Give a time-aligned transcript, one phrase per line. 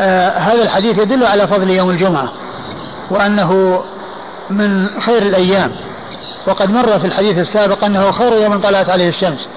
[0.00, 2.32] آه هذا الحديث يدل على فضل يوم الجمعة
[3.10, 3.82] وأنه
[4.50, 5.72] من خير الأيام.
[6.46, 9.48] وقد مر في الحديث السابق أنه خير يوم طلعت عليه الشمس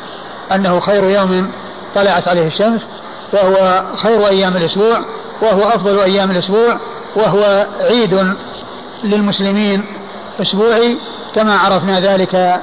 [0.51, 1.51] أنه خير يوم
[1.95, 2.87] طلعت عليه الشمس
[3.33, 4.99] وهو خير أيام الأسبوع
[5.41, 6.77] وهو أفضل أيام الأسبوع
[7.15, 8.33] وهو عيد
[9.03, 9.85] للمسلمين
[10.41, 10.97] أسبوعي
[11.35, 12.61] كما عرفنا ذلك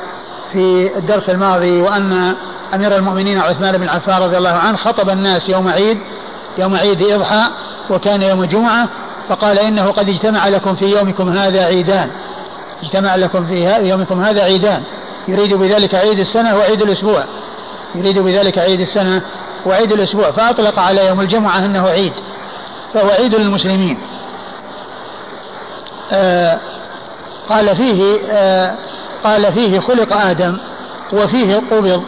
[0.52, 1.80] في الدرس الماضي.
[1.80, 2.34] وأن
[2.75, 5.98] أمير المؤمنين عثمان بن عفان رضي الله عنه خطب الناس يوم عيد
[6.59, 7.43] يوم عيد إضحى
[7.91, 8.88] وكان يوم جمعة
[9.29, 12.10] فقال إنه قد اجتمع لكم في يومكم هذا عيدان.
[12.83, 14.83] اجتمع لكم في يومكم هذا عيدان.
[15.29, 17.24] يريد بذلك عيد السنة وعيد الأسبوع.
[17.95, 19.23] يريد بذلك عيد السنة
[19.66, 20.30] وعيد الأسبوع.
[20.30, 22.12] فأطلق على يوم الجمعة أنه عيد
[22.95, 23.98] فهو عيد للمسلمين.
[26.12, 26.59] آه
[27.48, 28.74] قال فيه آه
[29.24, 30.57] قال فيه خلق آدم
[31.12, 32.02] وفيه قبض.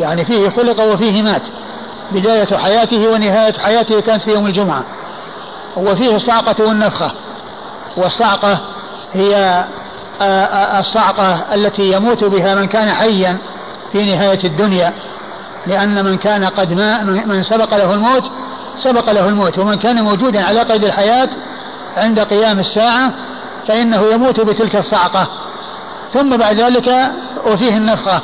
[0.00, 1.42] يعني فيه خلق وفيه مات.
[2.12, 4.84] بداية حياته ونهاية حياته كانت في يوم الجمعة.
[5.76, 7.10] وفيه الصعقة والنفخة.
[7.96, 8.58] والصعقة
[9.14, 9.64] هي
[10.80, 13.38] الصعقة التي يموت بها من كان حيا
[13.92, 14.92] في نهاية الدنيا.
[15.66, 18.30] لأن من كان قد ما من سبق له الموت
[18.78, 19.58] سبق له الموت.
[19.58, 21.28] ومن كان موجودا على قيد الحياة
[21.96, 23.10] عند قيام الساعة
[23.68, 25.26] فإنه يموت بتلك الصعقة
[26.14, 27.12] ثم بعد ذلك
[27.46, 28.20] وفيه النفخة.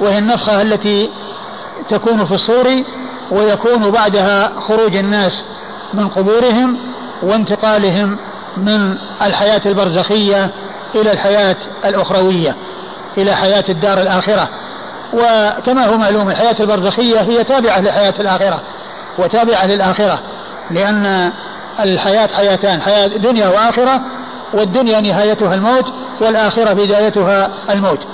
[0.00, 1.10] وهي النفخة التي
[1.88, 2.82] تكون في الصور
[3.30, 5.44] ويكون بعدها خروج الناس
[5.94, 6.78] من قبورهم
[7.22, 8.16] وانتقالهم
[8.56, 10.50] من الحياة البرزخية
[10.94, 12.56] إلى الحياة الأخروية
[13.18, 14.48] إلى حياة الدار الآخرة.
[15.12, 18.60] وكما هو معلوم الحياة البرزخية هي تابعة لحياة الآخرة
[19.18, 20.20] وتابعة للآخرة
[20.70, 21.32] لأن
[21.80, 24.00] الحياة حياتان حياة دنيا وآخرة
[24.54, 28.06] والدنيا نهايتها الموت والآخرة بدايتها الموت.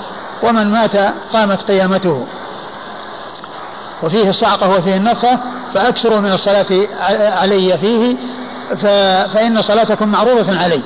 [0.43, 0.95] ومن مات
[1.33, 2.27] قامت قيامته.
[4.03, 5.39] وفيه الصعقة وفيه النفخة
[5.73, 6.65] فأكثروا من الصلاة
[7.41, 8.15] علي فيه
[9.33, 10.81] فإن صلاتكم معروضة علي.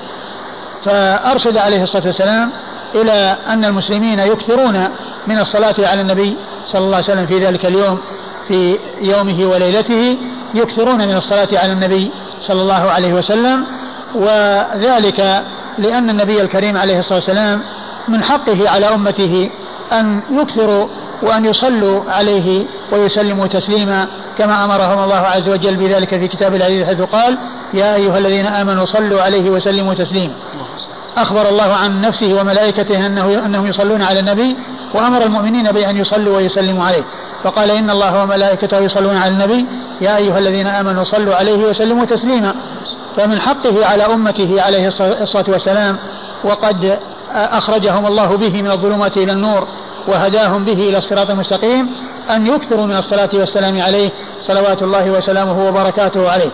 [0.86, 2.52] فأرشد عليه الصلاة والسلام
[2.96, 4.88] إلى أن المسلمين يكثرون
[5.28, 8.00] من الصلاة على النبي صلى الله عليه وسلم في ذلك اليوم
[8.48, 10.18] في يومه وليلته
[10.54, 13.66] يكثرون من الصلاة على النبي صلى الله عليه وسلم.
[14.16, 15.44] وذلك
[15.78, 17.62] لأن النبي الكريم عليه الصلاة والسلام
[18.08, 19.50] من حقه على أمته
[19.92, 20.88] أن يكثروا
[21.26, 27.02] وأن يصلوا عليه ويسلموا تسليما كما أمرهم الله عز وجل بذلك في كتاب العزيز حيث
[27.02, 27.38] قال
[27.74, 30.34] يا أيها الذين آمنوا صلوا عليه وسلموا تسليما.
[31.18, 34.56] أخبر الله عن نفسه وملائكته أنه أنهم يصلون على النبي
[34.94, 37.04] وأمر المؤمنين بأن يصلوا ويسلموا عليه.
[37.44, 39.66] فقال إن الله وملائكته يصلون على النبي
[40.02, 42.56] يا أيها الذين آمنوا صلوا عليه وسلموا تسليما.
[43.18, 44.88] فمن حقه على أمته عليه
[45.22, 45.98] الصلاة والسلام
[46.44, 47.00] وقد
[47.32, 49.68] أخرجهم الله به من الظلمات إلى النور.
[50.08, 51.90] وهداهم به إلى الصراط المستقيم
[52.30, 54.10] أن يكثروا من الصلاة والسلام عليه
[54.48, 56.50] صلوات الله وسلامه وبركاته عليه.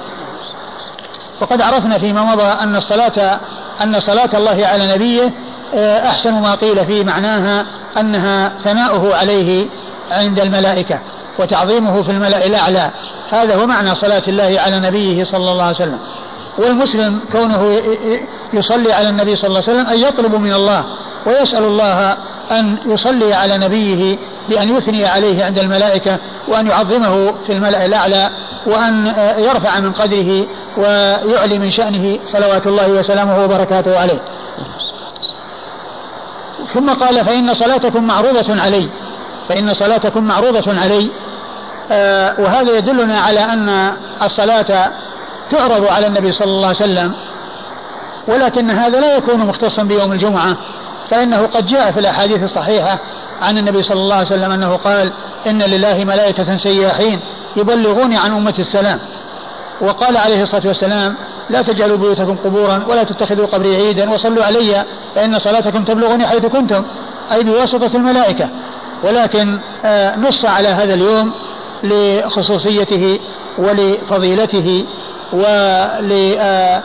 [1.41, 3.39] وقد عرفنا فيما مضى أن الصلاة
[3.84, 5.34] أن صلاة الله على نبيه
[5.75, 7.66] آه، أحسن ما قيل في معناها
[7.97, 9.66] أنها ثناؤه عليه
[10.12, 11.00] عند الملائكة
[11.39, 12.91] وتعظيمه في الملأ الأعلى.
[13.31, 16.00] هذا هو معنى صلاة الله على نبيه صلى الله عليه وسلم.
[16.57, 17.81] والمسلم كونه
[18.53, 20.83] يصلي على النبي صلى الله عليه وسلم أن يطلب من الله
[21.25, 22.18] ويسأل الله
[22.52, 24.18] أن يصلي على نبيه
[24.50, 28.29] بأن يثني عليه عند الملائكة وأن يعظمه في الملأ الأعلى
[28.66, 30.46] وأن يرفع من قدره
[30.78, 34.19] ويعلي من شأنه صلوات الله وسلامه وبركاته عليه.
[36.74, 38.90] ثم قال فإن صلاتكم معروضة علي.
[39.50, 41.07] فإن صلاتكم معروضة علي.
[41.91, 43.94] آه وهذا يدلنا على أن
[44.24, 44.91] الصلاة
[45.50, 47.13] تعرض على النبي صلى الله عليه وسلم
[48.28, 50.56] ولكن هذا لا يكون مختصا بيوم الجمعة.
[51.11, 52.99] فإنه قد جاء في الأحاديث الصحيحة
[53.41, 55.11] عن النبي صلى الله عليه وسلم أنه قال
[55.47, 57.19] إن لله ملائكة سياحين
[57.55, 58.99] يبلغوني عن أمة السلام.
[59.81, 61.16] وقال عليه الصلاة والسلام
[61.50, 64.85] لا تجعلوا بيوتكم قبورا ولا تتخذوا قبري عيدا وصلوا علي
[65.16, 66.83] فإن صلاتكم تبلغني حيث كنتم
[67.31, 68.50] أي بواسطة الملائكة.
[69.03, 71.31] ولكن آه، نص على هذا اليوم
[71.83, 73.19] لخصوصيته
[73.57, 74.85] ولفضيلته
[75.33, 76.83] ول آه،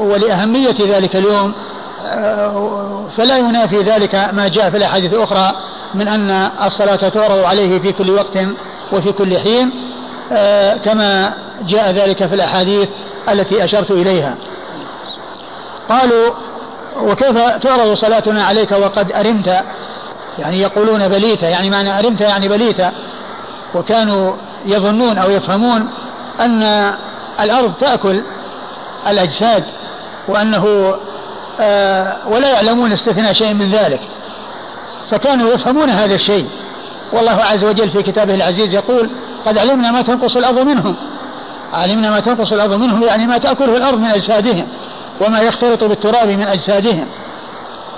[0.00, 1.52] ولأهمية ذلك اليوم
[3.16, 5.52] فلا ينافي ذلك ما جاء في الأحاديث الأخرى
[5.94, 6.30] من أن
[6.66, 8.38] الصلاة تعرض عليه في كل وقت
[8.92, 9.70] وفي كل حين
[10.32, 11.34] آه، كما
[11.66, 12.88] جاء ذلك في الأحاديث
[13.28, 14.36] التي أشرت إليها.
[15.88, 16.34] قالوا
[17.02, 19.64] وكيف تعرض صلاتنا عليك وقد أرمت؟
[20.38, 21.42] يعني يقولون بليت.
[21.42, 22.80] يعني معنى أرمت يعني بليت.
[23.74, 24.32] وكانوا
[24.66, 25.88] يظنون أو يفهمون
[26.40, 26.92] أن
[27.40, 28.22] الأرض تأكل
[29.08, 29.64] الأجساد
[30.28, 30.98] وأنه آه
[32.26, 34.00] ولا يعلمون استثناء شيء من ذلك.
[35.10, 36.46] فكانوا يفهمون هذا الشيء.
[37.12, 39.10] والله عز وجل في كتابه العزيز يقول
[39.46, 40.96] قد علمنا ما تنقص الأرض منهم.
[41.72, 44.68] علمنا ما تنقص الأرض منهم يعني ما تأكله الأرض من أجسادهم
[45.20, 47.06] وما يختلط بالتراب من أجسادهم.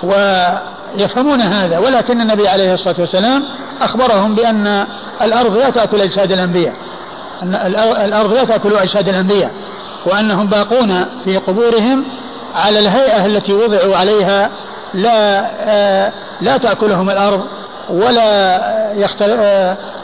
[0.03, 1.77] ويفهمون هذا.
[1.77, 3.43] ولكن النبي عليه الصلاة والسلام
[3.81, 4.85] أخبرهم بأن
[5.21, 6.73] الأرض لا تأكل أجساد الأنبياء.
[7.43, 7.55] أن
[8.05, 9.51] الأرض لا تأكل أجساد الأنبياء.
[10.05, 12.03] وأنهم باقون في قبورهم
[12.55, 14.49] على الهيئة التي وضعوا عليها
[14.93, 16.11] لا آه،
[16.41, 17.45] لا تأكلهم الأرض
[17.89, 18.93] ولا آه،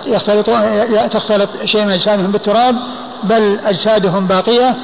[0.06, 0.50] يختلط
[1.12, 2.76] تختلط شيء من أجسادهم بالتراب
[3.24, 4.76] بل أجسادهم باقية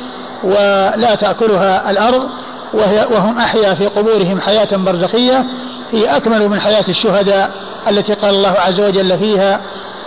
[0.44, 2.30] ولا تأكلها الأرض
[2.74, 5.46] وهي وهم أحيا في قبورهم حياة برزخية
[5.92, 7.52] هي أكمل من حياة الشهداء
[7.88, 9.60] التي قال الله عز وجل فيها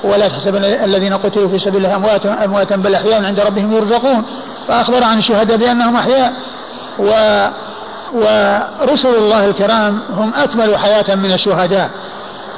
[0.05, 4.23] ولا تحسبن الذين قتلوا في سبيل الله أمواتا أمواتا بل أحياء عند ربهم يرزقون.
[4.69, 6.33] فأخبر عن الشهداء بأنهم أحياء.
[6.99, 7.11] و
[8.13, 11.91] ورسل الله الكرام هم أكمل حياة من الشهداء.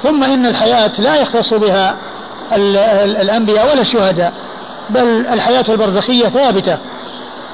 [0.02, 1.96] ثم إن الحياة لا يختص بها
[3.04, 4.32] الأنبياء ولا الشهداء
[4.90, 6.78] بل الحياة البرزخية ثابتة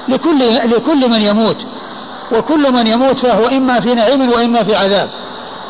[0.07, 1.65] لكل لكل من يموت.
[2.31, 5.09] وكل من يموت فهو إما في نعيم وإما في عذاب.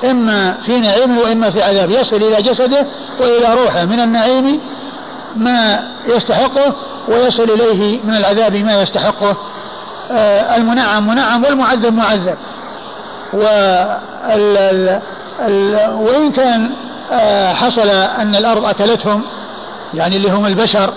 [0.04, 1.92] إما في نعيم وإما في عذاب.
[1.92, 2.86] يصل إلى جسده
[3.20, 3.86] وإلى روحه.
[3.86, 4.60] من النعيم
[5.36, 6.74] ما يستحقه
[7.08, 9.38] ويصل إليه من العذاب ما يستحقه.
[10.56, 12.38] المنعم منعم والمعذب معذب.
[15.94, 16.72] وإن كان
[17.12, 19.24] آه، حصل أن الأرض أكلتهم
[19.94, 20.94] يعني اللي هم البشر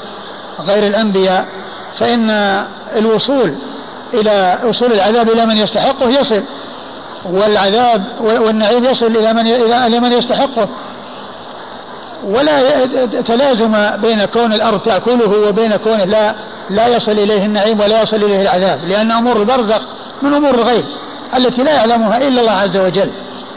[0.60, 1.46] غير الأنبياء
[1.98, 2.30] فإن
[2.96, 3.54] الوصول
[4.14, 6.42] إلى وصول العذاب إلى من يستحقه يصل
[7.24, 10.68] والعذاب والنعيم يصل إلى من إلى من يستحقه.
[12.24, 16.34] ولا تلازم بين كون الأرض تأكله وبين كونه لا
[16.70, 19.80] لا يصل إليه النعيم ولا يصل إليه العذاب لأن أمور البرزخ
[20.22, 20.84] من أمور الغيب
[21.36, 23.10] التي لا يعلمها إلا الله عز وجل.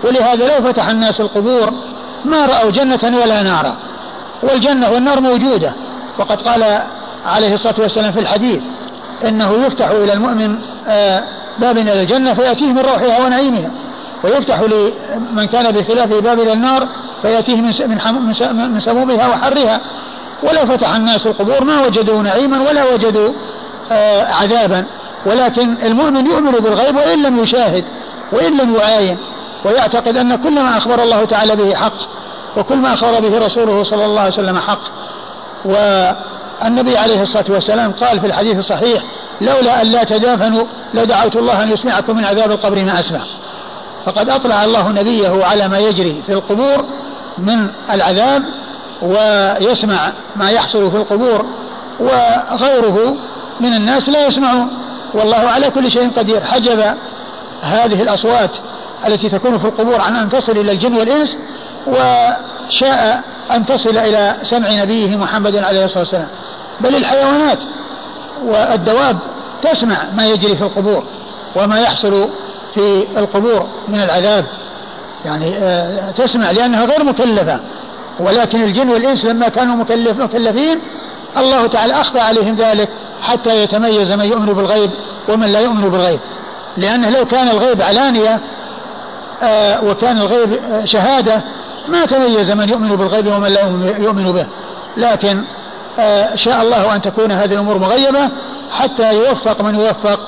[0.04, 1.74] ولهذا لو فتح الناس القبور
[2.26, 3.78] ما رأوا جنة ولا نارا.
[4.44, 5.72] والجنة والنار موجودة.
[6.20, 6.80] وقد قال
[7.26, 8.62] عليه الصلاة والسلام في الحديث
[9.28, 10.56] إنه يفتح إلى المؤمن
[10.88, 11.24] آه،
[11.60, 13.72] باب إلى الجنة فيأتيه من روحها ونعيمها.
[14.24, 16.88] ويفتح لمن كان بخلافه باب إلى النار
[17.22, 17.74] فيأتيه من
[18.54, 19.82] من سمومها وحرها.
[20.44, 23.34] ولو فتح الناس القبور ما وجدوا نعيما ولا وجدوا
[23.92, 24.86] آه، عذابا.
[25.26, 27.86] ولكن المؤمن يؤمن بالغيب وإن لم يشاهد
[28.32, 29.18] وإن لم يعاين.
[29.66, 31.98] ويعتقد أن كل ما أخبر الله تعالى به حق
[32.58, 34.82] وكل ما أخبر به رسوله صلى الله عليه وسلم حق.
[35.66, 39.04] والنبي عليه الصلاة والسلام قال في الحديث الصحيح
[39.42, 43.20] لولا أن لا تدافنوا لدعوت الله أن يسمعكم من عذاب القبر ما أسمع.
[44.06, 46.86] فقد أطلع الله نبيه على ما يجري في القبور
[47.38, 48.44] من العذاب
[49.02, 51.46] ويسمع ما يحصل في القبور
[52.00, 53.16] وغيره
[53.60, 54.68] من الناس لا يسمعون.
[55.14, 56.42] والله على كل شيء قدير.
[56.42, 56.80] حجب
[57.62, 58.50] هذه الأصوات
[59.08, 61.38] التي تكون في القبور عن أن تصل إلى الجن والإنس
[61.88, 66.28] وشاء أن تصل إلى سمع نبيه محمد عليه الصلاة والسلام.
[66.82, 67.60] بل الحيوانات
[68.44, 69.18] والدواب
[69.62, 71.04] تسمع ما يجري في القبور
[71.56, 72.30] وما يحصل
[72.74, 74.46] في القبور من العذاب.
[75.26, 77.60] يعني آه، تسمع لأنها غير مكلفة.
[78.20, 80.80] ولكن الجن والإنس لما كانوا مكلف مكلفين
[81.38, 82.90] الله تعالى أخفى عليهم ذلك
[83.22, 84.90] حتى يتميز من يؤمن بالغيب
[85.30, 86.20] ومن لا يؤمن بالغيب.
[86.78, 88.40] لأنه لو كان الغيب علانية
[89.44, 91.42] آه، وكان الغيب آه، شهادة
[91.88, 93.62] ما تميز من يؤمن بالغيب ومن لا
[93.98, 94.46] يؤمن به.
[94.98, 95.44] لكن
[96.36, 98.30] شاء الله أن تكون هذه الأمور مغيبة
[98.72, 100.20] حتى يوفق من يوفق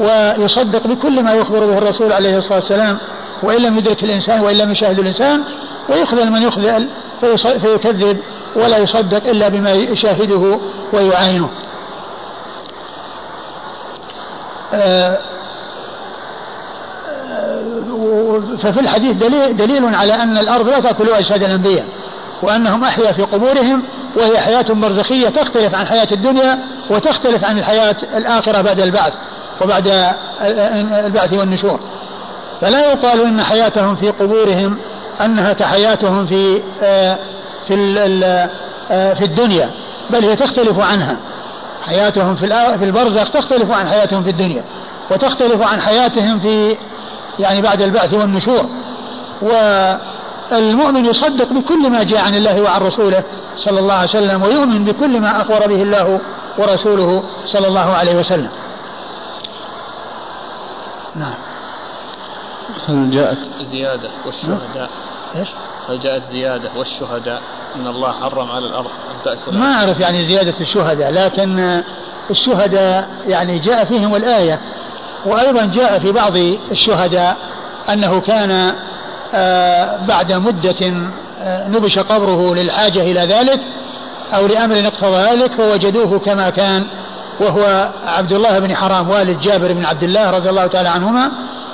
[0.00, 2.98] ويصدق بكل ما يخبر به الرسول عليه الصلاة والسلام
[3.42, 5.42] وإن لم يدرك الإنسان وإن لم يشاهد الإنسان
[5.88, 6.88] ويخذل من يخذل
[7.60, 8.20] فيكذب
[8.56, 10.58] ولا يصدق إلا بما يشاهده
[10.92, 11.48] ويعاينه
[14.74, 15.18] آه،
[18.58, 21.84] ففي الحديث دليل, دليل على أن الأرض لا تأكل أجساد الأنبياء
[22.42, 23.82] وأنهم أحيا في قبورهم
[24.16, 26.58] وهي حياة برزخية تختلف عن حياة الدنيا
[26.90, 29.12] وتختلف عن الحياة الآخرة بعد البعث.
[29.60, 30.12] وبعد
[31.06, 31.80] البعث والنشور.
[32.60, 34.78] فلا يقال إن حياتهم في قبورهم
[35.24, 37.18] أنها كحياتهم في آه،
[37.68, 38.48] في
[38.90, 39.70] آه، في الدنيا
[40.10, 41.16] بل هي تختلف عنها.
[41.86, 42.46] حياتهم في
[42.78, 44.64] في البرزخ تختلف عن حياتهم في الدنيا
[45.10, 46.76] وتختلف عن حياتهم في
[47.38, 48.66] يعني بعد البعث والنشور.
[49.42, 53.22] والمؤمن يصدق بكل ما جاء عن الله وعن رسوله
[53.56, 56.20] صلى الله عليه وسلم ويؤمن بكل ما أخبر به الله
[56.58, 58.48] ورسوله صلى الله عليه وسلم.
[61.18, 61.34] نعم.
[62.88, 63.38] هل جاءت
[63.70, 64.90] زيادة والشهداء.
[65.36, 65.48] إيش؟
[65.88, 67.42] هل جاءت زيادة والشهداء؟
[67.76, 69.58] إن الله حرم على الأرض أن تأكل.
[69.58, 71.82] ما أعرف يعني زيادة الشهداء لكن
[72.30, 74.60] الشهداء يعني جاء فيهم الآية.
[75.26, 76.36] وأيضا جاء في بعض
[76.70, 77.36] الشهداء
[77.88, 78.74] أنه كان
[79.34, 80.92] آه، بعد مدة
[81.40, 83.60] آه، نبش قبره للحاجة إلى ذلك
[84.34, 86.86] أو لأمر اقتضى ذلك فوجدوه كما كان.
[87.40, 91.30] وهو عبد الله بن حرام والد جابر بن عبد الله رضي الله تعالى عنهما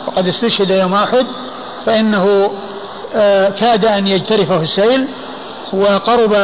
[0.07, 1.27] وقد استشهد يوم أحد
[1.87, 2.51] فإنه
[3.15, 5.09] آه، كاد أن يجترفه السيل
[5.73, 6.35] وقرب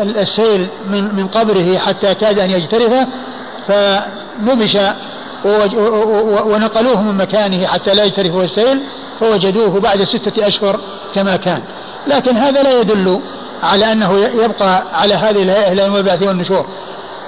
[0.00, 3.06] السيل من من قبره حتى كاد أن يجترفه
[3.68, 4.76] فنبش
[6.44, 8.82] ونقلوه من مكانه حتى لا يجترفه السيل
[9.20, 10.80] فوجدوه بعد ستة أشهر
[11.14, 11.62] كما كان.
[12.06, 13.20] لكن هذا لا يدل
[13.62, 16.66] على أنه يبقى على هذه الهيئة إلى يوم البعث والنشور.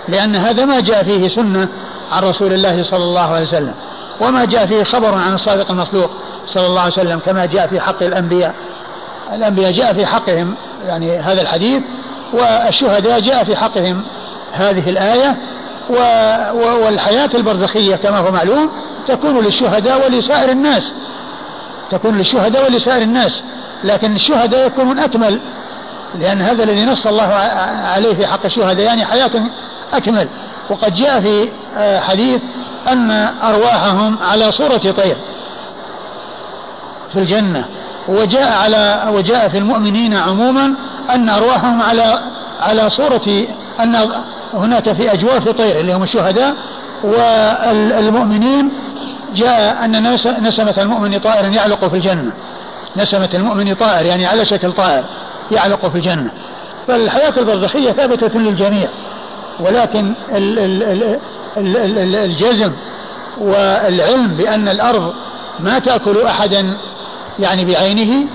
[0.08, 1.68] لأن هذا ما جاء فيه سنة
[2.12, 3.74] عن رسول الله صلى الله عليه وسلم
[4.20, 6.10] وما جاء فيه خبر عن الصادق المصدوق
[6.46, 8.54] صلى الله عليه وسلم كما جاء في حق الأنبياء.
[9.32, 10.54] الأنبياء جاء في حقهم
[10.86, 11.82] يعني هذا الحديث
[12.32, 14.04] والشهداء جاء في حقهم
[14.52, 15.36] هذه الآية
[16.84, 18.70] والحياة البرزخية كما هو معلوم
[19.08, 20.92] تكون للشهداء ولسائر الناس
[21.90, 23.42] تكون للشهداء ولسائر الناس
[23.84, 25.40] لكن الشهداء يكونون أكمل
[26.20, 27.50] لأن هذا الذي نص الله
[27.84, 29.30] عليه في حق الشهداء يعني حياة
[29.92, 30.28] أكمل.
[30.70, 32.42] وقد جاء في آه، حديث
[32.88, 33.10] أن
[33.42, 35.16] أرواحهم على صورة طير
[37.12, 37.64] في الجنة
[38.08, 40.74] وجاء على وجاء في المؤمنين عموما
[41.10, 42.18] أن أرواحهم على
[42.60, 43.46] على صورة
[43.80, 44.08] أن
[44.54, 46.54] هناك في أجواف طير اللي هم الشهداء
[47.04, 48.70] والمؤمنين
[49.34, 52.32] جاء أن نسمة المؤمن طائر يعلق في الجنة.
[52.96, 55.04] نسمة المؤمن طائر يعني على شكل طائر
[55.50, 56.30] يعلق في الجنة.
[56.86, 58.88] فالحياة البرزخية ثابتة للجميع.
[59.60, 60.12] ولكن
[62.24, 62.72] الجزم
[63.38, 65.14] والعلم بأن الأرض
[65.60, 66.76] ما تأكل أحدا
[67.38, 68.26] يعني بعينه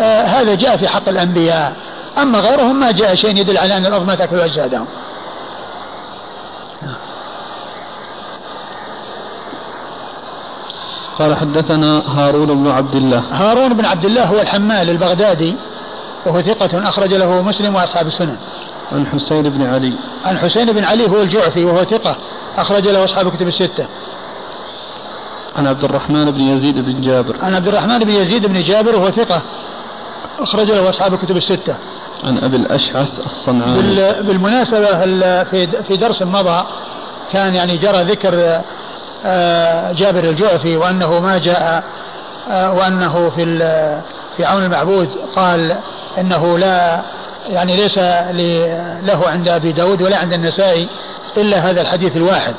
[0.00, 1.76] آه هذا جاء في حق الأنبياء.
[2.18, 4.86] أما غيرهم ما جاء شيء يدل على أن الأرض ما تأكل أجسادهم.
[11.18, 13.22] قال حدثنا هارون بن عبد الله.
[13.32, 15.56] هارون بن عبد الله هو الحمال البغدادي
[16.26, 18.36] وهو ثقة أخرج له مسلم وأصحاب السنن.
[18.92, 19.92] عن حسين بن علي.
[20.24, 22.16] عن حسين بن علي هو الجعفي وهو ثقة.
[22.56, 23.86] أخرج له أصحاب الكتب الستة.
[25.56, 27.36] عن عبد الرحمن بن يزيد بن جابر.
[27.42, 29.42] عن عبد الرحمن بن يزيد بن جابر وهو ثقة.
[30.38, 31.74] أخرج له أصحاب الكتب الستة.
[32.24, 33.82] عن أبي الأشعث الصنعاني.
[34.22, 35.04] بالمناسبة
[35.82, 36.64] في درس مضى
[37.32, 38.60] كان يعني جرى ذكر
[39.24, 41.84] آه، جابر الجعفي وأنه ما جاء
[42.50, 43.44] آه، وأنه في
[44.36, 45.76] في عون المعبود قال
[46.18, 47.00] إنه لا
[47.48, 47.98] يعني ليس
[49.06, 50.88] له عند أبي داود ولا عند النسائي
[51.36, 52.54] إلا هذا الحديث الواحد.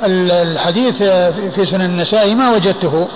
[0.00, 0.96] والحديث
[1.54, 3.08] في سنن النسائي ما وجدته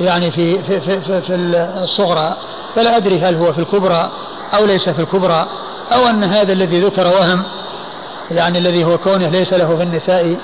[0.00, 1.34] يعني في في في, في,
[1.82, 2.36] الصغرى.
[2.76, 4.10] فلا أدري هل هو في الكبرى
[4.54, 5.46] أو ليس في الكبرى
[5.92, 7.42] أو أن هذا الذي ذكر وهم
[8.30, 10.36] يعني الذي هو كونه ليس له في النساء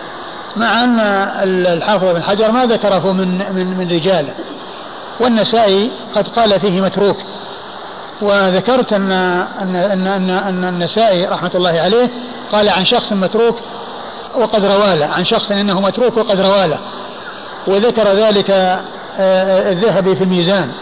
[0.56, 1.00] مع أن
[1.46, 4.34] الحافظ بن حجر ما ذكره من من من رجاله.
[5.20, 7.16] والنسائي قد قال فيه متروك.
[8.22, 12.10] وذكرت أن أن أن أن, أن النسائي رحمة الله عليه
[12.52, 13.56] قال عن شخص متروك
[14.34, 16.78] وقد رواله عن شخص إنه متروك وقد رواله
[17.66, 18.50] وذكر ذلك
[19.18, 20.72] آه، الذهبي في الميزان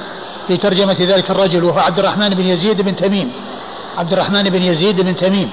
[0.49, 3.33] في ترجمة ذلك الرجل وهو عبد الرحمن بن يزيد بن تميم.
[3.99, 5.50] عبد الرحمن بن يزيد بن تميم.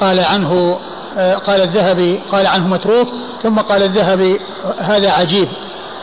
[0.00, 0.78] قال عنه
[1.18, 3.08] آه، قال الذهبي قال عنه متروك
[3.42, 4.40] ثم قال الذهبي
[4.78, 5.48] هذا عجيب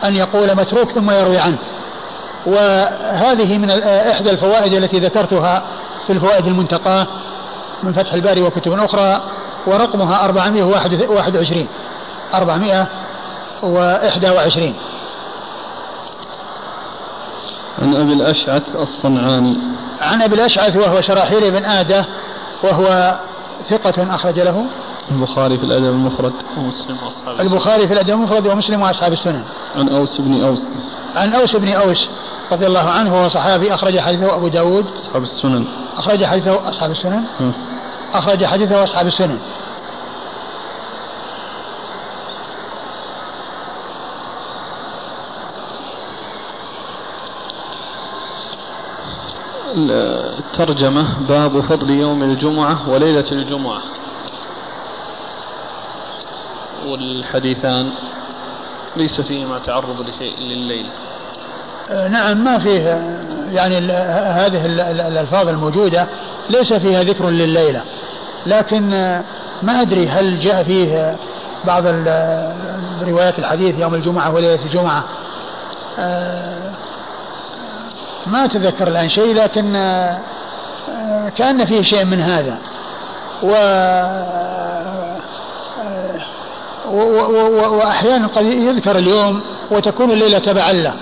[0.04, 1.58] أن يقول متروك ثم يروي عنه.
[2.46, 5.62] وهذه من إحدى الفوائد التي ذكرتها
[6.06, 7.06] في الفوائد المنتقاة
[7.82, 9.20] من فتح الباري وكتب أخرى
[9.66, 11.68] ورقمها 421
[12.34, 14.74] 421
[17.82, 19.56] عن أبي الأشعث الصنعاني.
[20.00, 22.04] عن أبي الأشعث وهو شراحيل بن آدة
[22.62, 23.18] وهو
[23.70, 24.64] ثقة أخرج له.
[25.10, 26.32] البخاري في الأدب المفرد.
[26.56, 29.44] ومسلم وأصحاب البخاري في الأدب المفرد ومسلم وأصحاب السنن.
[29.76, 30.66] عن أوس بن أوس.
[31.16, 32.10] عن أوس بن أوس.
[32.52, 34.86] رضي الله عنه وهو صحابي أخرج حديثه أبو داود.
[35.02, 35.66] أصحاب السنن.
[35.96, 37.24] أخرج حديثه أصحاب السنن.
[38.14, 39.38] أخرج حديثه أصحاب السنن.
[50.38, 53.80] الترجمة باب فضل يوم الجمعة وليلة الجمعة.
[56.86, 57.92] والحديثان
[58.96, 60.90] ليس فيهما تعرض لشيء لليلة.
[61.90, 63.02] نعم ما فيه
[63.52, 63.92] يعني
[64.32, 64.66] هذه
[65.08, 66.06] الألفاظ الموجودة
[66.50, 67.82] ليس فيها ذكر لليلة.
[68.46, 69.22] لكن آه،
[69.62, 71.16] ما أدري هل جاء فيه
[71.64, 71.86] بعض
[73.02, 75.04] روايات الحديث يوم الجمعة وليلة الجمعة.
[75.98, 76.70] آه،
[78.26, 79.72] ما أتذكر الآن شيء لكن
[81.36, 82.58] كأن فيه شيء من هذا.
[83.42, 83.52] و
[87.76, 90.94] وأحيانا قد يذكر اليوم وتكون الليلة تبعا له.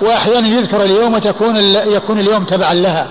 [0.00, 3.08] وأحيانا يذكر اليوم وتكون يكون اليوم تبعا لها.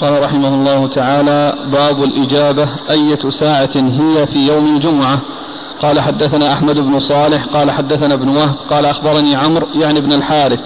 [0.00, 5.18] قال رحمه الله تعالى باب الإجابة أية ساعة هي في يوم الجمعة.
[5.82, 10.60] قال حدثنا أحمد بن صالح قال حدثنا ابن وهب قال أخبرني عمرو يعني ابن الحارث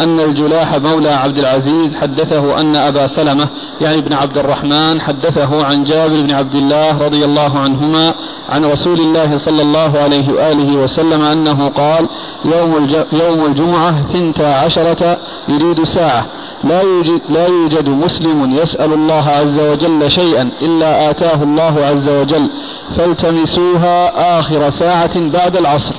[0.00, 3.48] أن الجلاح مولى عبد العزيز حدثه أن أبا سلمة
[3.80, 8.14] يعني ابن عبد الرحمن حدثه عن جابر بن عبد الله رضي الله عنهما
[8.48, 12.06] عن رسول الله صلى الله عليه وآله وسلم أنه قال
[12.44, 16.26] يوم, يوم الجمعة ثنتا عشرة يريد ساعة.
[16.64, 22.48] لا يوجد, لا يوجد مسلم يسأل الله عز وجل شيئا إلا آتاه الله عز وجل
[22.96, 25.94] فالتمسوها آخر ساعة بعد العصر.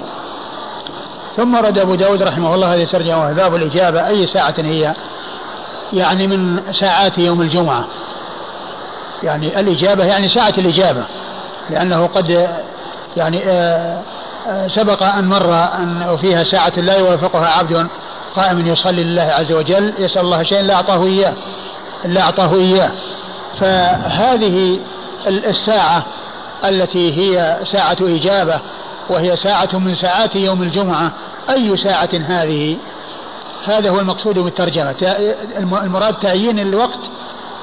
[1.37, 4.07] ثم رد أبو داود رحمه الله هذه الترجمة باب الإجابة.
[4.07, 4.93] أي ساعة هي؟
[5.93, 7.85] يعني من ساعات يوم الجمعة.
[9.23, 11.03] يعني الإجابة يعني ساعة الإجابة.
[11.69, 12.47] لأنه قد
[13.17, 14.01] يعني آه،
[14.47, 17.87] آه، سبق أن مر أن فيها ساعة لا يوافقها عبد
[18.35, 21.33] قائم يصلي لله عز وجل يسأل الله شيئا لا أعطاه إياه
[22.05, 22.91] لا أعطاه إياه.
[23.59, 24.79] فهذه
[25.27, 26.03] الساعة
[26.65, 28.59] التي هي ساعة إجابة
[29.09, 31.12] وهي ساعة من ساعات يوم الجمعة.
[31.50, 32.77] أي ساعة هذه؟
[33.65, 34.95] هذا هو المقصود بالترجمة.
[35.59, 37.00] المراد تعيين الوقت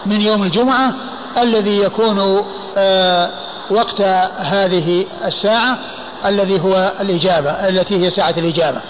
[0.07, 0.95] من يوم الجمعة
[1.39, 2.45] الذي يكون
[2.77, 3.31] آه،
[3.71, 4.01] وقت
[4.37, 5.79] هذه الساعة
[6.25, 8.81] الذي هو الإجابة التي هي ساعة الإجابة.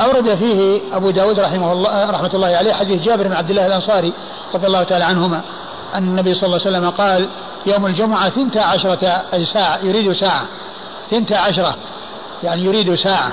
[0.00, 4.12] أورد فيه أبو داود رحمه الله رحمة الله عليه حديث جابر بن عبد الله الأنصاري
[4.54, 5.40] رضي الله تعالى عنهما
[5.94, 7.28] أن النبي صلى الله عليه وسلم قال
[7.66, 10.42] يوم الجمعة ثنتا عشرة أي ساعة يريد ساعة.
[11.10, 11.76] ثنتا عشرة
[12.42, 13.32] يعني يريد ساعة.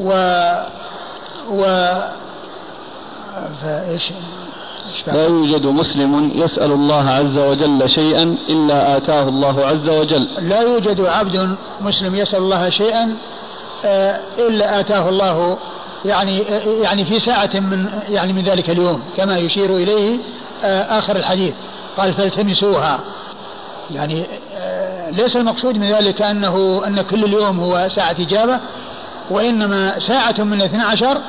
[0.00, 0.10] و
[1.50, 1.64] و
[3.62, 4.12] فإيش؟
[5.06, 10.28] لا يوجد مسلم يسأل الله عز وجل شيئا إلا آتاه الله عز وجل.
[10.38, 13.16] لا يوجد عبد مسلم يسأل الله شيئا
[13.84, 15.58] آه، إلا آتاه الله
[16.04, 16.38] يعني
[16.82, 20.18] يعني في ساعة من يعني من ذلك اليوم كما يشير إليه
[20.64, 21.54] آه، آخر الحديث.
[21.96, 23.00] قال فالتمسوها.
[23.90, 28.60] يعني آه، ليس المقصود من ذلك أنه أن كل اليوم هو ساعة إجابة
[29.30, 31.20] وإنما ساعة من الاثنى عشر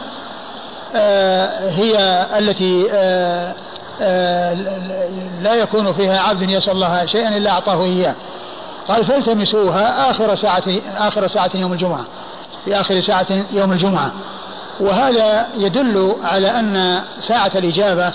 [1.70, 2.84] هي التي
[5.42, 8.16] لا يكون فيها عبد يسأل الله شيئا إلا أعطاه إياه.
[8.88, 10.64] قال فالتمسوها آخر ساعة
[10.98, 12.06] آخر ساعة يوم الجمعة
[12.66, 14.12] في آخر ساعة يوم الجمعة.
[14.80, 18.12] وهذا يدل على أن ساعة الإجابة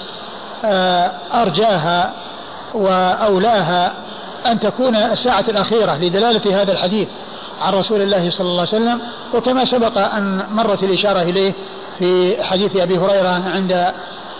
[0.64, 2.12] آه، أرجاها
[2.74, 3.92] وأولاها
[4.46, 7.08] أن تكون الساعة الأخيرة لدلالة هذا الحديث
[7.60, 9.00] عن رسول الله صلى الله عليه وسلم
[9.34, 11.52] وكما سبق أن مرت الإشارة إليه
[11.98, 13.92] في حديث أبي هريرة عند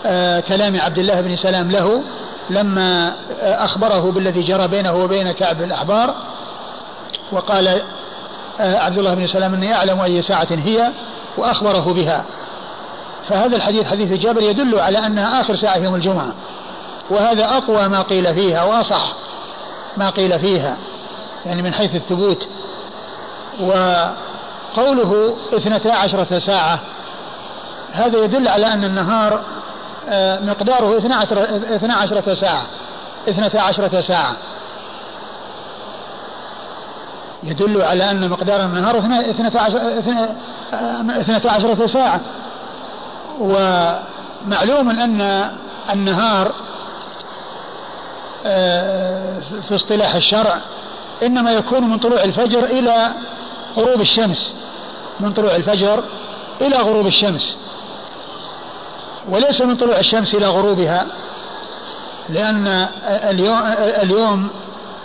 [0.05, 2.03] آه، كلام عبد الله بن سلام له
[2.49, 6.15] لما آه، أخبره بالذي جرى بينه وبين كعب الأحبار
[7.31, 7.81] وقال
[8.59, 10.91] آه، عبد الله بن سلام إني أعلم أي ساعة هي
[11.37, 12.25] وأخبره بها.
[13.29, 16.33] فهذا الحديث حديث جابر يدل على أنها آخر ساعة يوم الجمعة
[17.09, 19.15] وهذا أقوى ما قيل فيها وأصح.
[19.97, 20.77] ما قيل فيها
[21.45, 22.47] يعني من حيث الثبوت.
[23.59, 26.79] وقوله اثنتا عشرة ساعة
[27.91, 29.41] هذا يدل على أن النهار
[30.09, 31.15] آه، مقداره اثنا
[31.95, 32.63] عشرة ساعة
[33.29, 34.35] اثنتا عشرة ساعة.
[37.43, 38.97] يدل على أن مقدار النهار
[41.19, 42.19] اثنتا عشرة ساعة.
[43.39, 45.51] ومعلوم أن
[45.93, 46.51] النهار آه،
[48.43, 50.57] في اصطلاح الشرع
[51.23, 53.07] إنما يكون من طلوع الفجر إلى
[53.77, 54.53] غروب الشمس.
[55.19, 56.03] من طلوع الفجر
[56.61, 57.55] إلى غروب الشمس.
[59.29, 61.07] وليس من طلوع الشمس إلى غروبها
[62.29, 64.49] لأن اليوم, اليوم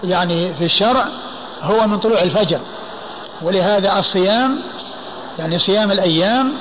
[0.04, 1.06] يعني في الشرع
[1.62, 2.60] هو من طلوع الفجر.
[3.42, 4.58] ولهذا الصيام
[5.38, 6.52] يعني صيام الأيام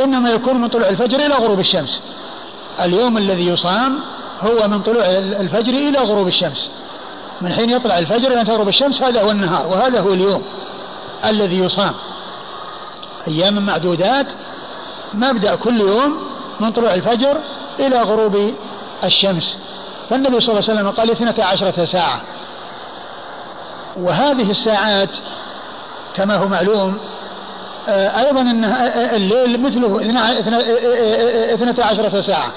[0.00, 2.00] إنما يكون من طلوع الفجر إلى غروب الشمس.
[2.80, 4.00] اليوم الذي يصام
[4.40, 6.70] هو من طلوع الفجر إلى غروب الشمس.
[7.40, 10.42] من حين يطلع الفجر إلى تغرب الشمس هذا هو النهار وهذا هو اليوم
[11.24, 11.92] الذي يصام.
[13.28, 14.26] أيام معدودات
[15.14, 16.16] مبدأ كل يوم
[16.60, 17.36] من طلوع الفجر
[17.80, 18.54] إلى غروب
[19.04, 19.58] الشمس.
[20.10, 22.20] فالنبي صلى الله عليه وسلم قال اثنتا عشرة ساعة.
[23.96, 25.10] وهذه الساعات
[26.14, 26.98] كما هو معلوم
[27.88, 28.64] آه، أيضا أن
[29.14, 30.00] الليل مثله
[31.54, 32.52] اثنتا عشرة ساعة.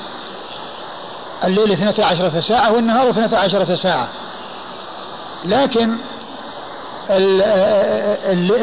[1.44, 4.10] الليل اثنتا عشرة ساعة والنهار اثنتا عشرة ساعة.
[5.46, 5.98] لكن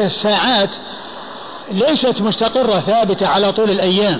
[0.05, 0.69] الساعات
[1.71, 4.19] ليست مستقرة ثابتة على طول الأيام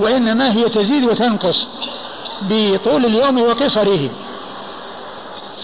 [0.00, 1.68] وإنما هي تزيد وتنقص
[2.42, 4.10] بطول اليوم وقصره.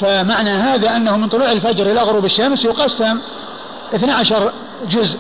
[0.01, 3.19] فمعنى هذا أنه من طلوع الفجر إلى غروب الشمس يقسم
[3.95, 4.53] 12
[4.89, 5.19] جزء.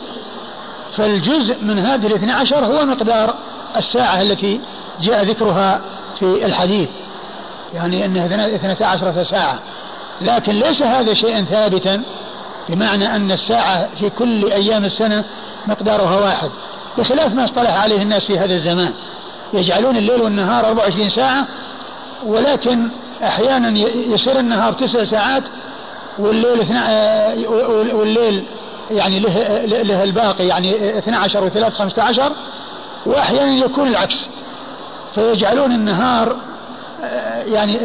[0.92, 3.34] فالجزء من هذه الاثنى عشر هو مقدار
[3.76, 4.60] الساعة التي
[5.00, 5.80] جاء ذكرها
[6.22, 6.88] في الحديث
[7.74, 9.58] يعني أنها اثنتا عشرة ساعة.
[10.20, 12.02] لكن ليس هذا شيئا ثابتا
[12.68, 15.24] بمعنى أن الساعة في كل أيام السنة
[15.66, 16.50] مقدارها واحد.
[16.98, 18.92] بخلاف ما اصطلح عليه الناس في هذا الزمان.
[19.52, 21.46] يجعلون الليل والنهار 24 ساعة
[22.26, 22.88] ولكن
[23.22, 25.42] أحيانا يصير النهار تسع ساعات
[26.18, 26.66] والليل
[27.94, 28.44] والليل
[28.90, 32.32] يعني له, له الباقي يعني 12 و3 15
[33.06, 34.28] وأحيانا يكون العكس.
[35.14, 36.36] فيجعلون النهار
[37.46, 37.78] يعني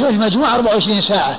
[0.00, 1.36] المجموعة 24 ساعة.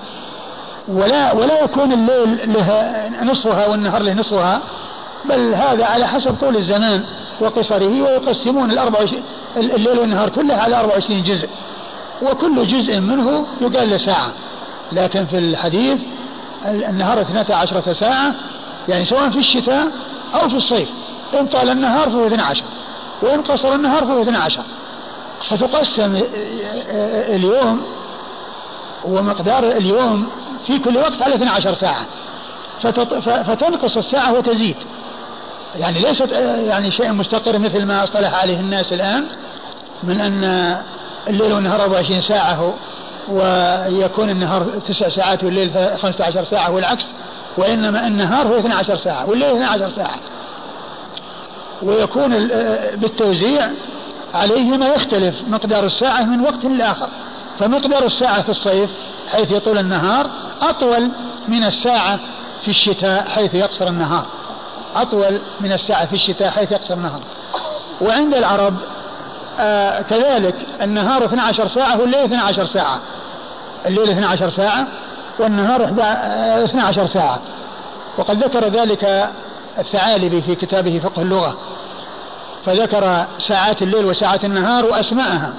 [0.87, 2.91] ولا ولا يكون الليل له
[3.23, 4.61] نصفها والنهار له نصفها
[5.25, 7.03] بل هذا على حسب طول الزمان
[7.41, 8.99] وقصره ويقسمون الأربع
[9.57, 11.49] الليل والنهار كله على 24 جزء.
[12.21, 14.31] وكل جزء منه يقال له ساعة.
[14.91, 15.99] لكن في الحديث
[16.65, 18.35] النهار 12 ساعة
[18.89, 19.87] يعني سواء في الشتاء
[20.41, 20.89] أو في الصيف
[21.39, 22.63] إن طال النهار فهو 12
[23.21, 24.61] وإن قصر النهار فهو 12
[25.49, 26.21] فتقسم
[27.35, 27.81] اليوم
[29.05, 30.27] ومقدار اليوم
[30.67, 32.05] في كل وقت على 12 ساعة.
[33.43, 34.75] فتنقص الساعة وتزيد.
[35.75, 36.31] يعني ليست
[36.67, 39.25] يعني شيء مستقر مثل ما اصطلح عليه الناس الآن
[40.03, 40.77] من أن
[41.27, 42.73] الليل والنهار 24 ساعة
[43.27, 47.07] ويكون النهار تسع ساعات والليل 15 ساعة والعكس
[47.57, 50.15] وإنما النهار هو 12 ساعة والليل 12 ساعة.
[51.81, 52.47] ويكون
[52.93, 53.69] بالتوزيع
[54.33, 57.09] عليه ما يختلف مقدار الساعة من وقت لآخر
[57.59, 58.89] فمقدار الساعة في الصيف
[59.31, 60.29] حيث يطول النهار
[60.61, 61.11] أطول
[61.47, 62.19] من الساعة
[62.61, 64.25] في الشتاء حيث يقصر النهار.
[64.95, 67.21] أطول من الساعة في الشتاء حيث يقصر النهار.
[68.01, 68.75] وعند العرب
[69.59, 72.99] آه كذلك النهار 12 ساعة والليل 12 ساعة.
[73.85, 74.87] الليل 12 ساعة
[75.39, 77.39] والنهار 12 آه، ساعة.
[78.17, 79.29] وقد ذكر ذلك
[79.79, 81.57] الثعالبي في كتابه فقه اللغة.
[82.65, 85.53] فذكر ساعات الليل وساعات النهار وأسماءها.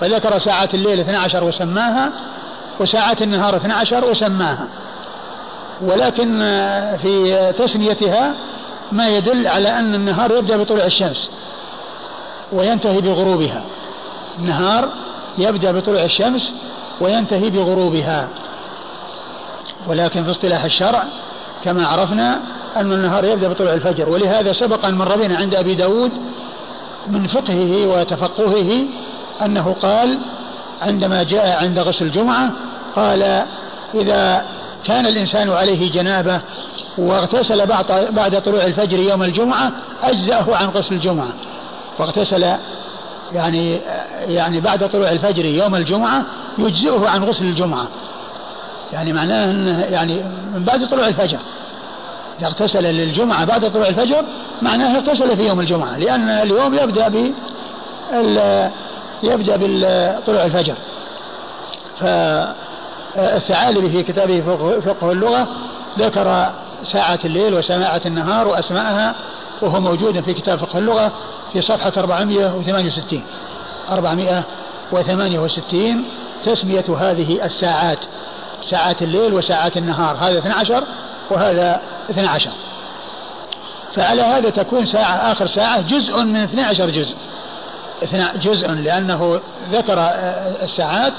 [0.00, 2.10] فذكر ساعات الليل 12 وسماها
[2.80, 4.68] وساعات النهار 12 وسماها.
[5.80, 6.38] ولكن
[7.02, 8.34] في تسميتها
[8.92, 11.30] ما يدل على أن النهار يبدأ بطلوع الشمس
[12.52, 13.64] وينتهي بغروبها.
[14.38, 14.88] النهار
[15.38, 16.52] يبدأ بطلوع الشمس
[17.00, 18.28] وينتهي بغروبها.
[19.86, 21.04] ولكن في اصطلاح الشرع
[21.64, 22.40] كما عرفنا
[22.76, 26.12] أن النهار يبدأ بطلوع الفجر ولهذا سبق أن مر بنا عند أبي داود
[27.06, 28.84] من فقهه وتفقهه
[29.42, 30.18] أنه قال
[30.82, 32.50] عندما جاء عند غسل الجمعة
[32.96, 33.44] قال
[33.94, 34.44] إذا
[34.84, 36.40] كان الإنسان عليه جنابة
[36.98, 37.66] واغتسل
[38.10, 41.28] بعد طلوع الفجر يوم الجمعة أجزأه عن غسل الجمعة.
[41.98, 42.54] واغتسل
[43.34, 43.80] يعني
[44.28, 46.24] يعني بعد طلوع الفجر يوم الجمعة
[46.58, 47.88] يجزئه عن غسل الجمعة.
[48.92, 50.14] يعني معناه أنه يعني
[50.54, 51.38] من بعد طلوع الفجر.
[52.40, 54.24] إذا اغتسل للجمعة بعد طلوع الفجر
[54.62, 57.32] معناه اغتسل في يوم الجمعة لأن اليوم يبدأ ب
[59.22, 60.74] يبدأ بطلوع الفجر.
[62.00, 64.40] فالثعالبي في كتابه
[64.80, 65.46] فقه اللغة
[65.98, 66.46] ذكر
[66.84, 69.14] ساعة الليل وسماعة النهار وأسماءها
[69.62, 71.12] وهو موجود في كتاب فقه اللغة
[71.52, 73.22] في صفحة 468
[73.90, 76.04] 468
[76.44, 77.98] تسمية هذه الساعات.
[78.68, 80.84] ساعات الليل وساعات النهار هذا 12
[81.30, 82.50] وهذا 12
[83.94, 87.16] فعلى هذا تكون ساعة آخر ساعة جزء من 12 جزء.
[88.42, 89.40] جزء لأنه
[89.72, 89.98] ذكر
[90.62, 91.12] الساعات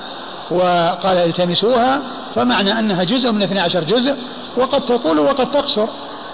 [0.51, 2.01] وقال التمسوها
[2.35, 4.15] فمعنى أنها جزء من 12 جزء
[4.57, 5.87] وقد تطول وقد تقصر.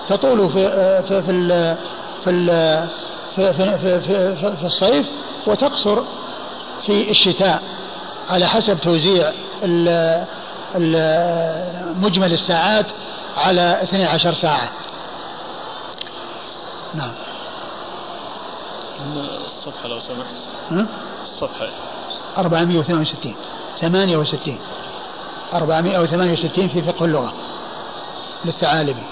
[0.10, 1.75] تطول في في في
[2.23, 2.88] في
[3.36, 5.10] في, في, في, في, في, الصيف
[5.47, 6.01] وتقصر
[6.86, 7.62] في الشتاء.
[8.30, 9.32] على حسب توزيع
[12.01, 12.86] مجمل الساعات
[13.38, 14.69] على 12 ساعة.
[16.93, 17.12] نعم.
[19.45, 20.36] الصفحة لو سمحت.
[21.23, 21.67] الصفحة.
[22.38, 23.36] 468
[23.82, 24.60] 68
[25.54, 27.34] 468 في فقه اللغة.
[28.45, 29.04] للثعالبي.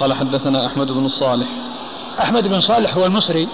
[0.00, 1.48] قال حدثنا أحمد بن صالح.
[2.20, 3.48] أحمد بن صالح هو المصري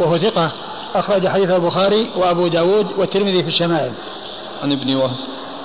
[0.00, 0.50] وهو ثقة.
[0.94, 3.92] أخرج حديث البخاري وأبو داود والترمذي في الشمائل.
[4.62, 5.16] عن ابن وهب.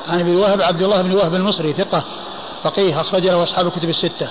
[0.07, 2.03] عن ابن وهب عبد الله بن وهب المصري ثقة
[2.63, 4.27] فقيه أخرج له أصحاب الكتب الستة.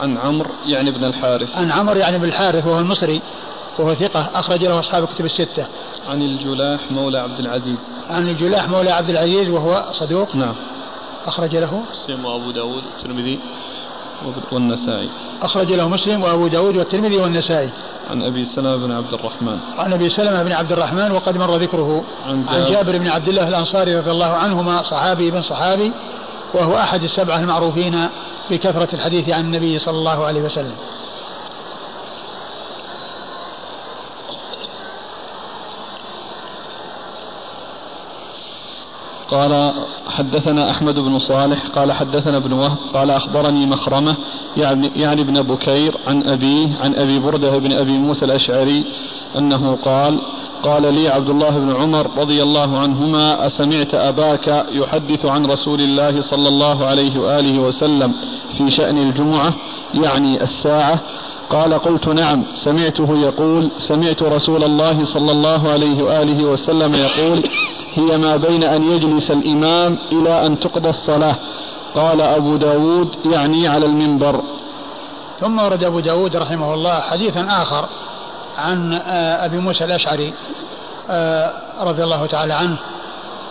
[0.00, 1.56] عن عمرو يعني بن الحارث.
[1.56, 3.20] عن عمرو يعني بن الحارث وهو المصري
[3.78, 5.66] وهو ثقة أخرج له أصحاب الكتب الستة.
[6.08, 7.76] عن الجلاح مولى عبد العزيز.
[8.10, 10.36] عن الجلاح مولى عبد العزيز وهو صدوق.
[10.36, 10.54] نعم.
[11.26, 11.82] أخرج له.
[11.92, 13.38] مسلم وأبو داود والترمذي
[14.52, 15.08] والنسائي.
[15.42, 17.70] أخرج له مسلم وأبو داود والترمذي والنسائي.
[18.10, 19.58] عن أبي سلمة بن عبد الرحمن.
[19.78, 22.04] عن أبي سلمة بن عبد الرحمن وقد مر ذكره.
[22.26, 25.92] عن جابر, عن جابر بن عبد الله الأنصاري رضي الله عنهما صحابي بن صحابي
[26.54, 28.08] وهو أحد السبعة المعروفين
[28.50, 30.74] بكثرة الحديث عن النبي صلى الله عليه وسلم.
[39.30, 39.72] قال
[40.08, 44.16] حدثنا أحمد بن صالح قال حدثنا ابن وهب قال أخبرني مخرمة
[44.56, 48.84] يعني, يعني ابن بكير عن أبيه عن أبي بردة بن أبي موسى الأشعري
[49.38, 50.18] أنه قال
[50.62, 56.20] قال لي عبد الله بن عمر رضي الله عنهما أسمعت أباك يحدث عن رسول الله
[56.20, 58.12] صلى الله عليه وآله وسلم
[58.58, 59.54] في شأن الجمعة
[59.94, 61.00] يعني الساعة.
[61.50, 62.44] قال قلت نعم.
[62.54, 67.42] سمعته يقول سمعت رسول الله صلى الله عليه وآله وسلم يقول
[67.94, 71.36] هي ما بين أن يجلس الإمام إلى أن تقضى الصلاة.
[71.94, 74.42] قال أبو داود يعني على المنبر.
[75.40, 77.88] ثم ورد أبو داود رحمه الله حديثا آخر
[78.58, 80.32] عن آه، أبي موسى الأشعري
[81.10, 82.76] آه، رضي الله تعالى عنه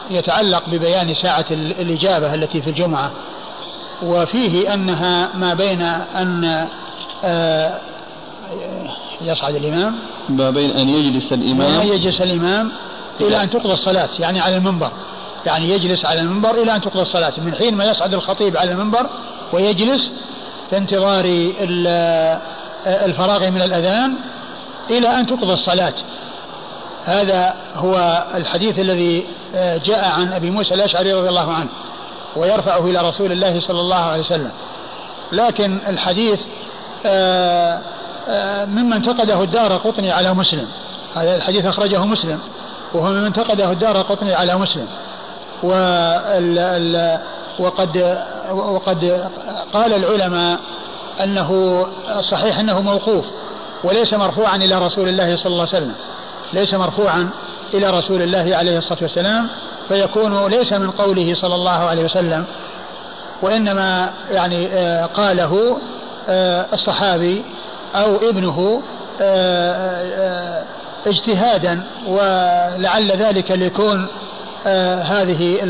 [0.10, 3.12] يتعلق ببيان ساعة الإجابة التي في الجمعة.
[4.04, 6.68] وفيه أنها ما بين أن
[7.24, 7.80] آه،
[9.22, 9.96] يصعد الإمام.
[10.30, 11.82] ما بين أن يجلس الإمام.
[11.82, 12.72] أن يجلس الإمام.
[13.22, 14.92] إلى أن تقضى الصلاة يعني على المنبر.
[15.46, 17.34] يعني يجلس على المنبر إلى أن تقضى الصلاة.
[17.38, 19.10] من حين ما يصعد الخطيب على المنبر
[19.54, 20.12] ويجلس
[20.70, 21.26] في انتظار
[22.88, 24.14] الفراغ من الأذان
[24.90, 25.94] إلى أن تقضى الصلاة.
[27.04, 31.70] هذا هو الحديث الذي جاء عن أبي موسى الأشعري رضي الله عنه
[32.36, 34.52] ويرفعه إلى رسول الله صلى الله عليه وسلم.
[35.32, 36.40] لكن الحديث
[37.06, 37.82] آه،
[38.28, 40.68] آه، مما انتقده الدار قطني على مسلم.
[41.16, 42.40] هذا الحديث أخرجه مسلم.
[42.94, 44.88] وهو مما انتقده الدار قطني على مسلم.
[47.60, 48.18] وقد
[48.52, 49.30] وقد
[49.74, 50.60] قال العلماء
[51.24, 51.86] أنه
[52.22, 53.26] صحيح أنه موقوف
[53.84, 55.96] وليس مرفوعا إلى رسول الله صلى الله عليه وسلم.
[56.54, 57.30] ليس مرفوعا
[57.74, 59.48] إلى رسول الله عليه الصلاة والسلام
[59.88, 62.46] فيكون ليس من قوله صلى الله عليه وسلم
[63.42, 65.78] وإنما يعني آه، قاله
[66.30, 67.44] آه، الصحابي
[67.96, 68.82] أو ابنه
[69.22, 70.64] آه،
[71.08, 74.08] اجتهادا ولعل ذلك ليكون
[74.68, 75.64] آه هذه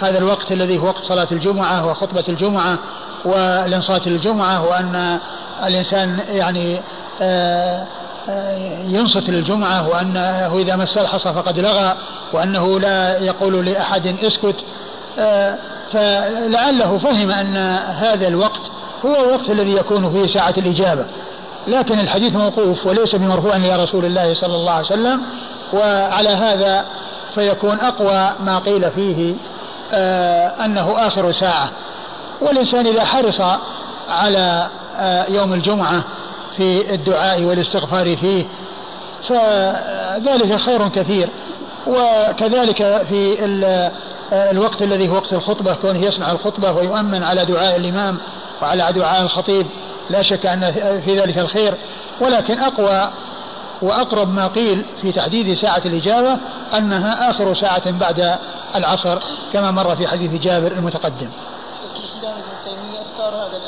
[0.00, 2.78] هذا الوقت الذي هو وقت صلاة الجمعة وخطبة الجمعة
[3.24, 5.18] والإنصات للجمعة وأن
[5.64, 6.80] الإنسان يعني
[7.22, 7.86] آه
[8.28, 11.96] آه ينصت للجمعة وأنه إذا مس الحصى فقد لغى
[12.32, 14.64] وأنه لا يقول لأحد اسكت.
[15.18, 15.58] آه،
[15.92, 17.56] فلعله فهم أن
[17.98, 18.60] هذا الوقت
[19.06, 21.04] هو الوقت الذي يكون فيه ساعة الإجابة.
[21.66, 25.20] لكن الحديث موقوف وليس بمرفوع إلى رسول الله صلى الله عليه وسلم
[25.72, 26.84] وعلى هذا
[27.34, 29.34] فيكون أقوى ما قيل فيه
[29.92, 31.70] آه أنه آخر ساعة.
[32.40, 33.40] والإنسان إذا حرص
[34.10, 34.66] على
[34.98, 36.02] آه يوم الجمعة
[36.56, 38.44] في الدعاء والاستغفار فيه
[39.22, 41.28] فذلك خير كثير.
[41.86, 43.36] وكذلك في
[44.32, 48.18] آه، الوقت الذي هو وقت الخطبة كونه يسمع الخطبة ويؤمن على دعاء الإمام
[48.62, 49.66] وعلى دعاء الخطيب
[50.10, 50.72] لا شك أن
[51.04, 51.74] في ذلك الخير
[52.20, 53.10] ولكن أقوى
[53.82, 56.36] وأقرب ما قيل في تحديد ساعة الإجابة
[56.74, 58.38] أنها آخر ساعة بعد
[58.74, 59.18] العصر
[59.52, 61.30] كما مر في حديث جابر المتقدم.
[61.96, 63.60] شيخ الإسلام ابن تيمية اختار هذا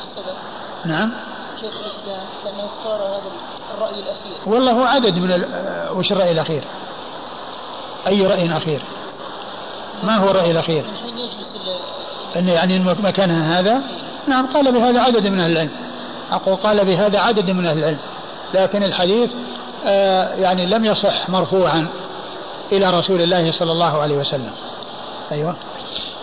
[0.00, 0.36] السبب.
[0.84, 1.12] نعم.
[1.60, 3.32] شيخ الإسلام لأنه اختار هذا
[3.76, 4.38] الرأي الأخير.
[4.46, 5.44] والله هو عدد من
[5.96, 6.64] وش الرأي الأخير؟
[8.06, 8.82] أي رأي أخير؟
[10.02, 10.84] ما هو الرأي الأخير؟
[12.36, 13.82] أن يعني مكانها هذا؟
[14.28, 15.70] نعم قال بهذا عدد من أهل العلم.
[16.30, 17.98] أقول قال بهذا عدد من أهل العلم.
[18.54, 19.32] لكن الحديث
[19.86, 21.86] آه يعني لم يصح مرفوعا
[22.72, 24.50] إلى رسول الله صلى الله عليه وسلم.
[25.32, 25.56] أيوة.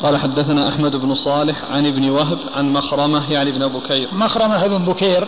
[0.04, 4.10] قال حدثنا أحمد بن صالح عن ابن وهب عن مخرمة يعني ابن بكير.
[4.12, 5.28] مخرمة بن بكير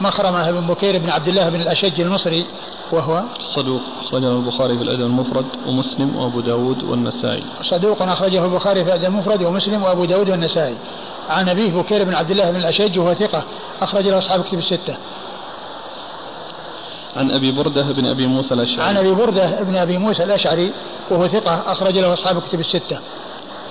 [0.00, 2.46] مخرمة بن بكير بن عبد الله بن الأشج المصري
[2.92, 7.44] وهو صدوق أخرجه البخاري في الأدب المفرد ومسلم وأبو داود والنسائي.
[7.62, 10.76] صدوق أخرجه البخاري في الأدب المفرد ومسلم وأبو داود والنسائي.
[11.28, 13.44] عن أبيه بكير بن عبد الله بن الأشج وهو ثقة
[13.82, 14.96] أخرج له أصحاب كتب الستة.
[17.16, 18.82] عن أبي بردة بن أبي موسى الأشعري.
[18.82, 20.72] عن أبي بردة بن أبي موسى الأشعري
[21.10, 22.98] وهو ثقة أخرج له أصحاب كتب الستة.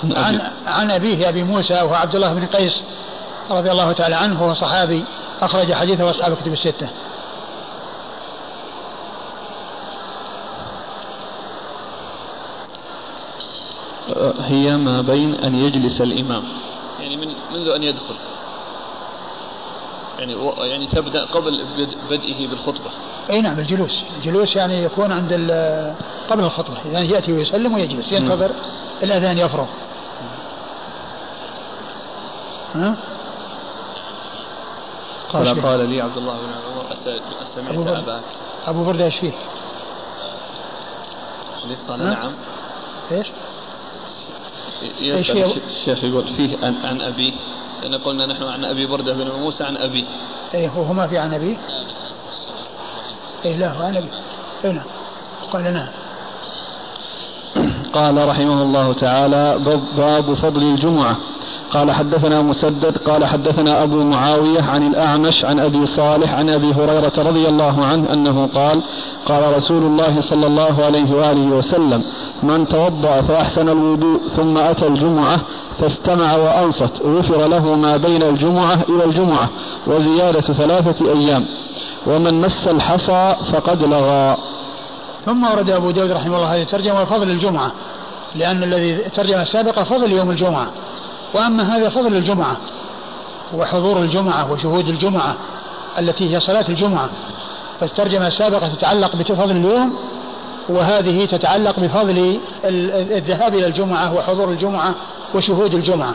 [0.03, 2.83] عن, عن, عن أبيه أبي موسى وهو عبد الله بن قيس
[3.51, 5.03] رضي الله تعالى عنه وهو صحابي
[5.41, 6.89] أخرج حديثه أصحاب كتب الستة.
[14.39, 16.43] هي ما بين أن يجلس الإمام.
[17.13, 18.15] يعني من منذ أن يدخل.
[20.19, 21.65] يعني يعني تبدأ قبل
[22.09, 22.89] بدئه بالخطبة.
[23.29, 24.03] أي نعم الجلوس.
[24.17, 25.33] الجلوس يعني يكون عند
[26.29, 26.77] قبل الخطبة.
[26.93, 28.51] يعني يأتي ويسلم ويجلس ينتظر
[29.03, 29.65] الأذان يفرغ.
[32.75, 32.95] ها؟
[35.33, 36.85] قال قال لي عبد الله بن عمر
[37.43, 38.23] أسمعت أباك.
[38.67, 39.31] أبو بردة إيش فيه؟
[41.89, 42.31] قال نعم.
[43.11, 43.27] إيش؟
[45.01, 47.33] الشيخ يقول فيه عن, عن أبيه
[47.81, 50.03] لأن قلنا نحن عن أبي بردة بن موسى عن أبيه
[50.53, 51.57] إيه هو ما في عن أبيه
[53.45, 54.11] إيه لا هو عن أبيه
[54.65, 54.85] إيه نعم.
[55.51, 55.87] قال نعم.
[57.93, 59.59] قال رحمه الله تعالى
[59.97, 61.17] باب فضل الجمعة.
[61.73, 67.13] قال حدثنا مسدد قال حدثنا أبو معاوية عن الأعمش عن أبي صالح عن أبي هريرة
[67.17, 68.81] رضي الله عنه أنه قال
[69.25, 72.03] قال رسول الله صلى الله عليه وآله وسلم
[72.43, 75.39] من توضأ فأحسن الوضوء ثم أتى الجمعة
[75.79, 79.49] فاستمع وأنصت غفر له ما بين الجمعة إلى الجمعة
[79.87, 81.45] وزيادة ثلاثة أيام
[82.07, 84.37] ومن مس الحصى فقد لغى.
[85.25, 87.71] ثم ورد أبو داود رحمه الله هذه الترجمة فضل الجمعة
[88.35, 90.67] لأن الذي الترجمة السابقة فضل يوم الجمعة.
[91.33, 92.57] وأما هذا فضل الجمعة
[93.53, 95.35] وحضور الجمعة وشهود الجمعة
[95.99, 97.09] التي هي صلاة الجمعة
[97.79, 99.95] فالترجمة السابقة تتعلق بفضل اليوم
[100.69, 104.93] وهذه تتعلق بفضل الذهاب إلى الجمعة وحضور الجمعة
[105.35, 106.13] وشهود الجمعة.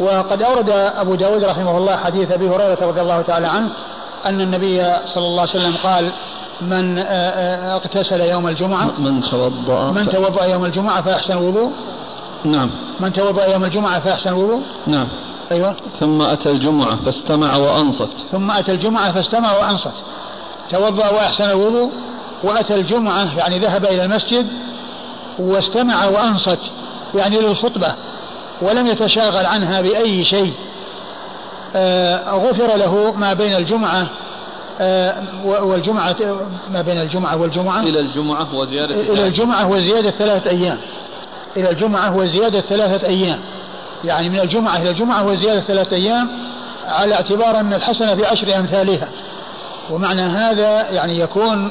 [0.00, 3.68] وقد أورد أبو داود رحمه الله حديث أبي هريرة رضي الله تعالى عنه
[4.26, 6.10] أن النبي صلى الله عليه وسلم قال
[6.60, 11.72] من اغتسل يوم الجمعة من توضأ من توضأ يوم الجمعة فأحسن الوضوء.
[12.44, 12.70] نعم.
[13.00, 15.08] من توضأ يوم الجمعة فأحسن الوضوء؟ نعم.
[15.50, 15.76] أيوة.
[16.00, 18.10] ثم أتى الجمعة فاستمع وأنصت.
[18.32, 19.92] ثم أتى الجمعة فاستمع وأنصت.
[20.70, 21.90] توضأ وأحسن الوضوء
[22.42, 24.46] وأتى الجمعة يعني ذهب إلى المسجد
[25.38, 26.58] واستمع وأنصت
[27.14, 27.94] يعني للخطبة
[28.62, 30.52] ولم يتشاغل عنها بأي شيء.
[31.76, 34.06] آه غفر له ما بين الجمعة
[34.80, 36.16] آه والجمعة
[36.72, 40.78] ما بين الجمعة والجمعة؟ إلى الجمعة وزيادة إلى الجمعة وزيادة ثلاثة أيام.
[41.56, 43.38] إلى الجمعة وزيادة ثلاثة أيام.
[44.04, 46.28] يعني من الجمعة إلى الجمعة وزيادة ثلاثة أيام
[46.86, 49.08] على اعتبار أن الحسنة في عشر أمثالها.
[49.90, 51.70] ومعنى هذا يعني يكون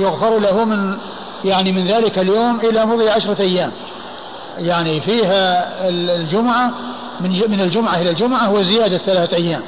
[0.00, 0.96] يغفر له من
[1.44, 3.70] يعني من ذلك اليوم إلى مضي عشرة أيام.
[4.58, 6.70] يعني فيها الجمعة
[7.20, 9.62] من من الجمعة إلى الجمعة وزيادة ثلاثة أيام.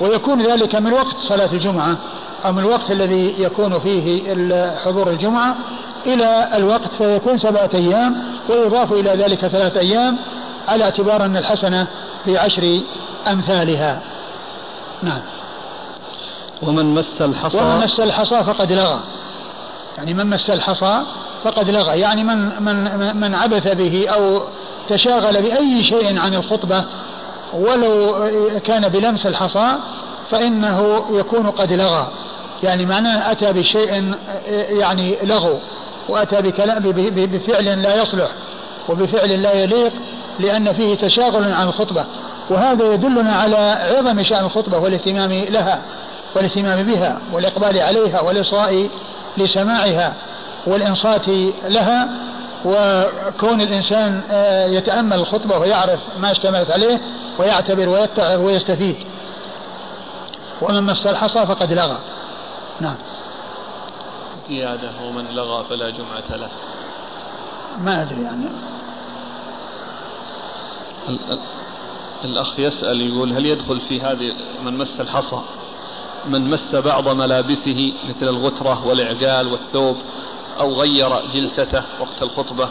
[0.00, 1.96] ويكون ذلك من وقت صلاة الجمعة
[2.44, 4.22] أو من الوقت الذي يكون فيه
[4.84, 5.56] حضور الجمعة
[6.06, 10.16] إلى الوقت فيكون سبعة أيام ويضاف إلى ذلك ثلاثة أيام
[10.68, 11.86] على اعتبار أن الحسنة
[12.24, 12.80] في عشر
[13.30, 14.00] أمثالها.
[15.02, 15.20] نعم.
[16.62, 19.00] ومن مس الحصى ومن مس الحصى فقد لغى.
[19.98, 21.02] يعني من مس الحصى
[21.44, 22.00] فقد لغى.
[22.00, 24.42] يعني من من من عبث به أو
[24.88, 26.84] تشاغل بأي شيء عن الخطبة
[27.54, 28.14] ولو
[28.64, 29.76] كان بلمس الحصى
[30.30, 32.08] فإنه يكون قد لغى.
[32.62, 34.14] يعني معناه أتى بشيء
[34.70, 35.58] يعني لغو.
[36.10, 36.78] وأتى بكلام
[37.14, 38.28] بفعل لا يصلح
[38.88, 39.92] وبفعل لا يليق
[40.38, 42.04] لأن فيه تشاغل عن الخطبة.
[42.50, 45.82] وهذا يدلنا على عظم شأن الخطبة والاهتمام لها
[46.34, 48.88] والاهتمام بها والإقبال عليها والإصغاء
[49.38, 50.14] لسماعها
[50.66, 51.28] والإنصات
[51.68, 52.08] لها
[52.64, 54.22] وكون الإنسان
[54.68, 57.00] يتأمل الخطبة ويعرف ما اشتملت عليه
[57.38, 58.96] ويعتبر ويتعظ ويستفيد.
[60.62, 61.98] ومن مس الحصى فقد لغى.
[62.80, 62.94] نعم.
[64.50, 66.50] زيادة ومن لغى فلا جمعة له.
[67.78, 68.44] ما أدري يعني.
[72.24, 74.32] الأخ يسأل يقول هل يدخل في هذه
[74.64, 75.40] من مس الحصى؟
[76.28, 79.96] من مس بعض ملابسه مثل الغترة والإعقال والثوب
[80.60, 82.68] أو غير جلسته وقت الخطبة؟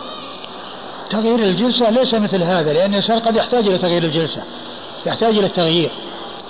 [1.10, 4.44] تغيير الجلسة ليس مثل هذا لأن الإنسان قد يحتاج إلى تغيير الجلسة
[5.06, 5.92] يحتاج إلى التغيير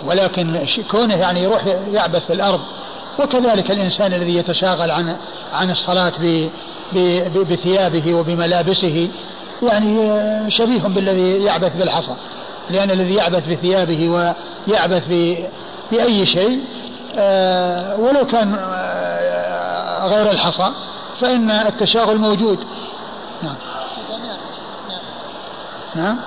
[0.05, 2.61] ولكن كونه يعني يروح يعبث في الأرض
[3.19, 5.17] وكذلك الإنسان الذي يتشاغل عن
[5.53, 6.13] عن الصلاة
[7.35, 9.09] بثيابه وبملابسه
[9.63, 12.15] يعني شبيه بالذي يعبث بالحصى
[12.69, 15.07] لأن الذي يعبث بثيابه ويعبث
[15.91, 16.61] بأي شيء
[17.17, 20.71] آه، ولو كان آه، غير الحصى
[21.21, 22.59] فإن التشاغل موجود.
[23.43, 23.55] نعم.
[25.95, 26.17] نعم.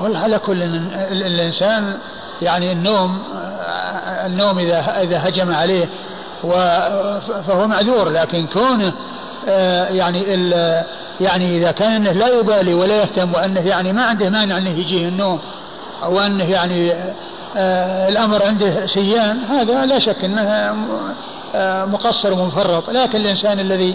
[0.00, 0.62] والله على كل
[1.12, 1.98] الإنسان
[2.42, 5.88] يعني النوم آه، النوم إذا إذا هجم عليه
[7.46, 8.92] فهو معذور لكن كونه
[9.90, 10.22] يعني
[11.20, 15.08] يعني إذا كان أنه لا يبالي ولا يهتم وأنه يعني ما عنده مانع أنه يجيه
[15.08, 15.38] النوم
[16.02, 16.92] أو أنه يعني
[17.56, 20.74] آه الأمر عنده سيان هذا لا شك أنه
[21.54, 22.90] آه مقصر ومفرط.
[22.90, 23.94] لكن الإنسان الذي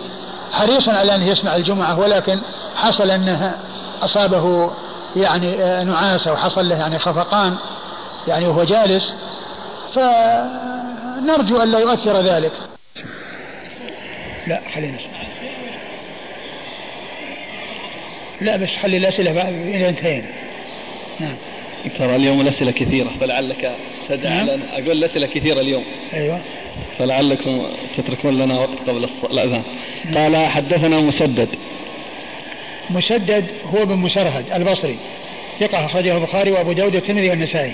[0.52, 2.39] حريص على أن يسمع الجمعة ولكن
[2.76, 3.56] حصل أنه
[4.04, 4.72] أصابه
[5.16, 7.56] يعني آه نعاس أو حصل له يعني خفقان
[8.28, 9.16] يعني وهو جالس
[9.94, 12.52] فنرجو أن لا يؤثر ذلك.
[14.48, 15.12] لا خلينا نسمع.
[18.42, 19.32] لا بس خلي الأسئلة
[19.76, 20.28] إذا انتهينا.
[21.20, 21.36] نعم.
[21.98, 23.76] ترى اليوم الأسئلة كثيرة فلعلك
[24.10, 24.50] تدع نعم.
[24.50, 24.64] لنا.
[24.74, 25.84] أقول الأسئلة كثيرة اليوم.
[26.14, 26.40] أيوة.
[27.00, 27.68] فلعلكم
[27.98, 29.64] تتركون لنا وقت قبل الأذان
[30.06, 30.18] نعم.
[30.18, 31.50] قال حدثنا مسدد.
[32.90, 34.98] مسدد هو بن مسرهد البصري
[35.60, 37.74] ثقة أخرجه البخاري وأبو داود والترمذي والنسائي.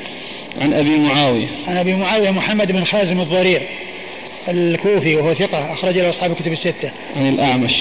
[0.62, 1.47] عن أبي معاوية.
[1.68, 3.62] عن أبي معاوية محمد بن خازم الضرير
[4.47, 6.91] الكوفي وهو ثقة أخرج له أصحاب الكتب الستة.
[7.16, 7.74] عن الأعمش.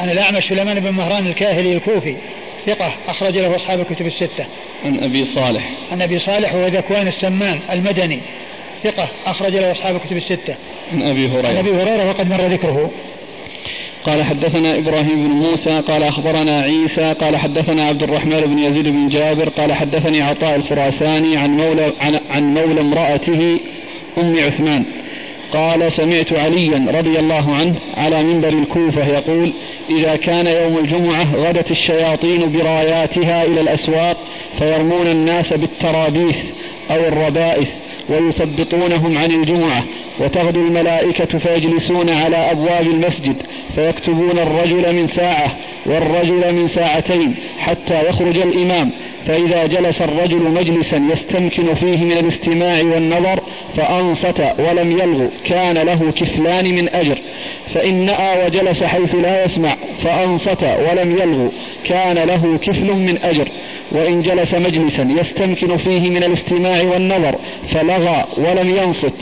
[0.00, 2.14] عن الأعمش سليمان بن مهران الكاهلي الكوفي
[2.66, 4.46] ثقة أخرج له أصحاب الكتب الستة.
[4.84, 5.70] عن أبي صالح.
[5.92, 8.20] عن أبي صالح وهو ذكوان السمان المدني
[8.82, 10.54] ثقة أخرج له أصحاب الكتب الستة.
[10.92, 11.48] عن أبي هريرة.
[11.48, 12.90] عن أبي هريرة وقد مر ذكره.
[14.06, 19.08] قال حدثنا إبراهيم بن موسى قال أخبرنا عيسى قال حدثنا عبد الرحمن بن يزيد بن
[19.08, 21.92] جابر قال حدثني عطاء الخراساني عن مولى
[22.30, 23.58] عن, مولى امرأته
[24.18, 24.84] أم عثمان.
[25.52, 29.52] قال سمعت عليا رضي الله عنه على منبر الكوفة يقول
[29.90, 34.16] إذا كان يوم الجمعة غدت الشياطين براياتها إلى الأسواق
[34.58, 36.36] فيرمون الناس بالترابيث
[36.90, 37.68] أو الربائث
[38.08, 39.84] ويثبطونهم عن الجمعة
[40.20, 43.36] وتغدو الملائكة فيجلسون على أبواب المسجد
[43.74, 48.90] فيكتبون الرجل من ساعة والرجل من ساعتين حتى يخرج الإمام.
[49.26, 53.40] فإذا جلس الرجل مجلسا يستمكن فيه من الاستماع والنظر
[53.76, 57.18] فأنصت ولم يلغو كان له كفلان من أجر.
[57.74, 61.52] فإن نأى وجلس حيث لا يسمع فأنصت ولم يلغو
[61.84, 63.48] كان له كفل من أجر.
[63.92, 67.34] وإن جلس مجلسا يستمكن فيه من الاستماع والنظر
[67.68, 69.14] فلغى ولم ينصت.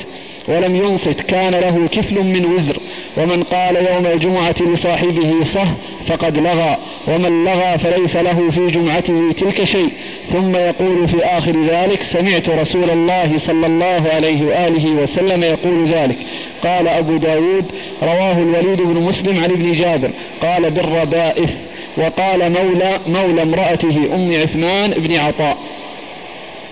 [0.48, 2.76] ولم ينصت كان له كفل من وزر.
[3.16, 5.66] ومن قال يوم الجمعة لصاحبه صه
[6.06, 6.76] فقد لغى.
[7.08, 9.90] ومن لغى فليس له في جمعته تلك شيء.
[10.32, 16.16] ثم يقول في آخر ذلك سمعت رسول الله صلى الله عليه وآله وسلم يقول ذلك.
[16.64, 17.64] قال أبو داود
[18.02, 20.10] رواه الوليد بن مسلم عن ابن جابر.
[20.42, 21.50] قال بالربائث
[21.96, 25.56] وقال مولى مولى امرأته أم عثمان بن عطاء.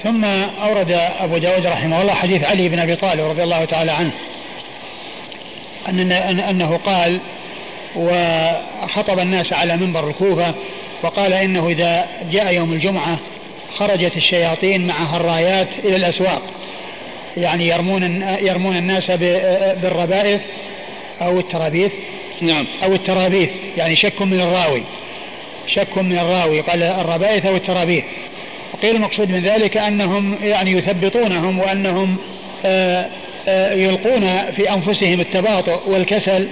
[0.02, 0.24] ثم
[0.62, 0.90] أورد
[1.20, 4.10] أبو داود رحمه الله حديث علي بن أبي طالب رضي الله تعالى عنه
[5.88, 7.18] أن أنه قال
[7.96, 10.54] وخطب الناس على منبر الكوفة
[11.02, 13.18] وقال إنه إذا جاء يوم الجمعة
[13.76, 16.42] خرجت الشياطين معها الرايات إلى الأسواق
[17.36, 20.40] يعني يرمون يرمون الناس بالربائث
[21.22, 21.92] أو الترابيث
[22.40, 22.66] نعم.
[22.84, 24.82] أو الترابيث يعني شك من الراوي
[25.66, 28.04] شك من الراوي قال الربائث أو الترابيث.
[28.82, 32.16] قيل المقصود من ذلك أنهم يعني يثبطونهم وأنهم
[32.64, 33.06] آه،
[33.48, 36.48] آه، يلقون في أنفسهم التباطؤ والكسل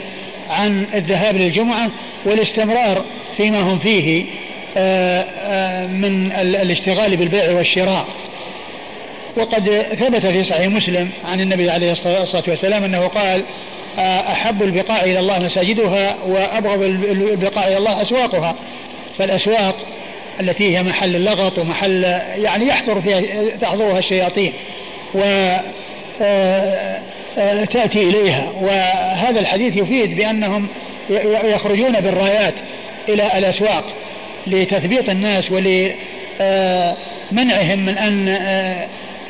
[0.50, 1.90] عن الذهاب للجمعة
[2.24, 3.04] والاستمرار
[3.36, 4.24] فيما هم فيه
[4.76, 8.06] آه، من الاشتغال بالبيع والشراء.
[9.36, 13.42] وقد ثبت في صحيح مسلم عن النبي عليه الصلاة والسلام أنه قال
[13.98, 18.54] أحب البقاع إلى الله مساجدها وأبغض البقاع إلى الله أسواقها.
[19.18, 19.76] فالأسواق
[20.40, 22.04] التي هي محل اللغط ومحل
[22.36, 23.22] يعني يحضر فيها
[23.60, 24.52] تحضرها الشياطين
[25.14, 25.20] و
[26.22, 27.00] آه،
[27.38, 28.52] آه، تأتي إليها.
[28.60, 30.66] وهذا الحديث يفيد بأنهم
[31.44, 32.54] يخرجون بالرايات
[33.08, 33.84] إلى الأسواق
[34.46, 35.96] لتثبيط الناس ولمنعهم
[37.78, 38.28] من أن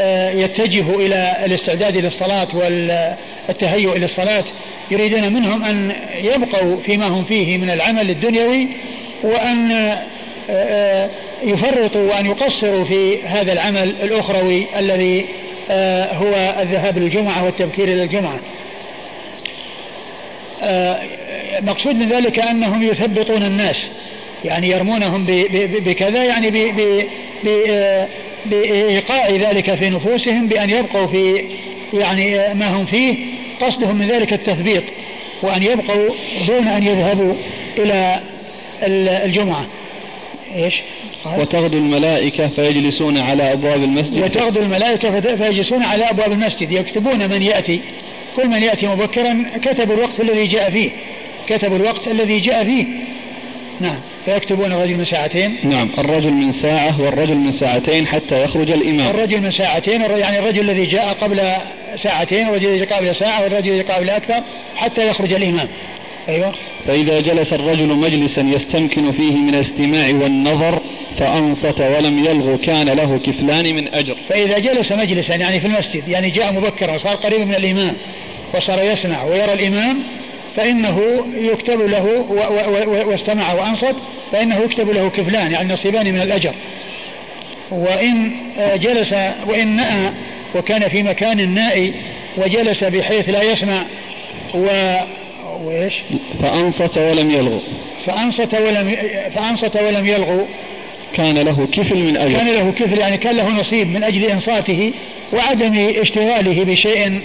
[0.01, 4.45] آه، يتجهوا إلى الاستعداد للصلاة والتهيؤ إلى الصلاة
[4.91, 5.93] يريدون منهم أن
[6.23, 8.69] يبقوا فيما هم فيه من العمل الدنيوي
[9.23, 9.97] وأن
[11.43, 15.27] يفرطوا وأن يقصروا في هذا العمل الأخروي الذي
[15.71, 18.41] آه، هو الذهاب للجمعة والتبكير إلى الجمعة.
[20.63, 21.03] آه،
[21.61, 23.87] مقصود من ذلك أنهم يثبطون الناس
[24.45, 25.27] يعني يرمونهم
[25.85, 26.73] بكذا يعني
[27.69, 28.09] آه،
[28.47, 31.45] بإيقاع ذلك في نفوسهم بأن يبقوا في
[31.95, 33.17] يعني ما هم فيه.
[33.61, 34.83] قصدهم من ذلك التثبيط
[35.43, 36.09] وأن يبقوا
[36.47, 37.35] دون أن يذهبوا
[37.79, 38.21] إلى
[39.25, 39.67] الجمعة.
[40.57, 40.75] إيش؟
[41.39, 44.23] وتغدو الملائكة فيجلسون على أبواب المسجد.
[44.23, 46.73] وتغدو الملائكة فيجلسون على أبواب المسجد.
[46.73, 47.81] يكتبون من يأتي.
[48.37, 50.91] كل من يأتي مبكرا كتبوا الوقت الذي جاء فيه.
[51.49, 52.87] كتبوا الوقت الذي جاء فيه.
[53.81, 53.99] نعم.
[54.25, 55.57] فيكتبون الرجل من ساعتين.
[55.65, 55.91] نعم.
[55.99, 59.11] الرجل من ساعة والرجل من ساعتين حتى يخرج الإمام.
[59.11, 61.53] الرجل من ساعتين يعني الرجل الذي جاء قبل
[61.97, 64.43] ساعتين والرجل الذي جاء قبل ساعة والرجل الذي جاء قبل أكثر
[64.77, 65.69] حتى يخرج الإمام.
[66.29, 66.53] أيوة.
[66.87, 70.79] فإذا جلس الرجل مجلسا يستمكن فيه من الاستماع والنظر
[71.19, 74.17] فأنصت ولم يلغو كان له كفلان من أجر.
[74.29, 77.97] فإذا جلس مجلسا يعني في المسجد يعني جاء مبكرا وصار قريبا من الإمام
[78.55, 79.99] وصار يسمع ويرى الإمام
[80.57, 82.27] فإنه يكتب له
[83.07, 83.95] واستمع وأنصت
[84.33, 86.53] فإنه يكتب له كفلان يعني نصيبان من الأجر.
[87.71, 88.33] وإن
[88.75, 89.15] جلس
[89.47, 90.11] وإن نأى
[90.55, 91.93] وكان في مكان نائي
[92.37, 93.83] وجلس بحيث لا يسمع
[94.55, 94.95] و
[95.61, 95.95] وإيش؟
[96.43, 97.61] فأنصت ولم يلغو.
[98.07, 98.97] فأنصت ولم
[99.35, 100.47] فأنصت ولم يلغو.
[101.15, 102.37] كان له كفل من أجل.
[102.37, 104.93] كان له كفل يعني كان له نصيب من أجل إنصاته
[105.33, 107.21] وعدم اشتغاله بشيء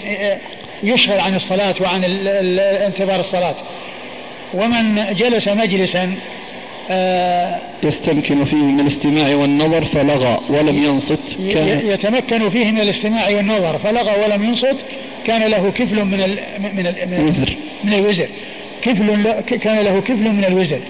[0.82, 2.04] يشغل عن الصلاة وعن
[2.86, 3.54] انتظار الصلاة.
[4.54, 6.14] ومن جلس مجلسا آه،
[7.82, 11.18] يستمكن فيه من الاستماع والنظر فلغى ولم ينصت
[11.52, 14.76] كان يتمكن فيه من الاستماع والنظر فلغى ولم ينصت
[15.24, 18.28] كان له كفل من ال من ال من, الوزر من الوزر.
[18.82, 20.80] كفل كان له كفل من الوزر.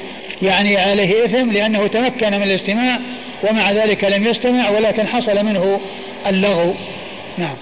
[0.43, 2.99] يعني عليه إثم لأنه تمكن من الاستماع
[3.51, 5.81] ومع ذلك لم يستمع ولكن حصل منه
[6.27, 6.75] اللغو.
[7.39, 7.57] نعم.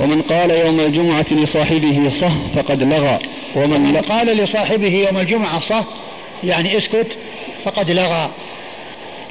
[0.00, 3.18] ومن قال يوم الجمعة لصاحبه صه فقد لغى.
[3.56, 5.84] ومن من قال لصاحبه يوم الجمعة صه
[6.44, 7.18] يعني اسكت
[7.64, 8.30] فقد لغى.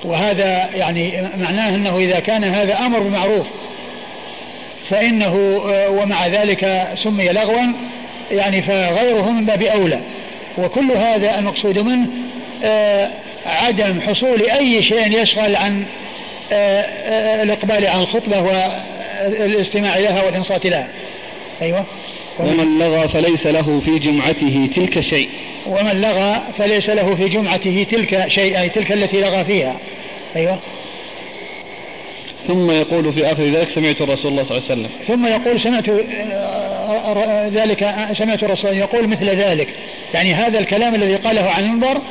[0.03, 3.45] وهذا يعني معناه أنه إذا كان هذا أمر بمعروف
[4.89, 7.73] فإنه آه، ومع ذلك سمي لغوا
[8.31, 9.99] يعني فغيره من باب أولى.
[10.57, 12.07] وكل هذا المقصود منه
[12.63, 13.09] آه،
[13.45, 15.85] عدم حصول أي شيء يشغل عن
[16.51, 20.87] آه، الإقبال على الخطبة والاستماع لها والانصات لها.
[21.61, 21.85] أيوه.
[22.39, 25.29] ومن لغى فليس له في جمعته تلك شيء.
[25.67, 29.75] ومن لغى فليس له في جمعته تلك شيء أي تلك التي لغى فيها.
[30.35, 30.59] أيوة.
[32.47, 34.89] ثم يقول في آخر ذلك سمعت الرسول الله صلى الله عليه وسلم.
[35.07, 39.67] ثم يقول سمعت آه، ذلك سمعت الرسول يقول مثل ذلك.
[40.13, 42.01] يعني هذا الكلام الذي قاله عن المنبر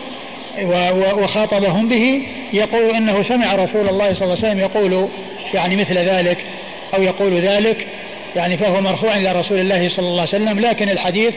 [1.22, 5.08] وخاطبهم به يقول إنه سمع رسول الله صلى الله عليه وسلم يقول
[5.54, 6.38] يعني مثل ذلك
[6.94, 7.86] أو يقول ذلك.
[8.36, 11.34] يعني فهو مرفوع إلى رسول الله صلى الله عليه وسلم لكن الحديث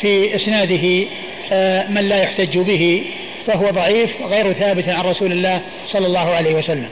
[0.00, 1.06] في إسناده
[1.52, 3.04] آه، من لا يحتج به
[3.46, 6.88] فهو ضعيف غير ثابت عن رسول الله صلى الله عليه وسلم.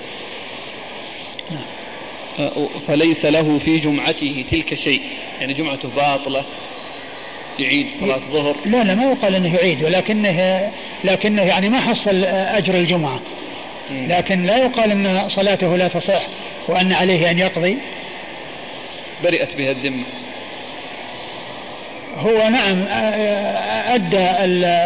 [2.39, 5.01] آه، فليس له في جمعته تلك شيء
[5.41, 6.45] يعني جمعته باطلة
[7.59, 8.57] يعيد صلاة الظهر.
[8.67, 10.71] لا لا ما يقال إنه يعيد ولكنه
[11.05, 13.21] لكنه يعني ما حصل أجر الجمعة.
[13.91, 16.23] لكن لا يقال إن صلاته لا تصح
[16.69, 17.77] وأن عليه أن يقضي.
[19.25, 20.05] برئت بها الذمة.
[22.19, 22.85] هو نعم
[23.95, 24.27] أدى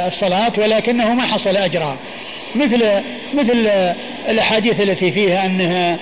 [0.09, 1.97] الصلاة ولكنه ما حصل أجرها.
[2.55, 3.03] مثل
[3.35, 3.69] مثل
[4.29, 5.97] الأحاديث التي فيها أنها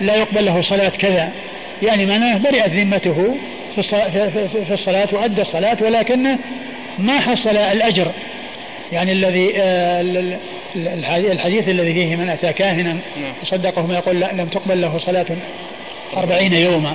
[0.00, 1.28] لا يقبل له صلاة كذا.
[1.82, 3.36] يعني معناه برئت ذمته
[3.74, 6.38] في الصلاة وأدى الصلاة ولكنه
[6.98, 8.12] ما حصل الأجر.
[8.92, 9.52] يعني الذي
[11.06, 12.96] الحديث الذي فيه من أتى كاهنا
[13.42, 15.26] وصدقه ما يقول لم تقبل له صلاة.
[16.16, 16.94] أربعين يوما.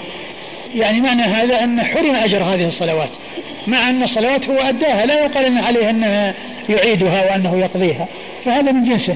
[0.75, 3.09] يعني معنى هذا أن حرم أجر هذه الصلوات
[3.67, 6.33] مع أن الصلوات هو أداها لا يقال أن عليه أنه
[6.69, 8.07] يعيدها وأنه يقضيها
[8.45, 9.15] فهذا من جنسه.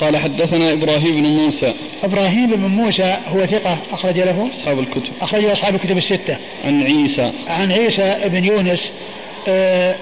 [0.00, 1.74] قال حدثنا إبراهيم بن موسى.
[2.04, 5.12] إبراهيم بن موسى هو ثقة أخرج له؟ أصحاب الكتب.
[5.22, 6.36] أخرج له أصحاب الكتب الستة.
[6.64, 7.32] عن عيسى.
[7.48, 8.92] عن عيسى بن يونس
[9.48, 9.96] آآ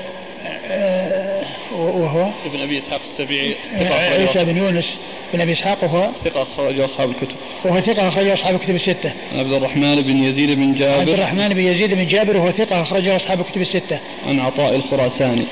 [1.72, 3.56] وهو ابن أبي إسحاق السبيعي
[3.90, 4.96] عيسى بن يونس
[5.34, 9.12] بن أبي إسحاق وهو ثقة أخرج أصحاب الكتب وهو ثقة أخرج أصحاب الكتب الستة.
[9.34, 11.00] عبد الرحمن بن يزيد بن جابر.
[11.00, 13.98] عبد الرحمن بن يزيد بن جابر وهو ثقة أخرج أصحاب الكتب الستة.
[14.28, 15.44] عن عطاء الخراساني.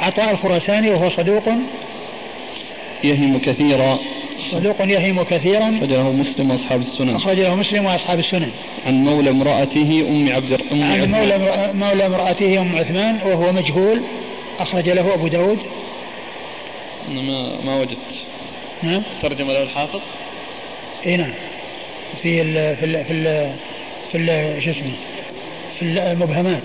[0.00, 1.48] عطاء الخراساني وهو صدوق
[3.04, 3.98] يهم كثيرا.
[4.50, 5.78] صدوق يهم كثيرا.
[5.78, 7.14] أخرجه مسلم وأصحاب السنن.
[7.14, 8.50] أخرجه مسلم وأصحاب السنن.
[8.86, 11.20] عن مولى امرأته أم عبد أم عن عثمان.
[11.20, 14.00] مولى مولى امرأته أم عثمان وهو مجهول
[14.58, 15.58] أخرج له أبو داود.
[17.08, 18.26] ما ما وجدت.
[18.82, 19.02] نعم.
[19.22, 20.00] ترجم له الحافظ؟
[21.06, 21.32] إي نعم.
[22.22, 23.54] في ال في ال في ال
[24.12, 24.92] في ال شو اسمه؟
[25.78, 26.62] في المبهمات.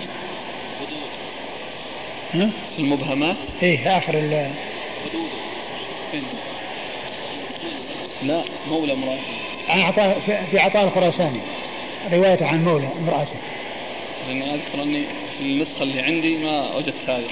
[2.34, 4.52] ها؟ في المبهمات؟ إيه آخر ال
[8.24, 9.22] لا مولى امرأته.
[9.70, 10.20] عن عطاء
[10.52, 11.40] في عطاء الخراساني.
[12.14, 13.36] روايته عن مولى امرأته.
[14.28, 15.04] لأني أذكر أني
[15.38, 17.30] في النسخة اللي عندي ما وجدت هذه.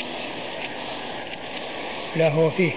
[2.15, 2.71] لا هو فيه.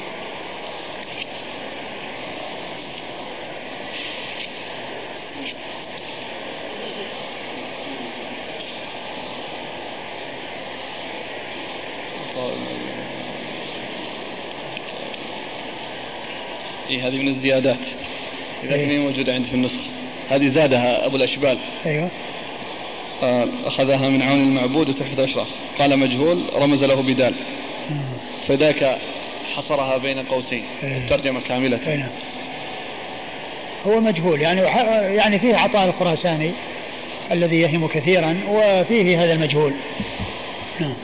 [16.91, 17.78] إيه هذه من الزيادات.
[18.64, 19.85] إذا إيه؟ موجودة عندي في النسخة
[20.28, 21.59] هذه زادها أبو الأشبال.
[21.87, 22.09] أيوه.
[23.20, 27.35] قال أخذها من عون المعبود وتحت أشرف قال مجهول رمز له بدال.
[28.49, 28.99] فذاك
[29.57, 30.97] حصرها بين قوسين أيه.
[30.97, 32.11] الترجمة كاملة أيه.
[33.86, 34.61] هو مجهول يعني
[35.16, 36.53] يعني فيه عطاء الخراساني
[37.32, 39.72] الذي يهم كثيرا وفيه هذا المجهول
[40.80, 40.95] نعم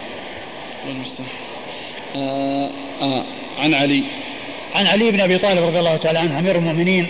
[2.17, 2.71] آه
[3.03, 3.25] آه
[3.59, 4.03] عن علي
[4.75, 7.07] عن علي بن أبي طالب رضي الله تعالى عنه أمير المؤمنين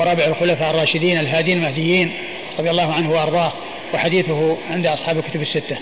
[0.00, 2.12] ورابع الخلفاء الراشدين الهادين المهديين
[2.58, 3.52] رضي الله عنه وأرضاه
[3.94, 5.76] وحديثه عند أصحاب الكتب الستة.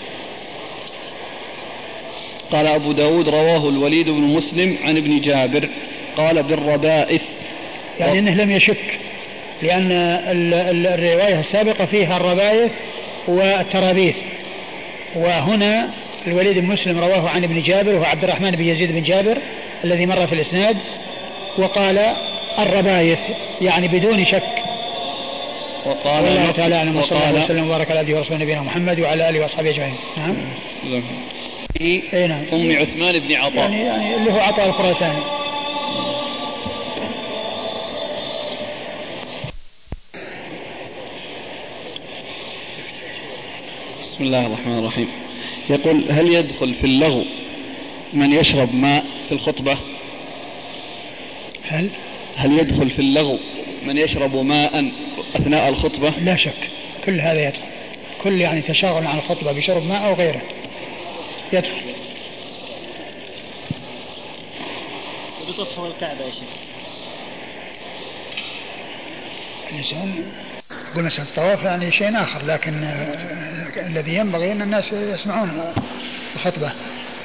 [2.51, 5.69] قال أبو داود رواه الوليد بن مسلم عن ابن جابر
[6.17, 7.21] قال بالربائث.
[7.99, 8.99] يعني إنه لم يشك
[9.63, 9.91] لأن
[10.85, 12.71] الرواية السابقة فيها الربائث
[13.27, 14.15] والترابيث.
[15.15, 15.89] وهنا
[16.27, 19.37] الوليد بن مسلم رواه عن ابن جابر وهو عبد الرحمن بن يزيد بن جابر
[19.83, 20.77] الذي مر في الإسناد
[21.57, 22.13] وقال
[22.59, 23.19] الربايث
[23.61, 24.43] يعني بدون شك.
[25.85, 29.39] وقال والله تعالى أعلم وصلى الله وسلم وبارك على عبده ورسوله نبينا محمد وعلى آله
[29.39, 29.95] وأصحابه أجمعين.
[30.17, 30.35] نعم.
[31.77, 32.43] في اي نعم.
[32.53, 33.55] أم عثمان بن عطاء.
[33.55, 35.19] يعني يعني اللي هو عطاء الخراساني.
[44.03, 45.07] بسم الله الرحمن الرحيم.
[45.69, 47.23] يقول هل يدخل في اللغو
[48.13, 49.77] من يشرب ماء في الخطبة؟
[51.69, 51.89] هل؟
[52.35, 53.37] هل يدخل في اللغو
[53.85, 54.91] من يشرب ماء
[55.35, 56.69] أثناء الخطبة؟ لا شك.
[57.05, 57.61] كل هذا يدخل.
[58.23, 60.41] كل يعني تشاغل عن الخطبة بشرب ماء أو غيره.
[61.53, 61.95] يدخل
[65.49, 66.43] بتطهر الكعبة يا شيخ.
[69.71, 70.23] الإنسان
[70.95, 75.73] قلنا مسألة الطواف يعني شيء آخر لكن آه، الذي ينبغي أن الناس يسمعون
[76.35, 76.71] الخطبة.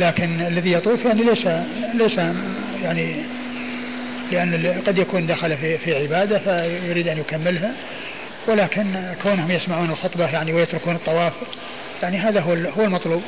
[0.01, 1.49] لكن الذي يطوف يعني ليس
[1.95, 2.19] ليس
[2.83, 3.23] يعني
[4.33, 7.73] لأن قد يكون دخل في في عبادة فيريد أن يكملها.
[8.49, 11.33] ولكن كونهم يسمعون الخطبة يعني ويتركون الطواف
[12.03, 13.23] يعني هذا هو هو المطلوب.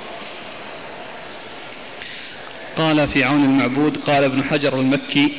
[2.78, 5.32] قال في عون المعبود قال ابن حجر المكي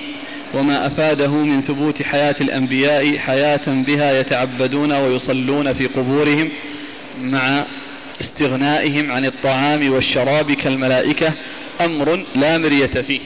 [0.54, 6.50] وما أفاده من ثبوت حياة الأنبياء حياة بها يتعبدون ويصلون في قبورهم
[7.22, 7.66] مع
[8.22, 11.34] استغنائهم عن الطعام والشراب كالملائكة
[11.82, 13.20] أمر لا مرية فيه.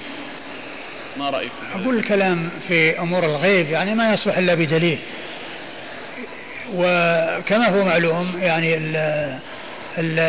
[1.18, 4.98] ما رأيكم أقول الكلام في أمور الغيب يعني ما يصلح إلا بدليل.
[6.76, 8.96] وكما هو معلوم يعني ال
[9.98, 10.20] ال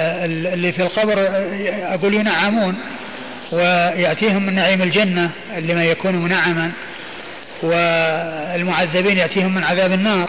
[0.47, 1.15] اللي في القبر
[1.95, 2.75] أقول ينعمون.
[3.53, 6.71] ويأتيهم من نعيم الجنة لما يكون منعما
[7.63, 10.29] والمعذبين يأتيهم من عذاب النار.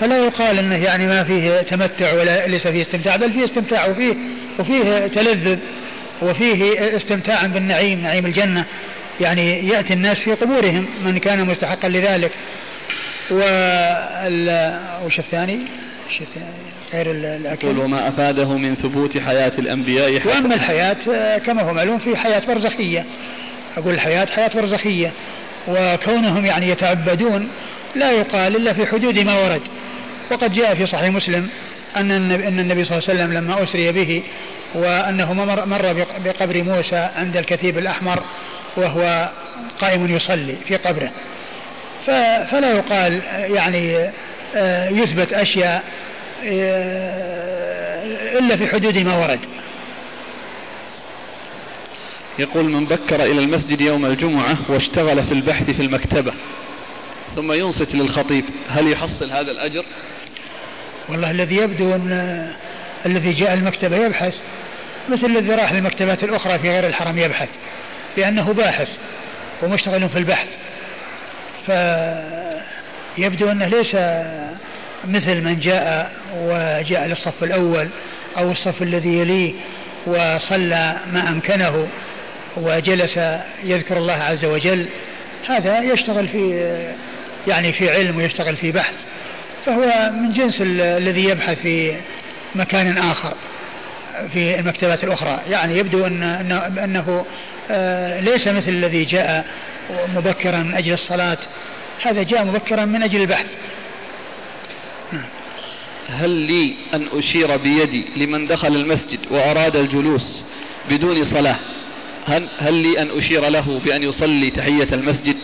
[0.00, 4.14] فلا يقال إنه يعني ما فيه تمتع ولا ليس فيه استمتاع بل فيه استمتاع وفيه
[4.58, 5.58] وفيه تلذذ
[6.22, 8.64] وفيه استمتاع بالنعيم نعيم الجنة.
[9.20, 12.30] يعني يأتي الناس في قبورهم من كان مستحقا لذلك.
[13.30, 15.58] وال وش الثاني؟
[16.92, 17.66] غير الأكل.
[17.66, 22.42] يقول وما أفاده من ثبوت حياة الأنبياء حتى وأما الحياة كما هو معلوم في حياة
[22.48, 23.04] برزخية.
[23.76, 25.12] أقول الحياة حياة برزخية.
[25.68, 27.48] وكونهم يعني يتعبدون
[27.96, 29.62] لا يقال إلا في حدود ما ورد.
[30.30, 31.48] وقد جاء في صحيح مسلم
[31.96, 34.22] أن النبي, أن النبي صلى الله عليه وسلم لما أسري به
[34.74, 38.22] وأنه مر, مر بقبر موسى عند الكثيب الأحمر
[38.76, 39.30] وهو
[39.80, 41.10] قائم يصلي في قبره.
[42.50, 44.10] فلا يقال يعني
[44.56, 45.82] آه، يثبت أشياء
[48.38, 49.40] الا في حدود ما ورد.
[52.38, 56.32] يقول من بكر إلى المسجد يوم الجمعة واشتغل في البحث في المكتبة
[57.36, 58.44] ثم ينصت للخطيب.
[58.68, 59.84] هل يحصل هذا الأجر؟
[61.08, 62.52] والله الذي يبدو أن
[63.06, 64.34] الذي جاء المكتبة يبحث
[65.08, 67.48] مثل الذي راح للمكتبات الأخرى في غير الحرم يبحث
[68.16, 68.88] لأنه باحث
[69.62, 70.46] ومشتغل في البحث.
[73.16, 73.96] فيبدو أنه ليس
[75.08, 77.88] مثل من جاء وجاء للصف الأول
[78.38, 79.52] أو الصف الذي يليه
[80.06, 81.88] وصلى ما أمكنه
[82.56, 83.20] وجلس
[83.64, 84.86] يذكر الله عز وجل
[85.48, 86.74] هذا يشتغل في
[87.48, 89.04] يعني في علم ويشتغل في بحث
[89.66, 91.92] فهو من جنس الذي يبحث في
[92.54, 93.34] مكان آخر
[94.32, 96.22] في المكتبات الأخرى يعني يبدو أن
[96.84, 97.24] أنه
[97.70, 99.44] آه، ليس مثل الذي جاء
[100.16, 101.38] مبكرا من أجل الصلاة
[102.02, 103.46] هذا جاء مبكرا من أجل البحث.
[106.08, 110.44] هل لي أن أشير بيدي لمن دخل المسجد وأراد الجلوس
[110.90, 111.56] بدون صلاة؟
[112.26, 115.36] هل, هل لي أن أشير له بأن يصلي تحية المسجد؟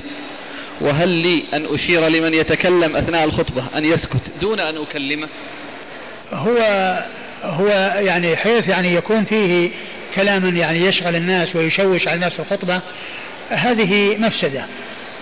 [0.80, 5.28] وهل لي أن أشير لمن يتكلم أثناء الخطبة أن يسكت دون أن أكلمه؟
[6.32, 6.58] هو
[7.42, 9.70] هو يعني حيث يعني يكون فيه
[10.14, 12.80] كلام يعني يشغل الناس ويشوش على الناس الخطبة
[13.48, 14.64] هذه مفسدة.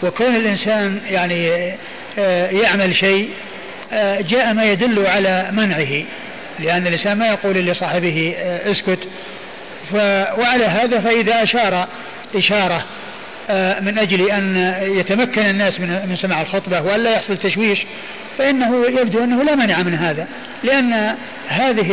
[0.03, 1.73] وكون الإنسان يعني
[2.19, 3.29] آه، يعمل شيء
[4.21, 6.05] جاء ما يدل على منعه
[6.59, 9.09] لأن الإنسان ما يقول لصاحبه آه، اسكت.
[10.39, 11.89] وعلى هذا فإذا أشار
[12.37, 12.85] إشارة
[13.51, 17.87] آه، من أجل أن يتمكن الناس من من سماع الخطبة وألا يحصل تشويش
[18.39, 20.27] فإنه يبدو أنه لا مانع من هذا.
[20.65, 21.17] لأن
[21.49, 21.87] هذه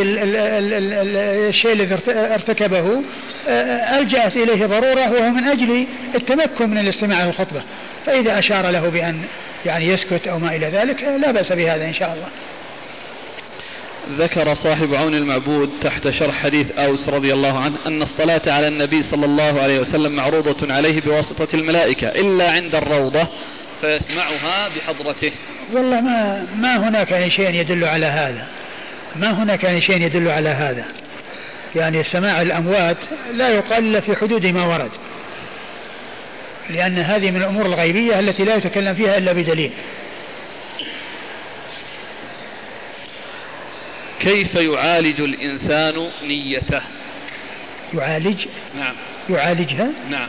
[1.48, 3.02] الشيء الذي ارتكبه
[3.98, 7.62] ألجأت إليه ضرورة وهو من أجل التمكن من الاستماع للخطبة.
[8.06, 9.22] فإذا أشار له بأن
[9.66, 12.28] يعني يسكت أو ما إلى ذلك لا بأس بهذا إن شاء الله.
[14.18, 19.02] ذكر صاحب عون المعبود تحت شرح حديث أوس رضي الله عنه أن الصلاة على النبي
[19.02, 23.26] صلى الله عليه وسلم معروضة عليه بواسطة الملائكة إلا عند الروضة
[23.80, 25.32] فيسمعها بحضرته.
[25.72, 28.46] والله ما ما هناك يعني شيء يدل على هذا.
[29.16, 30.84] ما هناك يعني شيء يدل على هذا.
[31.76, 32.96] يعني سماع الأموات
[33.34, 34.90] لا يقال إلا في حدود ما ورد.
[36.70, 39.70] لأن هذه من الأمور الغيبية التي لا يتكلم فيها إلا بدليل.
[44.20, 46.80] كيف يعالج الإنسان نيته؟
[47.94, 48.46] يعالج؟
[48.78, 48.94] نعم.
[49.30, 50.28] يعالجها؟ نعم.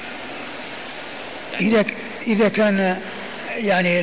[1.62, 1.86] إذا
[2.28, 2.98] إذا كان
[3.58, 4.00] يعني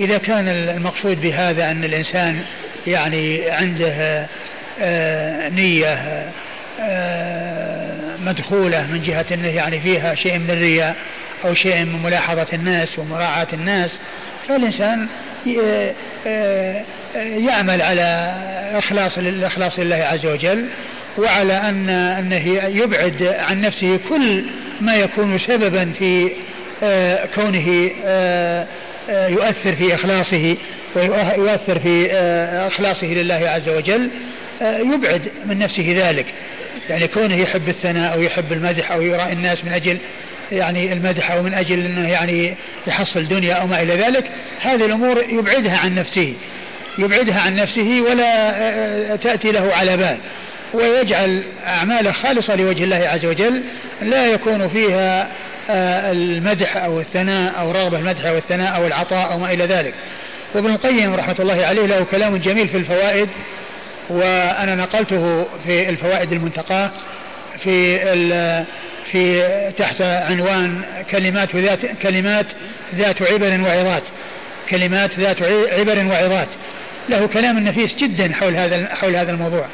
[0.00, 2.44] إذا كان المقصود بهذا أن الإنسان
[2.86, 4.26] يعني عنده
[4.80, 5.98] آه، نية
[6.80, 10.96] آه، مدخولة من جهة أنه يعني فيها شيء من الرياء
[11.44, 13.90] أو شيء من ملاحظة الناس ومراعاة الناس
[14.48, 15.06] فالإنسان
[16.26, 16.74] آه،
[17.16, 18.34] يعمل على
[18.74, 20.66] إخلاص الإخلاص لله عز وجل
[21.18, 24.44] وعلى أن أنه يبعد عن نفسه كل
[24.80, 26.30] ما يكون سببا في
[27.34, 27.90] كونه
[29.08, 30.56] يؤثر في إخلاصه
[30.94, 32.12] ويؤثر في
[32.66, 34.10] إخلاصه لله عز وجل
[34.62, 36.26] يبعد من نفسه ذلك.
[36.88, 39.98] يعني كونه يحب الثناء أو يحب المدح أو يرى الناس من أجل
[40.52, 42.54] يعني المدح أو من أجل أنه يعني
[42.86, 44.30] يحصل دنيا أو ما إلى ذلك
[44.60, 46.34] هذه الأمور يبعدها عن نفسه
[46.98, 50.18] يبعدها عن نفسه ولا تأتي له على بال
[50.74, 53.62] ويجعل أعماله خالصة لوجه الله عز وجل
[54.02, 55.28] لا يكون فيها
[56.12, 59.94] المدح أو الثناء أو رغبة المدح أو الثناء أو العطاء أو ما إلى ذلك.
[60.54, 63.28] وابن القيم رحمة الله عليه له كلام جميل في الفوائد
[64.08, 66.90] وأنا نقلته في الفوائد المنتقاة
[67.58, 67.98] في
[69.12, 69.42] في
[69.78, 72.46] تحت عنوان كلمات ذات كلمات
[72.94, 74.02] ذات عبر وعظات.
[74.70, 75.42] كلمات ذات
[75.78, 76.48] عبر وعظات.
[77.08, 79.66] له كلام نفيس جدا حول هذا حول هذا الموضوع.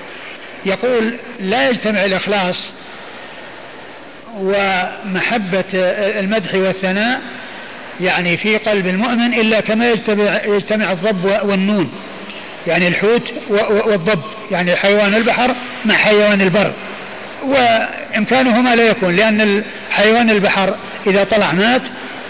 [0.67, 2.71] يقول لا يجتمع الإخلاص
[4.37, 5.65] ومحبة
[6.21, 7.21] المدح والثناء
[8.01, 11.93] يعني في قلب المؤمن إلا كما يجتمع, يجتمع الضب والنون.
[12.67, 13.35] يعني الحوت
[13.87, 14.23] والضب.
[14.51, 15.55] يعني حيوان البحر
[15.85, 16.73] مع حيوان البر.
[17.45, 20.75] وإمكانهما لا يكون لأن حيوان البحر
[21.07, 21.83] إذا طلع مات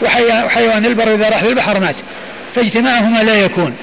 [0.03, 1.95] وحيوان البر إذا راح للبحر مات
[2.55, 3.77] فاجتماعهما لا يكون.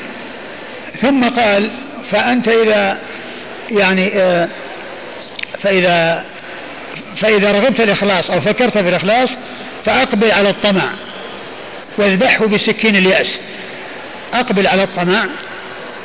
[1.01, 1.69] ثم قال
[2.11, 2.97] فأنت إذا
[3.71, 4.47] يعني آه،
[5.63, 6.25] فإذا
[7.17, 9.29] فإذا رغبت الإخلاص أو فكرت في الإخلاص
[9.85, 10.83] فأقبل على الطمع
[11.97, 13.39] واذبحه بسكين اليأس.
[14.33, 15.25] أقبل على الطمع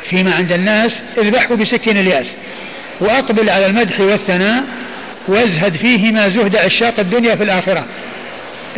[0.02, 2.36] فيما عند الناس اذبحه بسكين اليأس.
[3.00, 4.64] وأقبل على المدح والثناء
[5.28, 7.84] وازهد فيهما زهد عشاق الدنيا في الآخرة.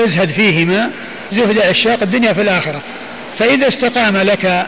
[0.00, 0.90] ازهد فيهما
[1.32, 2.82] زهد عشاق الدنيا في الآخرة.
[3.38, 4.66] فإذا استقام لك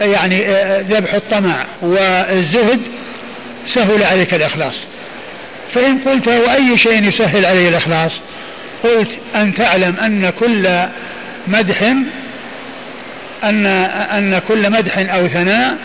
[0.00, 0.44] يعني
[0.88, 2.80] ذبح الطمع والزهد
[3.66, 4.86] سهل عليك الإخلاص.
[5.74, 8.22] فإن قلت واي شيء يسهل علي الإخلاص
[8.84, 10.68] قلت أن تعلم أن كل
[11.46, 11.82] مدح
[13.44, 15.76] أن أن كل مدح أو ثناء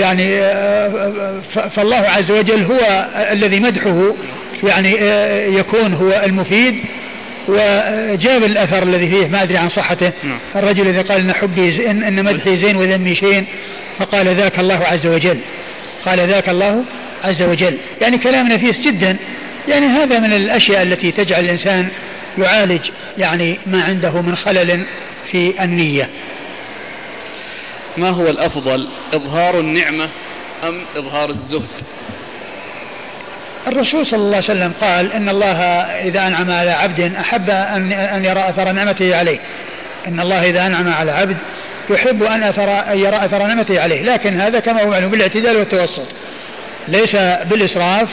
[0.00, 1.40] يعني آه،
[1.70, 4.14] فالله عز وجل هو الذي مدحه
[4.62, 6.74] يعني آه، يكون هو المفيد.
[7.48, 10.12] وجاب الأثر الذي فيه ما أدري عن صحته.
[10.24, 10.38] نعم.
[10.56, 13.44] الرجل الذي قال إن حبي ان, إن مدحي زين وذمي شين
[13.98, 15.38] فقال ذاك الله عز وجل.
[16.04, 16.84] قال ذاك الله
[17.24, 17.76] عز وجل.
[18.00, 19.16] يعني كلام نفيس جدا.
[19.68, 21.88] يعني هذا من الأشياء التي تجعل الإنسان
[22.38, 24.82] يعالج يعني ما عنده من خلل
[25.32, 26.08] في النية.
[27.96, 30.08] ما هو الأفضل إظهار النعمة
[30.64, 31.68] أم إظهار الزهد؟
[33.66, 38.40] الرسول صلى الله عليه وسلم قال إن الله إذا أنعم على عبد أحب أن يرى
[38.48, 39.38] أثر نعمته عليه.
[40.08, 41.36] إن الله إذا أنعم على عبد
[41.90, 44.02] يحب أن أثر أن يرى أثر نعمته عليه.
[44.02, 46.08] لكن هذا كما هو معلوم بالاعتدال والتوسط.
[46.88, 47.16] ليس
[47.50, 48.08] بالإسراف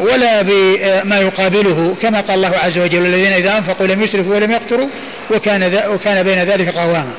[0.00, 4.88] ولا بما يقابله كما قال الله عز وجل الذين إذا أنفقوا لم يسرفوا ولم يقتروا
[5.30, 7.12] وكان وكان بين ذلك قواما.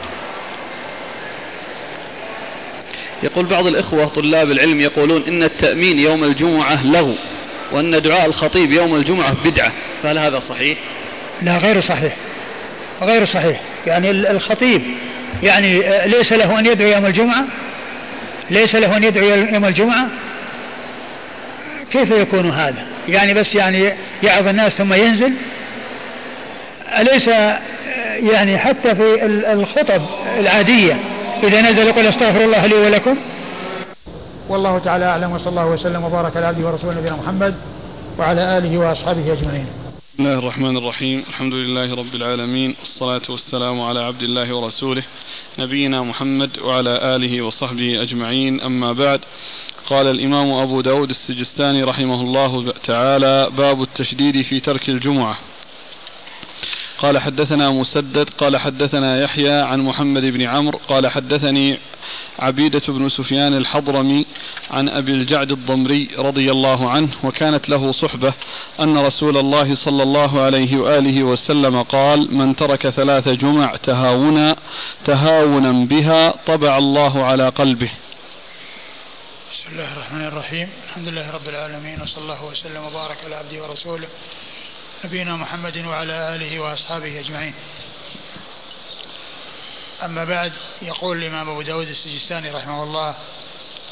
[3.24, 7.16] يقول بعض الإخوة طلاب العلم يقولون إن التأمين يوم الجمعة لغو
[7.72, 9.72] وأن دعاء الخطيب يوم الجمعة بدعة.
[10.04, 10.78] فهل هذا صحيح؟
[11.42, 12.16] لا غير صحيح.
[13.02, 13.62] غير صحيح.
[13.88, 14.82] يعني الخطيب
[15.44, 17.46] يعني ليس له أن يدعو يوم الجمعة؟
[18.50, 20.08] ليس له أن يدعو يوم الجمعة؟
[21.92, 23.94] كيف يكون هذا؟ يعني بس يعني
[24.24, 25.34] يعظ الناس ثم ينزل؟
[27.00, 27.28] أليس
[28.32, 30.02] يعني حتى في الخطب
[30.40, 30.98] العادية
[31.44, 33.18] إذا نزل يقول أستغفر الله لي ولكم.
[34.50, 37.56] والله تعالى أعلم وصلى الله وسلم وبارك على عبده ورسوله نبينا محمد
[38.20, 39.66] وعلى آله وأصحابه أجمعين.
[40.14, 41.24] بسم الله الرحمن الرحيم.
[41.30, 45.04] الحمد لله رب العالمين والصلاة والسلام على عبد الله ورسوله
[45.60, 48.62] نبينا محمد وعلى آله وصحبه أجمعين.
[48.62, 49.20] أما بعد
[49.86, 55.38] قال الإمام أبو داود السجستاني رحمه الله تعالى باب التشديد في ترك الجمعة.
[56.98, 61.80] قال حدثنا مسدد قال حدثنا يحيى عن محمد بن عمرو قال حدثني
[62.40, 64.26] عبيدة بن سفيان الحضرمي
[64.72, 68.34] عن أبي الجعد الضمري رضي الله عنه وكانت له صحبة
[68.80, 74.56] أن رسول الله صلى الله عليه وآله وسلم قال من ترك ثلاث جمع تهاونا
[75.06, 77.90] تهاونا بها طبع الله على قلبه.
[79.52, 84.08] بسم الله الرحمن الرحيم الحمد لله رب العالمين وصلى الله وسلم وبارك على عبده ورسوله.
[85.06, 87.54] نبينا محمد وعلى آله وأصحابه أجمعين.
[90.04, 93.16] أما بعد يقول الإمام أبو داود السجستاني رحمه الله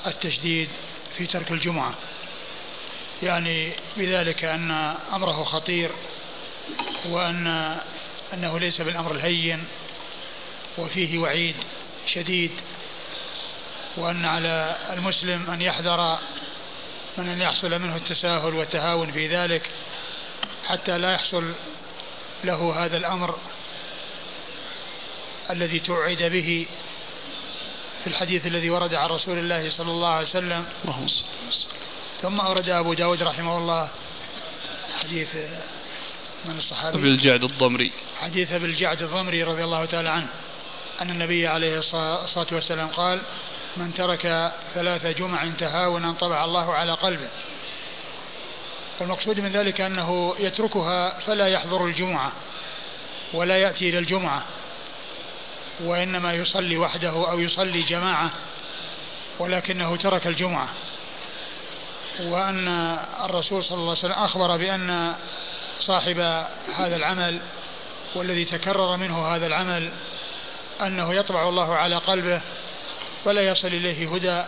[0.07, 0.69] التشديد
[1.17, 1.93] في ترك الجمعة.
[3.23, 4.71] يعني بذلك أن
[5.13, 5.91] أمره خطير
[7.05, 7.77] وأن
[8.33, 9.63] أنه ليس بالأمر الهين
[10.77, 11.55] وفيه وعيد
[12.07, 12.51] شديد
[13.97, 16.19] وأن على المسلم أن يحذر
[17.17, 19.69] من أن يحصل منه التساهل والتهاون في ذلك.
[20.67, 21.53] حتى لا يحصل
[22.43, 23.35] له هذا الأمر
[25.49, 26.65] الذي توعد به
[28.03, 30.65] في الحديث الذي ورد عن رسول الله صلى الله عليه وسلم.
[32.21, 33.89] ثم أورد أبو داود رحمه الله
[35.03, 35.35] حديث
[36.45, 36.97] من الصحابي.
[36.97, 37.91] أبي الجعد الضمري.
[38.21, 40.27] حديث أبي الجعد الضمري رضي الله تعالى عنه.
[41.01, 43.21] أن النبي عليه الصلاة والسلام قال
[43.77, 47.27] من ترك ثلاث جمع تهاونا طبع الله على قلبه.
[48.99, 52.31] والمقصود من ذلك أنه يتركها فلا يحضر الجمعة
[53.33, 54.43] ولا يأتي إلى الجمعة
[55.83, 58.31] وإنما يصلي وحده أو يصلي جماعة
[59.39, 60.67] ولكنه ترك الجمعة.
[62.19, 65.15] وأن الرسول صلى الله عليه وسلم أخبر بأن
[65.79, 66.19] صاحب
[66.77, 67.39] هذا العمل
[68.15, 69.91] والذي تكرر منه هذا العمل
[70.81, 72.41] أنه يطبع الله على قلبه
[73.25, 74.43] فلا يصل إليه هدى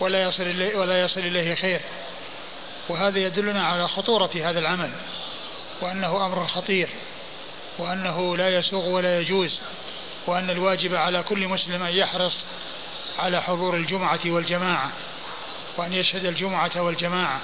[0.00, 1.80] ولا يصل إليه ولا يصل إليه خير.
[2.90, 4.90] وهذا يدلنا على خطورة هذا العمل
[5.82, 6.88] وأنه أمر خطير
[7.78, 9.60] وأنه لا يسوغ ولا يجوز
[10.26, 12.36] وأن الواجب على كل مسلم أن يحرص
[13.18, 14.92] على حضور الجمعة والجماعة
[15.76, 17.40] وأن يشهد الجمعة والجماعة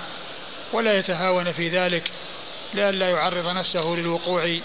[0.73, 2.11] ولا يتهاون في ذلك
[2.75, 4.59] لئلا يعرض نفسه للوقوع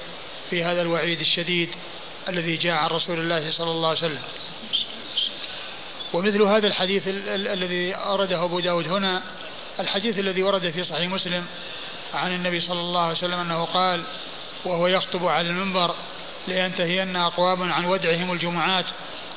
[0.50, 1.70] في هذا الوعيد الشديد
[2.30, 4.22] الذي جاء عن رسول الله صلى الله عليه وسلم.
[6.14, 9.22] ومثل هذا الحديث الذي أورده أبو داود هنا
[9.80, 11.46] الحديث الذي ورد في صحيح مسلم
[12.14, 14.04] عن النبي صلى الله عليه وسلم أنه قال
[14.66, 15.96] وهو يخطب على المنبر
[16.48, 18.86] لينتهين أقوام عن ودعهم الجمعات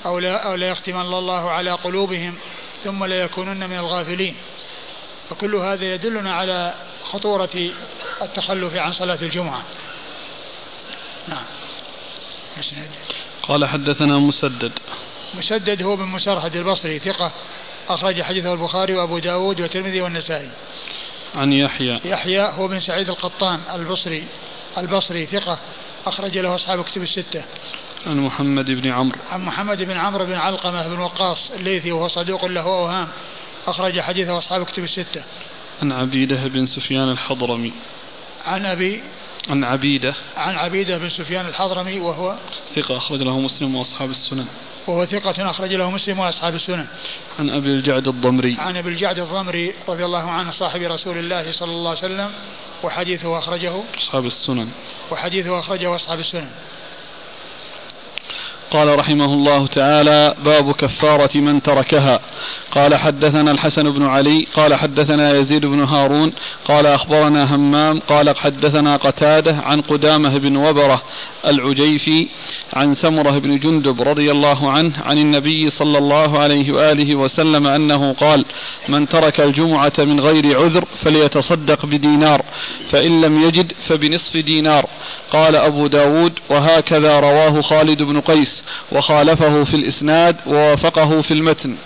[0.06, 2.34] أو لا, أو لا يختمن الله على قلوبهم
[2.84, 4.36] ثم لا يكونن من الغافلين.
[5.30, 7.70] فكل هذا يدلنا على خطورة
[8.22, 9.62] التخلف عن صلاة الجمعة.
[11.28, 11.44] نعم.
[12.58, 12.88] مسند.
[13.42, 14.72] قال حدثنا مسدد.
[15.34, 17.30] مسدد هو بن مسرهد البصري ثقة.
[17.88, 20.48] أخرج حديثه البخاري وأبو داود والترمذي والنسائي.
[21.34, 22.00] عن يحيى.
[22.04, 24.24] يحيى هو بن سعيد القطان البصري
[24.78, 25.58] البصري ثقة
[26.06, 27.44] أخرج له أصحاب كتب الستة.
[28.06, 29.18] عن محمد بن عمرو.
[29.32, 33.08] عن محمد بن عمرو بن علقمة بن وقاص الليثي وهو صدوق له أوهام
[33.66, 35.24] أخرج حديثه أصحاب كتب الستة.
[35.82, 37.72] عن عبيدة بن سفيان الحضرمي.
[38.46, 39.02] عن أبي
[39.48, 40.14] عن عبيدة.
[40.36, 42.36] عن عبيدة بن سفيان الحضرمي وهو
[42.76, 44.46] ثقة أخرج له مسلم وأصحاب السنن.
[44.86, 46.86] وهو ثقة أخرج له مسلم وأصحاب السنن.
[47.38, 48.56] عن أبي الجعد الضمري.
[48.58, 52.30] عن أبي الجعد الضمري رضي الله عنه صاحب رسول الله صلى الله عليه وسلم
[52.82, 54.68] وحديثه أخرجه أصحاب السنن.
[55.10, 56.50] وحديثه أخرجه أصحاب السنن.
[58.70, 62.20] قال رحمه الله تعالى باب كفارة من تركها.
[62.70, 66.32] قال حدثنا الحسن بن علي قال حدثنا يزيد بن هارون
[66.64, 71.02] قال أخبرنا همام قال حدثنا قتادة عن قدامة بن وبرة
[71.46, 72.28] العجيفي
[72.72, 78.12] عن سمرة بن جندب رضي الله عنه عن النبي صلى الله عليه وآله وسلم أنه
[78.12, 78.44] قال
[78.88, 82.42] من ترك الجمعة من غير عذر فليتصدق بدينار
[82.90, 84.86] فإن لم يجد فبنصف دينار.
[85.32, 88.53] قال أبو داود وهكذا رواه خالد بن قيس.
[88.92, 91.76] وخالفه في الإسناد ووافقه في المتن.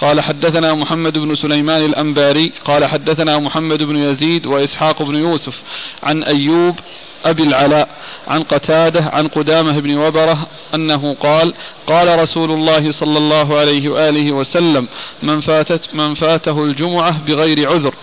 [0.00, 5.60] قال حدثنا محمد بن سليمان الأنباري قال حدثنا محمد بن يزيد وإسحاق بن يوسف
[6.02, 6.76] عن أيوب
[7.24, 7.88] أبي العلاء
[8.28, 11.54] عن قتادة عن قدامة بن وبرة أنه قال
[11.86, 14.88] قال رسول الله صلى الله عليه وآله وسلم
[15.22, 17.94] من, فاتت من فاته الجمعة بغير عذر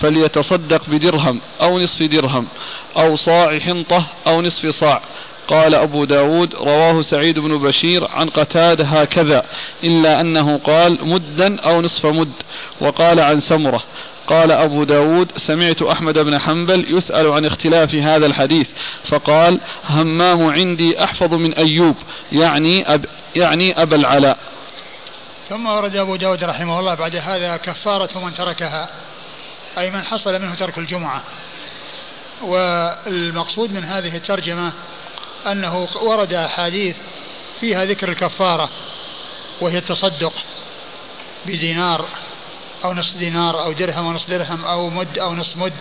[0.00, 2.46] فليتصدق بدرهم أو نصف درهم
[2.96, 5.02] أو صاع حنطة أو نصف صاع
[5.50, 9.44] قال أبو داود رواه سعيد بن بشير عن قتادة هكذا
[9.84, 12.32] إلا أنه قال مدا أو نصف مد
[12.80, 13.82] وقال عن سمرة.
[14.26, 18.68] قال أبو داود سمعت أحمد بن حنبل يسأل عن اختلاف هذا الحديث
[19.04, 21.96] فقال همام عندي أحفظ من أيوب
[22.32, 23.04] يعني أب
[23.36, 24.38] يعني أبا العلاء.
[25.48, 28.88] ثم ورد أبو داود رحمه الله بعد هذا كفارة من تركها
[29.78, 31.22] أي من حصل منه ترك الجمعة.
[32.42, 34.72] والمقصود من هذه الترجمة
[35.46, 36.96] أنه ورد أحاديث
[37.60, 38.70] فيها ذكر الكفارة
[39.60, 40.32] وهي التصدق
[41.46, 42.04] بدينار
[42.84, 45.72] أو نصف دينار أو درهم أو نصف درهم أو مد أو نصف مد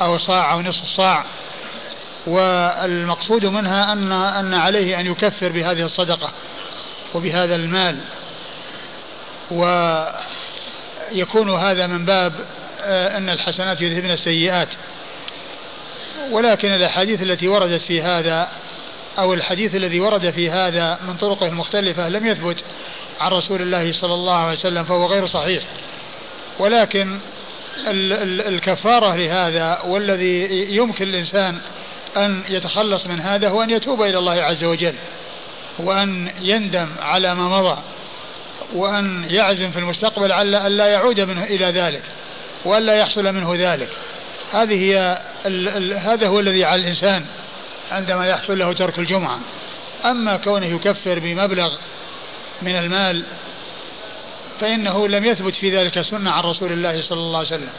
[0.00, 1.24] أو صاع أو نصف صاع.
[2.26, 6.32] والمقصود منها أن أن عليه أن يكفر بهذه الصدقة
[7.14, 7.98] وبهذا المال.
[9.50, 10.10] ويكون
[11.50, 12.32] هذا من باب
[12.80, 14.68] آه، أن الحسنات يذهبن السيئات.
[16.30, 18.50] ولكن الأحاديث التي وردت في هذا
[19.18, 22.56] أو الحديث الذي ورد في هذا من طرقه المختلفة لم يثبت
[23.20, 25.62] عن رسول الله صلى الله عليه وسلم فهو غير صحيح.
[26.58, 27.18] ولكن
[28.48, 31.58] الكفارة لهذا والذي يمكن الإنسان
[32.16, 34.94] أن يتخلص من هذا هو أن يتوب إلى الله عز وجل
[35.78, 37.78] وأن يندم على ما مضى
[38.74, 42.02] وأن يعزم في المستقبل على أن لا يعود منه إلى ذلك
[42.64, 43.88] وأن لا يحصل منه ذلك.
[44.52, 45.18] هذه هي
[45.96, 47.26] هذا هو الذي على الإنسان
[47.90, 49.40] عندما يحصل له ترك الجمعة.
[50.04, 51.74] أما كونه يكفر بمبلغ
[52.62, 53.24] من المال
[54.60, 57.72] فإنه لم يثبت في ذلك سنة عن رسول الله صلى الله عليه وسلم.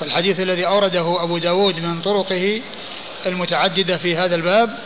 [0.00, 2.62] فالحديث الذي أورده أبو داود من طرقه
[3.26, 4.78] المتعددة في هذا الباب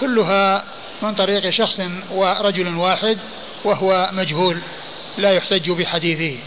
[0.00, 0.64] كلها
[1.02, 1.80] من طريق شخص
[2.10, 3.18] ورجل واحد
[3.64, 4.58] وهو مجهول
[5.18, 6.38] لا يحتج بحديثه.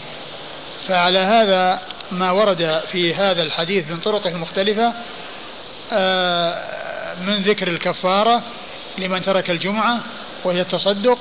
[0.88, 1.80] فعلى هذا
[2.12, 4.92] ما ورد في هذا الحديث من طرقه المختلفة
[5.92, 6.85] آه،
[7.20, 8.42] من ذكر الكفارة
[8.98, 10.00] لمن ترك الجمعة
[10.44, 11.18] وهي التصدق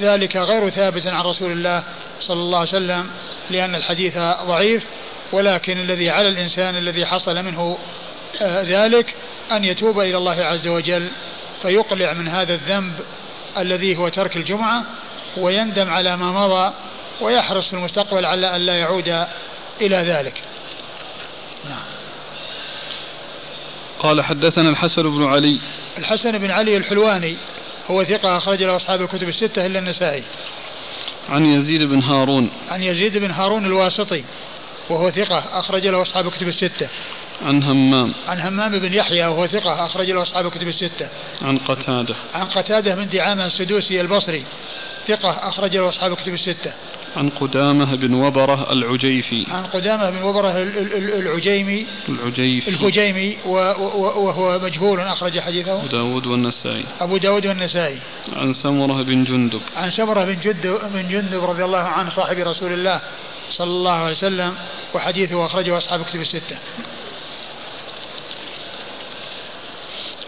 [0.00, 1.82] ذلك غير ثابت عن رسول الله
[2.20, 3.10] صلى الله عليه وسلم
[3.50, 4.84] لأن الحديث ضعيف
[5.32, 7.78] ولكن الذي على الإنسان الذي حصل منه
[8.40, 9.14] آه، ذلك
[9.52, 11.08] أن يتوب إلى الله عز وجل
[11.62, 12.94] فيقلع من هذا الذنب
[13.58, 14.84] الذي هو ترك الجمعة
[15.36, 16.72] ويندم على ما مضى
[17.20, 19.26] ويحرص في المستقبل على أن لا يعود
[19.80, 20.42] إلى ذلك.
[21.68, 21.99] نعم.
[24.00, 25.60] قال حدثنا الحسن بن علي.
[25.98, 27.36] الحسن بن علي الحلواني
[27.90, 30.22] هو ثقة أخرج له أصحاب الكتب الستة إلا النسائي.
[31.28, 32.50] عن يزيد بن هارون.
[32.70, 34.24] عن يزيد بن هارون الواسطي
[34.90, 36.88] وهو ثقة أخرج له أصحاب الكتب الستة.
[37.42, 38.12] عن همام.
[38.28, 41.08] عن همام بن يحيى وهو ثقة أخرج له أصحاب الكتب الستة.
[41.42, 42.14] عن قتادة.
[42.34, 44.44] عن قتادة بن دعامة السدوسي البصري
[45.08, 46.72] ثقة أخرج له أصحاب الكتب الستة.
[47.16, 49.46] عن قدامة بن وبرة العجيفي.
[49.50, 50.52] عن قدامة بن وبرة
[51.18, 51.86] العجيمي.
[52.08, 52.70] العجيفي.
[52.70, 55.78] الهجيمي وهو مجهول أخرج حديثه.
[55.80, 56.84] أبو داود والنسائي.
[57.00, 57.98] أبو داود والنسائي.
[58.36, 59.60] عن سمرة بن جندب.
[59.76, 63.00] عن سمرة بن جندب بن جندب رضي الله عنه صاحب رسول الله
[63.50, 64.54] صلى الله عليه وسلم
[64.94, 66.58] وحديثه أخرجه أصحاب كتب الستة.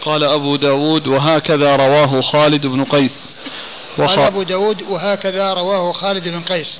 [0.01, 3.32] قال أبو داود وهكذا رواه خالد بن قيس.
[3.97, 6.79] قال أبو داود وهكذا رواه خالد بن قيس.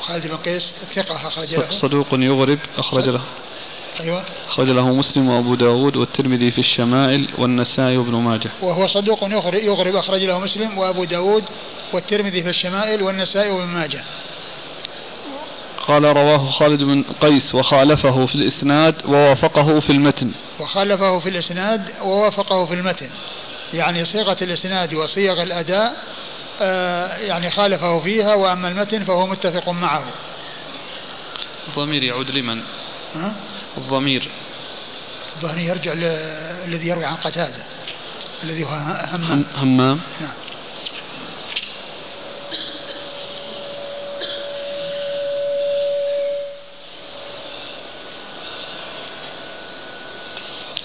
[0.00, 1.70] خالد بن قيس ثقة أخرج له.
[1.70, 3.20] صدوق يغرب أخرج له.
[4.00, 4.24] أيوة.
[4.48, 8.50] أخرج له مسلم وأبو داود والترمذي في الشمائل والنسائي وابن ماجه.
[8.62, 9.24] وهو صدوق
[9.54, 11.44] يغرب أخرج له مسلم وأبو داود
[11.92, 14.04] والترمذي في الشمائل والنسائي وابن ماجه.
[15.86, 20.32] قال رواه خالد بن قيس وخالفه في الإسناد ووافقه في المتن.
[20.60, 23.08] وخالفه في الإسناد ووافقه في المتن.
[23.74, 25.96] يعني صيغة الإسناد وصيغ الأداء
[27.20, 30.04] يعني خالفه فيها وأما المتن فهو متفق معه.
[31.68, 32.62] الضمير يعود لمن؟
[33.14, 33.32] ها؟
[33.78, 34.28] الضمير.
[35.36, 35.92] الضمير يرجع
[36.66, 37.64] الذي يروي عن قتادة
[38.44, 38.68] الذي هو
[39.12, 39.44] همام.
[39.56, 40.00] همام.
[40.20, 40.30] نعم.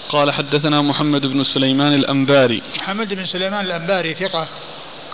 [0.09, 2.61] قال حدثنا محمد بن سليمان الأنباري.
[2.77, 4.47] محمد بن سليمان الأنباري ثقة.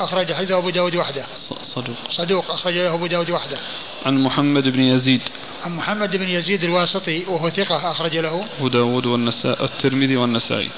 [0.03, 1.25] أخرج حديثه أبو داود وحده.
[1.61, 1.95] صدوق.
[2.09, 3.59] صدوق أخرج له أبو داود وحده.
[4.05, 5.21] عن محمد بن يزيد.
[5.65, 8.45] عن محمد بن يزيد الواسطي وهو ثقة أخرج له.
[8.57, 10.69] أبو داود والنساء الترمذي والنسائي.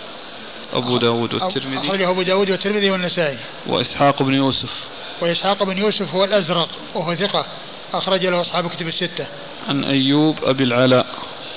[0.73, 1.77] أبو داود والترمذي.
[1.77, 3.37] أخرجه أبو داود والترمذي والنسائي.
[3.67, 4.87] وإسحاق بن يوسف.
[5.21, 7.45] وإسحاق بن يوسف هو الأزرق وهو ثقة
[7.93, 9.27] أخرج له أصحاب كتب الستة.
[9.67, 11.05] عن أيوب أبي العلاء.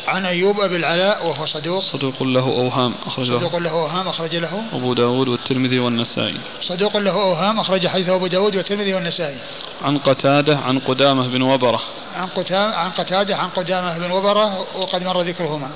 [0.07, 1.83] عن أيوب أبي العلاء وهو صدوق.
[1.83, 4.63] صدوق له أوهام أخرج له صدوق له أوهام أخرج له.
[4.73, 6.41] أبو داود والترمذي والنسائي.
[6.61, 9.37] صدوق له أوهام أخرج حديث أبو داود والترمذي والنسائي.
[9.83, 11.83] عن قتادة عن قدامة بن وبرة.
[12.17, 15.71] عن قتادة عن قتادة عن قدامة بن وبرة وقد مر ذكرهما.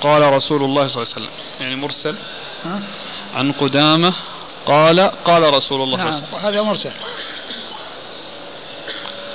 [0.00, 2.14] قال رسول الله صلى الله عليه وسلم يعني مرسل.
[2.64, 2.80] ها؟
[3.34, 4.14] عن قدامة
[4.66, 6.92] قال قال رسول الله نعم هذا مرسل.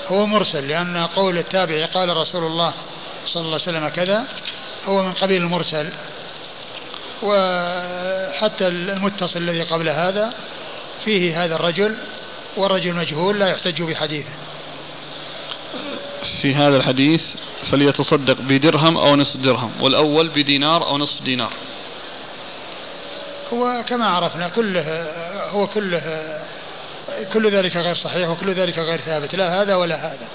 [0.07, 2.74] هو مرسل لأن قول التابعي قال رسول الله
[3.26, 4.24] صلى الله عليه وسلم كذا
[4.86, 5.89] هو من قبيل المرسل.
[7.24, 10.34] وحتى المتصل الذي قبل هذا
[11.05, 11.97] فيه هذا الرجل
[12.57, 14.30] والرجل مجهول لا يحتج بحديثه.
[16.41, 17.24] في هذا الحديث
[17.71, 21.53] فليتصدق بدرهم أو نصف درهم والأول بدينار أو نصف دينار.
[23.53, 25.07] هو كما عرفنا كله
[25.49, 26.01] هو كله
[27.34, 30.28] كل ذلك غير صحيح وكل ذلك غير ثابت لا هذا ولا هذا.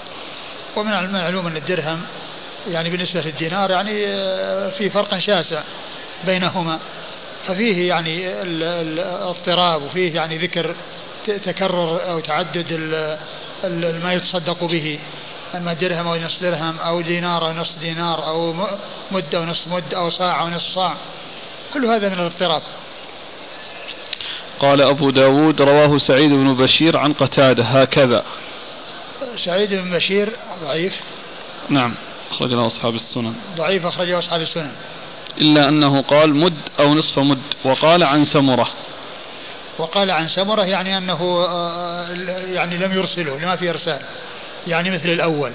[0.75, 2.01] ومن المعلوم أن الدرهم
[2.67, 5.61] يعني بالنسبة للدينار يعني آه، في فرق شاسع
[6.25, 6.79] بينهما.
[7.47, 10.75] ففيه يعني الاضطراب وفيه يعني ذكر
[11.27, 12.73] تكرر أو تعدد
[14.03, 14.99] ما يتصدق به.
[15.55, 18.67] أما درهم أو نصف درهم أو دينار أو نصف دينار أو م-
[19.11, 20.95] مد أو نصف مد أو صاع أو نصف صاع
[21.73, 22.61] كل هذا من الاضطراب.
[24.59, 28.23] قال أبو داود رواه سعيد بن بشير عن قتادة هكذا.
[29.35, 30.29] سعيد بن بشير
[30.61, 30.99] ضعيف.
[31.69, 31.95] نعم.
[32.31, 33.35] أخرج له أصحاب السنن.
[33.57, 34.71] ضعيف أخرجه أصحاب السنن.
[35.37, 38.67] إلا أنه قال مد أو نصف مد وقال عن سمرة.
[39.77, 42.07] وقال عن سمرة يعني أنه آه،
[42.53, 43.99] يعني لم يرسله لما في إرسال.
[44.67, 45.51] يعني مثل الأول.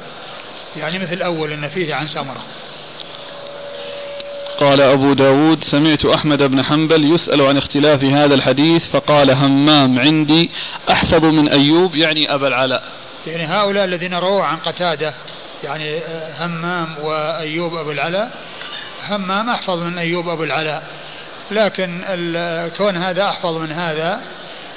[0.77, 2.43] يعني مثل الأول إن فيه عن سمرة.
[4.61, 10.51] قال أبو داود سمعت أحمد بن حنبل يسأل عن اختلاف هذا الحديث فقال همام عندي
[10.91, 12.85] أحفظ من أيوب يعني أبا العلاء.
[13.27, 15.15] يعني هؤلاء الذين رووا عن قتادة
[15.65, 16.01] يعني
[16.41, 18.31] همام وأيوب أبو العلاء
[19.09, 20.83] همام أحفظ من أيوب أبو العلاء
[21.51, 22.01] لكن
[22.77, 24.21] كون هذا أحفظ من هذا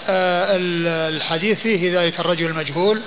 [0.10, 3.02] آه، ال- الحديث فيه ذلك الرجل المجهول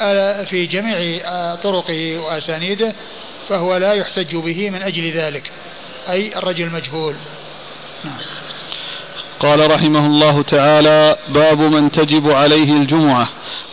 [0.00, 2.94] آه، في جميع آه، طرقه وأسانيده
[3.48, 5.50] فهو لا يحتج به من أجل ذلك.
[6.10, 7.14] أي الرجل المجهول.
[8.04, 8.16] نعم.
[9.40, 13.28] قال رحمه الله تعالى باب من تجب عليه الجمعة.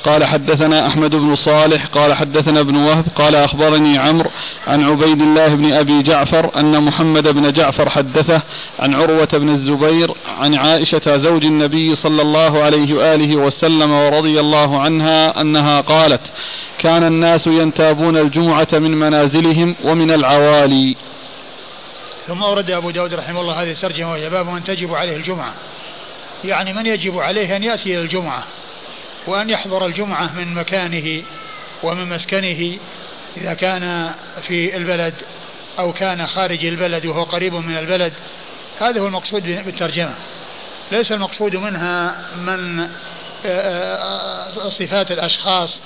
[0.06, 4.30] قال حدثنا أحمد بن صالح قال حدثنا ابن وهب قال أخبرني عمرو
[4.68, 8.42] عن عبيد الله بن أبي جعفر أن محمد بن جعفر حدثه
[8.80, 14.80] عن عروة بن الزبير عن عائشة زوج النبي صلى الله عليه وآله وسلم ورضي الله
[14.80, 16.22] عنها أنها قالت
[16.80, 20.96] كان الناس ينتابون الجمعة من منازلهم ومن العوالي
[22.28, 25.54] ثم أورد أبو داود رحمه الله هذه الترجمة وهي باب من تجب عليه الجمعة.
[26.44, 28.44] يعني من يجب عليه أن يأتي إلى الجمعة؟
[29.30, 31.24] وأن يحضر الجمعة من مكانه
[31.84, 32.78] ومن مسكنه
[33.38, 35.14] إذا كان في البلد
[35.80, 38.14] أو كان خارج البلد وهو قريب من البلد.
[38.80, 40.14] هذا هو المقصود بالترجمة.
[40.92, 42.88] ليس المقصود منها من آه،
[43.46, 45.80] آه، صفات الأشخاص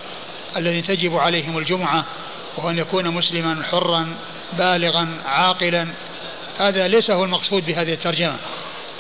[0.58, 2.06] الذين تجب عليهم الجمعة
[2.58, 4.16] وهو أن يكون مسلما حرا
[4.54, 5.88] بالغا عاقلا.
[6.60, 8.38] هذا ليس هو المقصود بهذه الترجمة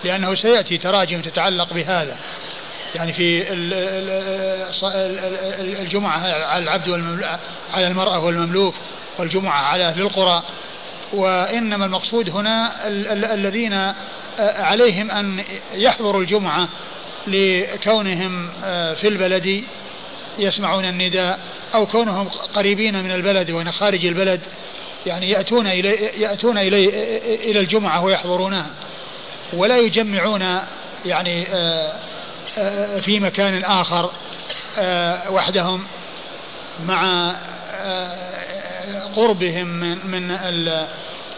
[0.03, 2.17] لأنه سيأتي تراجم تتعلق بهذا.
[2.95, 5.19] يعني في ال- ال- ال-
[5.59, 6.89] ال- الجمعة على العبد
[7.73, 8.75] على المرأة والمملوك
[9.19, 10.43] والجمعة على أهل القرى.
[11.13, 13.93] وإنما المقصود هنا ال- ال- الذين آه،
[14.39, 16.67] عليهم أن يحضروا الجمعة
[17.27, 19.63] لكونهم آه، في البلد
[20.39, 21.39] يسمعون النداء
[21.75, 24.41] أو كونهم قريبين من البلد وأن خارج البلد
[25.05, 25.89] يعني يأتون إلي
[26.21, 26.89] يأتون إلي
[27.35, 28.69] إلى الجمعة ويحضرونها.
[29.53, 30.57] ولا يجمعون
[31.05, 31.93] يعني آه،
[33.01, 34.11] في مكان آخر
[34.79, 35.85] آه، وحدهم
[36.85, 37.31] مع
[37.75, 40.27] آه، قربهم من من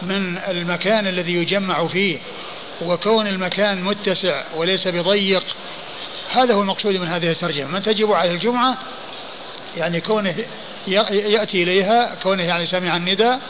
[0.02, 2.18] من المكان الذي يجمع فيه.
[2.82, 5.44] وكون المكان متسع وليس بضيق
[6.30, 7.66] هذا هو المقصود من هذه الترجمة.
[7.66, 8.78] من تجب عليه الجمعة
[9.76, 10.34] يعني كونه
[10.86, 13.40] يأتي إليها كونه يعني سمع النداء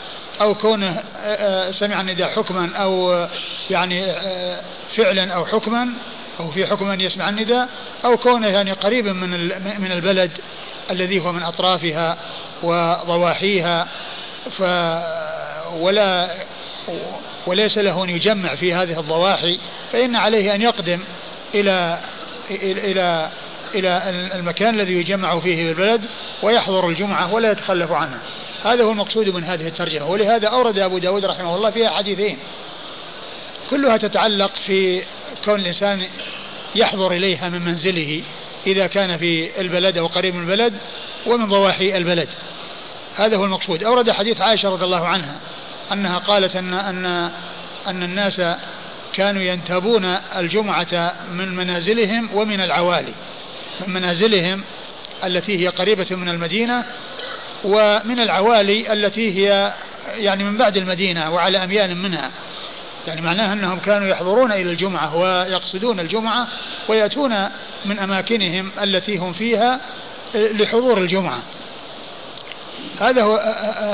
[0.41, 3.29] أو كونه آه، آه، سمع النداء حكما أو آه،
[3.69, 4.61] يعني آه،
[4.95, 5.89] فعلا أو حكما
[6.39, 7.69] أو في حكم أن يسمع النداء
[8.05, 9.29] أو كونه يعني قريبا من
[9.81, 10.31] من البلد
[10.91, 12.17] الذي هو من أطرافها
[12.63, 13.87] وضواحيها
[14.51, 14.61] ف
[15.73, 16.35] ولا
[17.47, 19.59] وليس له أن يجمع في هذه الضواحي
[19.91, 20.99] فإن عليه أن يقدم
[21.55, 21.99] إلى
[22.51, 23.29] إلى
[23.75, 24.01] إلى
[24.35, 26.01] المكان الذي يجمع فيه في البلد
[26.43, 28.19] ويحضر الجمعة ولا يتخلف عنها.
[28.63, 30.09] هذا هو المقصود من هذه الترجمة.
[30.09, 32.37] ولهذا أورد أبو داود رحمه الله فيها حديثين.
[33.69, 35.03] كلها تتعلق في
[35.45, 36.03] كون الإنسان
[36.75, 38.21] يحضر إليها من منزله
[38.67, 40.73] إذا كان في البلد أو قريب من البلد
[41.25, 42.29] ومن ضواحي البلد.
[43.15, 43.83] هذا هو المقصود.
[43.83, 45.39] أورد حديث عائشة رضي الله عنها
[45.91, 47.05] أنها قالت أن أن
[47.87, 48.41] أن الناس
[49.13, 53.13] كانوا ينتابون الجمعة من منازلهم ومن العوالي
[53.87, 54.63] من منازلهم
[55.23, 56.85] التي هي قريبة من المدينة
[57.63, 59.73] ومن العوالي التي هي
[60.15, 62.31] يعني من بعد المدينة وعلى أميال منها.
[63.07, 66.47] يعني معناها أنهم كانوا يحضرون إلى الجمعة ويقصدون الجمعة
[66.87, 67.49] ويأتون
[67.85, 69.79] من أماكنهم التي هم فيها
[70.35, 71.39] لحضور الجمعة.
[72.99, 73.35] هذا هو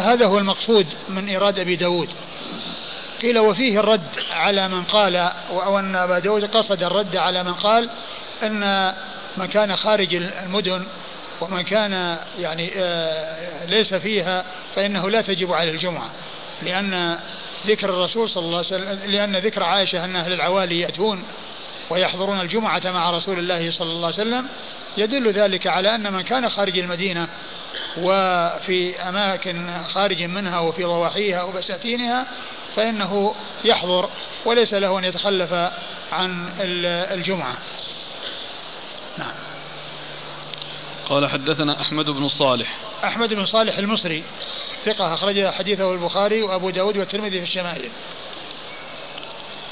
[0.06, 2.10] هذا هو المقصود من إيراد أبي داود.
[3.22, 5.16] قيل وفيه الرد على من قال
[5.50, 7.90] أو أن أبا داود قصد الرد على من قال
[8.44, 8.94] أن
[9.38, 10.86] من كان خارج المدن
[11.42, 14.46] ومن كان يعني آه، ليس فيها
[14.76, 16.12] فإنه لا تجب عليه الجمعة
[16.62, 17.20] لأن
[17.68, 21.24] ذكر الرسول صلى الله عليه وسلم لأن ذكر عائشة أن أهل العوالي يأتون
[21.90, 24.48] ويحضرون الجمعة مع رسول الله صلى الله عليه وسلم
[24.98, 27.28] يدل ذلك على أن من كان خارج المدينة
[27.98, 32.28] وفي أماكن خارج منها وفي ضواحيها وبساتينها
[32.76, 33.36] فإنه
[33.66, 34.10] يحضر
[34.46, 35.54] وليس له أن يتخلف
[36.12, 36.50] عن
[37.12, 37.58] الجمعة.
[39.18, 39.34] نعم.
[41.10, 42.78] قال حدثنا أحمد بن صالح.
[43.04, 44.24] أحمد بن صالح المصري.
[44.86, 47.90] ثقة أخرج حديثه البخاري وأبو داود والترمذي في الشمائل.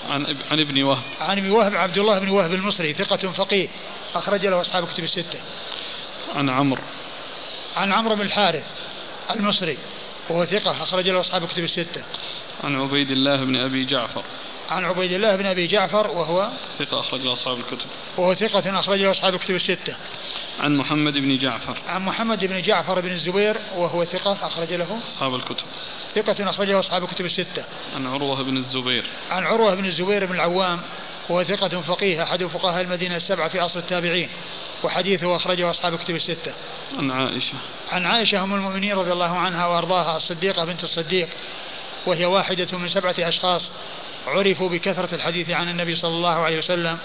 [0.09, 1.03] عن عن ابن وهب.
[1.19, 3.67] عن ابن وهب عبد الله بن وهب المصري ثقة فقيه
[4.15, 5.39] أخرج له أصحاب الكتب الستة.
[6.35, 6.81] عن عمرو.
[7.77, 8.65] عن عمرو بن الحارث
[9.35, 9.77] المصري
[10.29, 12.03] وهو ثقة أخرج له أصحاب الكتب الستة.
[12.63, 14.23] عن عبيد الله بن أبي جعفر.
[14.71, 16.49] عن عبيد الله بن أبي جعفر وهو
[16.79, 17.87] ثقة أخرج له أصحاب الكتب.
[18.17, 19.95] وهو ثقة أخرج له أصحاب الكتب الستة.
[20.59, 21.77] عن محمد بن جعفر.
[21.87, 24.99] عن محمد بن جعفر بن الزبير وهو ثقة أخرج له.
[25.07, 25.63] أصحاب الكتب.
[26.15, 27.63] ثقة أخرج له أصحاب الكتب الستة.
[27.95, 29.05] عن عروة بن الزبير.
[29.31, 30.81] عن عروة بن الزبير بن العوام
[31.29, 34.29] وهو ثقة فقيه أحد فقهاء المدينة السبعة في عصر التابعين
[34.83, 36.53] وحديثه أخرجه أصحاب الكتب الستة.
[36.97, 37.53] عن عائشة.
[37.91, 41.29] عن عائشة أم المؤمنين رضي الله عنها وأرضاها الصديقة بنت الصديق
[42.05, 43.71] وهي واحدة من سبعة أشخاص
[44.27, 46.97] عرفوا بكثرة الحديث عن النبي صلى الله عليه وسلم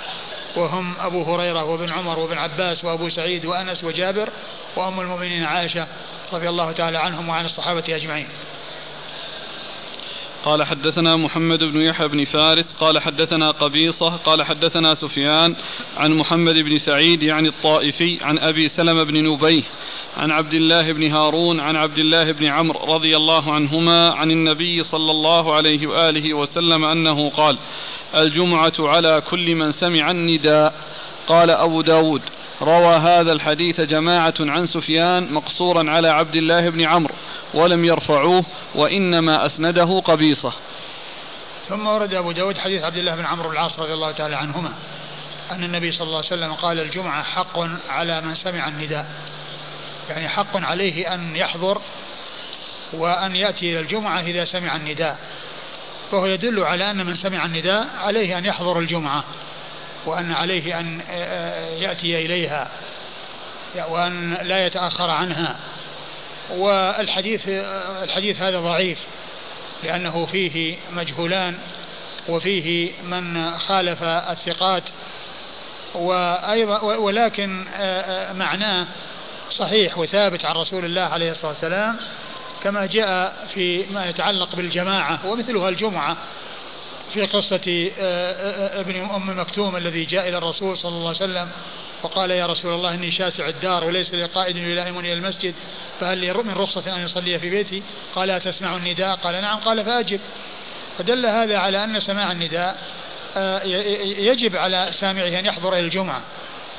[0.56, 4.30] وهم أبو هريرة وابن عمر وابن عباس وأبو سعيد وأنس وجابر
[4.76, 5.86] وأم المؤمنين عائشة
[6.32, 8.28] رضي الله تعالى عنهم وعن الصحابة أجمعين.
[10.46, 15.54] قال حدثنا محمد بن يحيى بن فارس قال حدثنا قبيصة قال حدثنا سفيان
[15.96, 19.62] عن محمد بن سعيد يعني الطائفي عن أبي سلمة بن نبيه
[20.16, 24.82] عن عبد الله بن هارون عن عبد الله بن عمرو رضي الله عنهما عن النبي
[24.82, 27.58] صلى الله عليه وآله وسلم أنه قال
[28.14, 30.74] الجمعة على كل من سمع النداء
[31.26, 32.22] قال أبو داود
[32.62, 37.14] روى هذا الحديث جماعة عن سفيان مقصورا على عبد الله بن عمرو
[37.54, 40.52] ولم يرفعوه وإنما أسنده قبيصة.
[41.68, 44.72] ثم ورد أبو داود حديث عبد الله بن عمرو العاص رضي الله تعالى عنهما
[45.50, 47.58] أن النبي صلى الله عليه وسلم قال الجمعة حق
[47.88, 49.06] على من سمع النداء.
[50.08, 51.80] يعني حق عليه أن يحضر
[52.92, 55.18] وأن يأتي إلى الجمعة إذا سمع النداء.
[56.10, 59.24] فهو يدل على أن من سمع النداء عليه أن يحضر الجمعة.
[60.06, 61.00] وأن عليه أن
[61.78, 62.68] يأتي إليها
[63.88, 65.56] وأن لا يتأخر عنها.
[66.50, 67.42] والحديث
[68.02, 68.98] الحديث هذا ضعيف
[69.84, 71.58] لأنه فيه مجهولان
[72.28, 74.82] وفيه من خالف الثقات
[75.94, 77.64] وأيضا ولكن
[78.34, 78.86] معناه
[79.50, 81.96] صحيح وثابت عن رسول الله عليه الصلاة والسلام
[82.62, 86.16] كما جاء في ما يتعلق بالجماعة ومثلها الجمعة
[87.16, 87.90] في قصة
[88.80, 91.48] ابن أم مكتوم الذي جاء إلى الرسول صلى الله عليه وسلم
[92.02, 95.54] وقال يا رسول الله إني شاسع الدار وليس لي قائد يلائمني إلى المسجد
[96.00, 97.82] فهل لي من رخصة أن يصلي في بيتي
[98.14, 99.58] قال أتسمع النداء قال نعم.
[99.58, 100.20] قال فأجب.
[100.98, 102.78] فدل هذا على أن سماع النداء
[104.04, 106.22] يجب على سامعه أن يحضر إلى الجمعة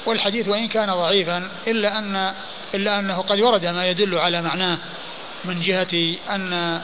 [0.05, 2.33] والحديث وإن كان ضعيفا إلا أن
[2.73, 4.77] إلا أنه قد ورد ما يدل على معناه
[5.45, 6.81] من جهة أن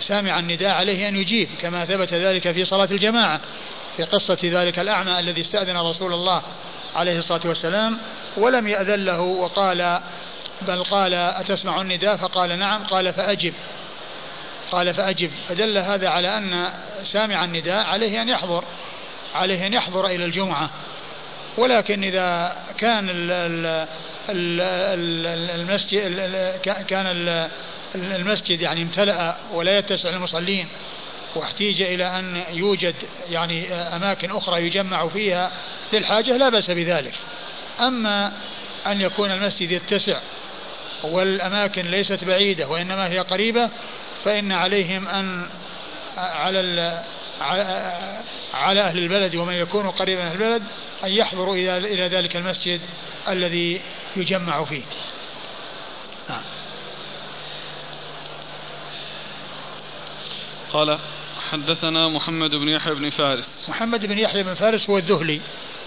[0.00, 3.40] سامع النداء عليه أن يجيب كما ثبت ذلك في صلاة الجماعة
[3.96, 6.42] في قصة ذلك الأعمى الذي استأذن رسول الله
[6.96, 7.98] عليه الصلاة والسلام
[8.36, 10.00] ولم يأذن له وقال
[10.62, 12.84] بل قال أتسمع النداء؟ فقال نعم.
[12.84, 13.54] قال فأجب.
[14.70, 15.30] قال فأجب.
[15.48, 16.68] فدل هذا على أن
[17.04, 18.64] سامع النداء عليه أن يحضر
[19.34, 20.70] عليه أن يحضر إلى الجمعة.
[21.58, 23.10] ولكن إذا كان
[25.54, 26.16] المسجد
[26.88, 27.06] كان
[27.94, 30.68] المسجد يعني امتلأ ولا يتسع المصلين
[31.34, 32.94] واحتيج إلى أن يوجد
[33.30, 35.52] يعني أماكن أخرى يجمع فيها
[35.92, 37.12] للحاجة لا بأس بذلك
[37.80, 38.32] أما
[38.86, 40.18] أن يكون المسجد يتسع
[41.02, 43.70] والأماكن ليست بعيدة وإنما هي قريبة
[44.24, 45.48] فإن عليهم أن
[46.16, 47.04] على
[48.54, 50.62] على أهل البلد ومن يكون قريبا من البلد
[51.04, 52.80] أن يحضروا إلى ذلك المسجد
[53.28, 53.80] الذي
[54.16, 54.82] يجمع فيه
[56.28, 56.42] نعم.
[60.74, 60.98] قال
[61.50, 65.40] حدثنا محمد بن يحيى بن فارس محمد بن يحيى بن فارس هو الذهلي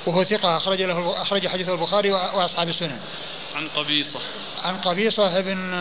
[0.05, 2.99] وهو ثقة أخرج له أخرج حديثه البخاري وأصحاب السنن.
[3.55, 4.19] عن قبيصة.
[4.63, 5.73] عن قبيصة بن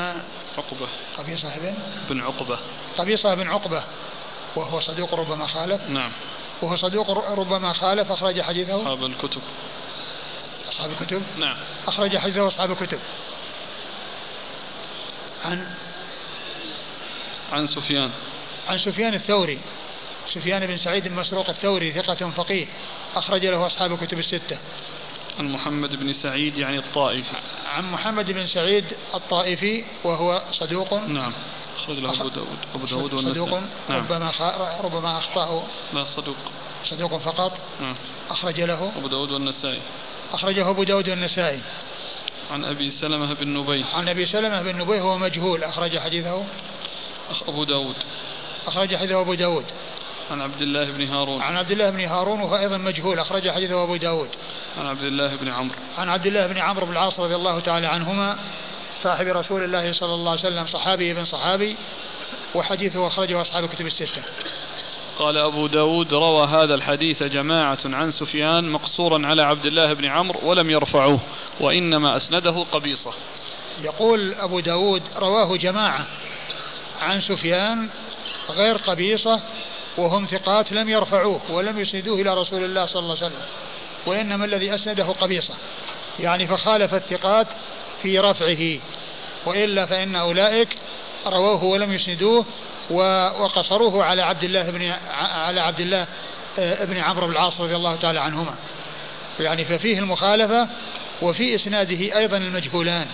[0.58, 0.88] عقبة.
[1.18, 1.74] قبيصة بن
[2.08, 2.58] بن عقبة.
[2.98, 3.84] قبيصة بن عقبة
[4.56, 5.90] وهو صدوق ربما خالف.
[5.90, 6.12] نعم.
[6.62, 8.80] وهو صدوق ربما خالف أخرج حديثه.
[8.80, 9.42] أصحاب الكتب.
[10.68, 11.22] أصحاب الكتب.
[11.38, 11.56] نعم.
[11.86, 12.98] أخرج حديثه أصحاب الكتب.
[15.44, 15.66] عن
[17.52, 18.10] عن سفيان.
[18.68, 19.58] عن سفيان الثوري
[20.26, 22.66] سفيان بن سعيد المسروق الثوري ثقة فقيه
[23.16, 24.58] أخرج له أصحاب الكتب الستة.
[25.38, 27.36] عن محمد بن سعيد يعني الطائفي.
[27.76, 28.84] عن محمد بن سعيد
[29.14, 30.94] الطائفي وهو صدوق.
[30.94, 31.32] نعم.
[31.76, 33.34] أخرج له أبو داود أبو داود والنسائي.
[33.34, 33.98] صدوق نعم.
[33.98, 34.30] ربما.
[34.80, 35.64] ربما أخطأه.
[35.92, 36.36] لا صدوق.
[36.84, 37.58] صدوق فقط.
[37.80, 37.96] نعم.
[38.30, 39.82] أخرج له أبو داود والنسائي.
[40.32, 41.60] أخرجه أبو داود والنسائي.
[42.50, 43.84] عن أبي سلمة بن نبيه.
[43.94, 46.44] عن أبي سلمة بن نبيه هو مجهول أخرج حديثه.
[47.48, 47.96] أبو داود.
[48.66, 49.64] أخرج حديثه أبو داود.
[50.30, 51.42] عن عبد الله بن هارون.
[51.42, 54.28] عن عبد الله بن هارون وهو أيضا مجهول أخرج حديثه أبو داود.
[54.78, 55.76] عن عبد الله بن عمرو.
[55.98, 58.38] عن عبد الله بن عمرو بن العاص رضي الله تعالى عنهما
[59.02, 61.76] صاحب رسول الله صلى الله عليه وسلم صحابي ابن صحابي
[62.54, 64.22] وحديثه أخرجه أصحاب الكتب الستة.
[65.18, 70.40] قال أبو داود روى هذا الحديث جماعة عن سفيان مقصورا على عبد الله بن عمرو
[70.42, 71.20] ولم يرفعوه
[71.60, 73.12] وإنما أسنده قبيصة.
[73.82, 76.06] يقول أبو داود رواه جماعة
[77.02, 77.88] عن سفيان
[78.50, 79.40] غير قبيصة
[79.96, 83.46] وهم ثقات لم يرفعوه ولم يسندوه إلى رسول الله صلى الله عليه وسلم
[84.06, 85.54] وإنما الذي أسنده قبيصة
[86.20, 87.46] يعني فخالف الثقات
[88.02, 88.80] في رفعه
[89.46, 90.68] وإلا فإن أولئك
[91.26, 92.44] رووه ولم يسندوه
[92.90, 96.06] وقصروه على عبد الله بن على عبد الله
[96.58, 98.54] آه، بن عمرو بن العاص رضي الله تعالى عنهما.
[99.40, 100.68] يعني ففيه المخالفة
[101.22, 103.06] وفي إسناده أيضا المجهولان.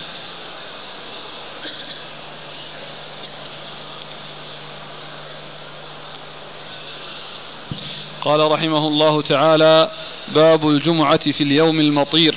[8.25, 9.91] قال رحمه الله تعالى
[10.35, 12.35] باب الجمعة في اليوم المطير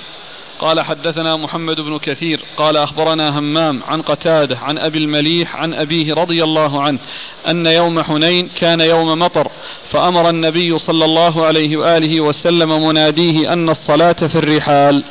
[0.60, 6.14] قال حدثنا محمد بن كثير قال أخبرنا همام عن قتادة عن أبي المليح عن أبيه
[6.14, 7.00] رضي الله عنه
[7.48, 9.52] أن يوم حنين كان يوم مطر
[9.90, 15.04] فأمر النبي صلى الله عليه وآله وسلم مناديه أن الصلاة في الرحال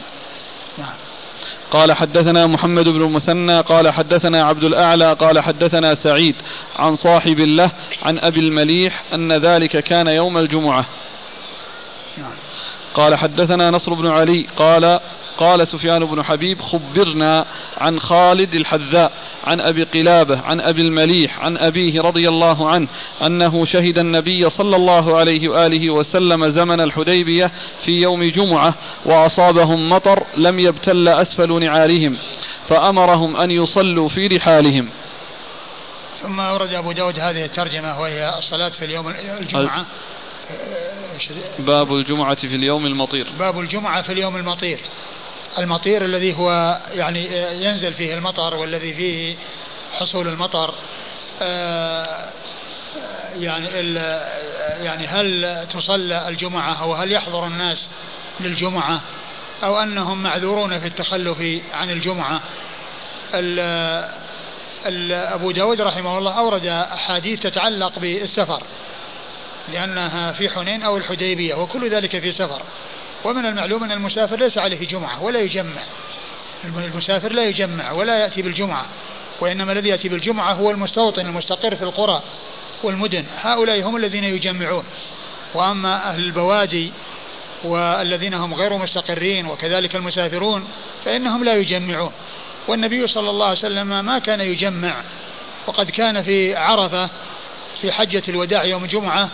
[1.75, 6.35] قال حدثنا محمد بن المثنى قال حدثنا عبد الأعلى قال حدثنا سعيد
[6.77, 7.71] عن صاحب له
[8.03, 10.85] عن أبي المليح أن ذلك كان يوم الجمعة.
[12.95, 15.01] قال حدثنا نصر بن علي قال
[15.39, 17.47] قال سفيان بن حبيب خبرنا
[17.79, 19.13] عن خالد الحذاء
[19.45, 22.89] عن أبي قلابة عن أبي المليح عن أبيه رضي الله عنه
[23.23, 27.51] أنه شهد النبي صلى الله عليه وآله وسلم زمن الحديبية
[27.85, 28.75] في يوم جمعة
[29.05, 32.17] وأصابهم مطر لم يبتل أسفل نعالهم
[32.69, 34.89] فأمرهم أن يصلوا في رحالهم.
[36.23, 39.87] ثم اورد أبو داود هذه الترجمة وهي الصلاة في اليوم الجمعة.
[41.59, 43.27] باب الجمعة في اليوم المطير.
[43.39, 44.81] باب الجمعة في اليوم المطير.
[45.59, 47.27] المطير الذي هو يعني
[47.65, 49.37] ينزل فيه المطر والذي فيه
[49.93, 50.75] حصول المطر
[51.43, 52.29] آه،
[53.37, 53.67] يعني
[54.85, 57.87] يعني هل تصلى الجمعة أو هل يحضر الناس
[58.41, 59.01] للجمعة
[59.65, 62.41] أو أنهم معذورون في التخلف عن الجمعة.
[65.35, 68.63] أبو داود رحمه الله أورد أحاديث تتعلق بالسفر
[69.73, 72.63] لأنها في حنين أو الحديبية وكل ذلك في سفر.
[73.25, 75.83] ومن المعلوم أن المسافر ليس عليه جمعة ولا يجمع.
[76.65, 78.87] المسافر لا يجمع ولا يأتي بالجمعة
[79.41, 82.23] وإنما الذي يأتي بالجمعة هو المستوطن المستقر في القرى
[82.83, 83.25] والمدن.
[83.43, 84.85] هؤلاء هم الذين يجمعون.
[85.55, 86.93] وأما أهل البوادي
[87.65, 90.69] والذين هم غير مستقرين وكذلك المسافرون
[91.05, 92.13] فإنهم لا يجمعون.
[92.69, 94.95] والنبي صلى الله عليه وسلم ما كان يجمع
[95.67, 97.11] وقد كان في عرفة
[97.81, 99.31] في حجة الوداع يوم الجمعة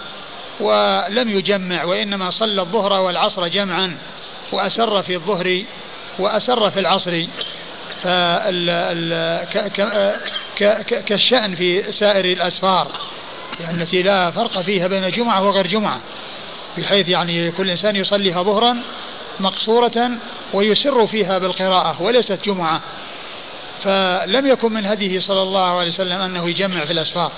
[0.61, 3.97] ولم يجمع وإنما صلى الظهر والعصر جمعا
[4.53, 5.63] وأسر في الظهر
[6.19, 7.25] وأسر في العصر.
[11.07, 12.87] كالشأن في سائر الأسفار
[13.61, 16.01] يعني التي لا فرق فيها بين جمعة وغير جمعة
[16.79, 18.77] بحيث يعني كل إنسان يصليها ظهرا
[19.41, 20.11] مقصورة
[20.53, 22.81] ويسر فيها بالقراءة وليست جمعة.
[23.81, 27.33] فلم يكن من هديه صلى الله عليه وسلم أنه يجمع في الأسفار.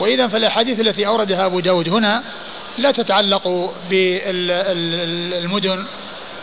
[0.00, 2.22] وإذا فالأحاديث التي أوردها أبو داود هنا
[2.78, 5.84] لا تتعلق بالمدن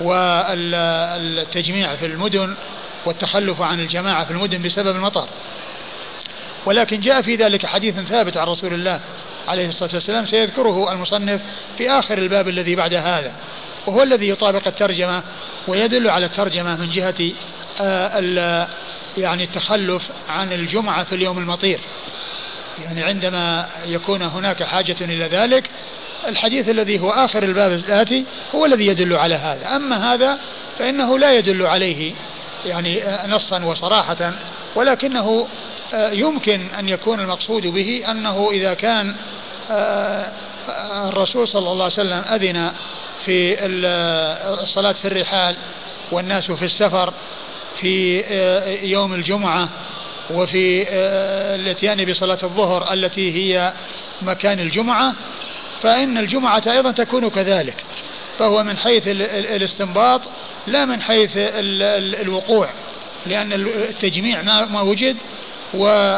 [0.01, 2.55] والتجميع في المدن
[3.05, 5.27] والتخلف عن الجماعة في المدن بسبب المطر.
[6.65, 8.99] ولكن جاء في ذلك حديث ثابت عن رسول الله
[9.47, 11.41] عليه الصلاة والسلام سيذكره المصنف
[11.77, 13.35] في آخر الباب الذي بعد هذا
[13.87, 15.23] وهو الذي يطابق الترجمة
[15.67, 17.31] ويدل على الترجمة من جهة
[17.81, 18.67] آه،
[19.17, 21.79] يعني التخلف عن الجمعة في اليوم المطير.
[22.83, 25.69] يعني عندما يكون هناك حاجة إلى ذلك
[26.27, 28.25] الحديث الذي هو آخر الباب الآتي
[28.55, 29.75] هو الذي يدل على هذا.
[29.75, 30.39] أما هذا
[30.79, 32.13] فإنه لا يدل عليه
[32.65, 34.33] يعني نصا وصراحة
[34.75, 35.47] ولكنه
[35.93, 39.15] آه، يمكن أن يكون المقصود به أنه إذا كان
[39.71, 40.31] آه،
[41.09, 42.71] الرسول صلى الله عليه وسلم أذن
[43.25, 43.65] في
[44.63, 45.55] الصلاة في الرحال
[46.11, 47.13] والناس في السفر
[47.81, 49.69] في آه، يوم الجمعة
[50.29, 50.85] وفي
[51.55, 53.73] الاتيان بصلاة الظهر التي هي
[54.21, 55.13] مكان الجمعة
[55.83, 57.83] فإن الجمعة أيضا تكون كذلك
[58.39, 60.21] فهو من حيث الاستنباط
[60.67, 62.69] لا من حيث الوقوع
[63.25, 65.17] لأن التجميع ما وجد
[65.73, 66.17] و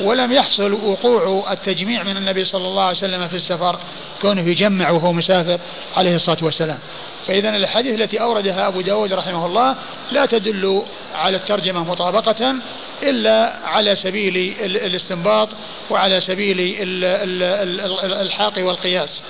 [0.00, 3.78] ولم يحصل وقوع التجميع من النبي صلى الله عليه وسلم في السفر
[4.22, 5.58] كونه يجمع وهو مسافر
[5.96, 6.78] عليه الصلاة والسلام.
[7.26, 9.76] فإذا الأحاديث التي أوردها أبو داود رحمه الله
[10.12, 10.82] لا تدل
[11.14, 12.54] على الترجمة مطابقة
[13.02, 15.48] إلا على سبيل ال- الاستنباط
[15.90, 19.22] وعلى سبيل ال- ال- ال- ال- الحاق والقياس.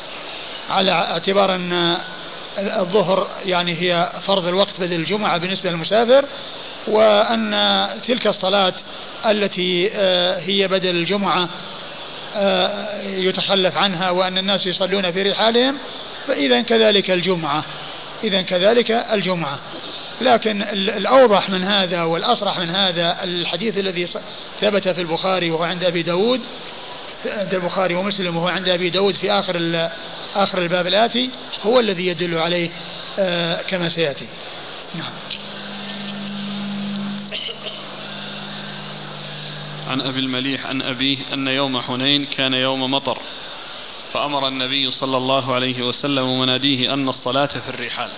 [0.70, 1.96] على اعتبار أن
[2.58, 6.24] الظهر يعني هي فرض الوقت بدل الجمعة بالنسبة للمسافر
[6.86, 8.74] وأن تلك الصلاة
[9.26, 11.48] التي آه، هي بدل الجمعة
[12.36, 15.78] آه، يتخلف عنها وأن الناس يصلون في رحالهم
[16.26, 17.64] فإذا كذلك الجمعة.
[18.24, 19.58] إذا كذلك الجمعة.
[20.22, 24.08] لكن ال- الأوضح من هذا والأصرح من هذا الحديث الذي
[24.60, 26.40] ثبت في البخاري وهو عند أبي داود
[27.26, 29.88] عند البخاري ومسلم وهو عند أبي داود في آخر
[30.34, 31.30] آخر الباب الآتي
[31.66, 32.70] هو الذي يدل عليه
[33.18, 34.26] آه، كما سيأتي.
[34.94, 35.12] نعم.
[39.88, 43.18] عن أبي المليح عن أبيه أن يوم حنين كان يوم مطر
[44.12, 48.08] فأمر النبي صلى الله عليه وسلم مناديه أن الصلاة في الرحال.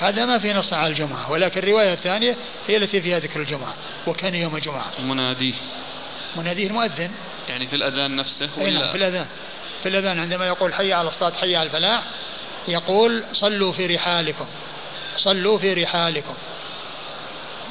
[0.00, 2.36] هذا ما في نص على الجمعة ولكن الرواية الثانية
[2.68, 3.74] هي التي فيها ذكر الجمعة.
[4.06, 5.54] وكان يوم جمعة مناديه.
[6.36, 7.10] مناديه المؤذن.
[7.48, 9.26] يعني في الأذان نفسه أي نعم ولا في الأذان.
[9.82, 12.02] في الأذان عندما يقول حي على الصلاة حي على الفلاح
[12.68, 14.46] يقول صلوا في رحالكم.
[15.16, 16.34] صلوا في رحالكم.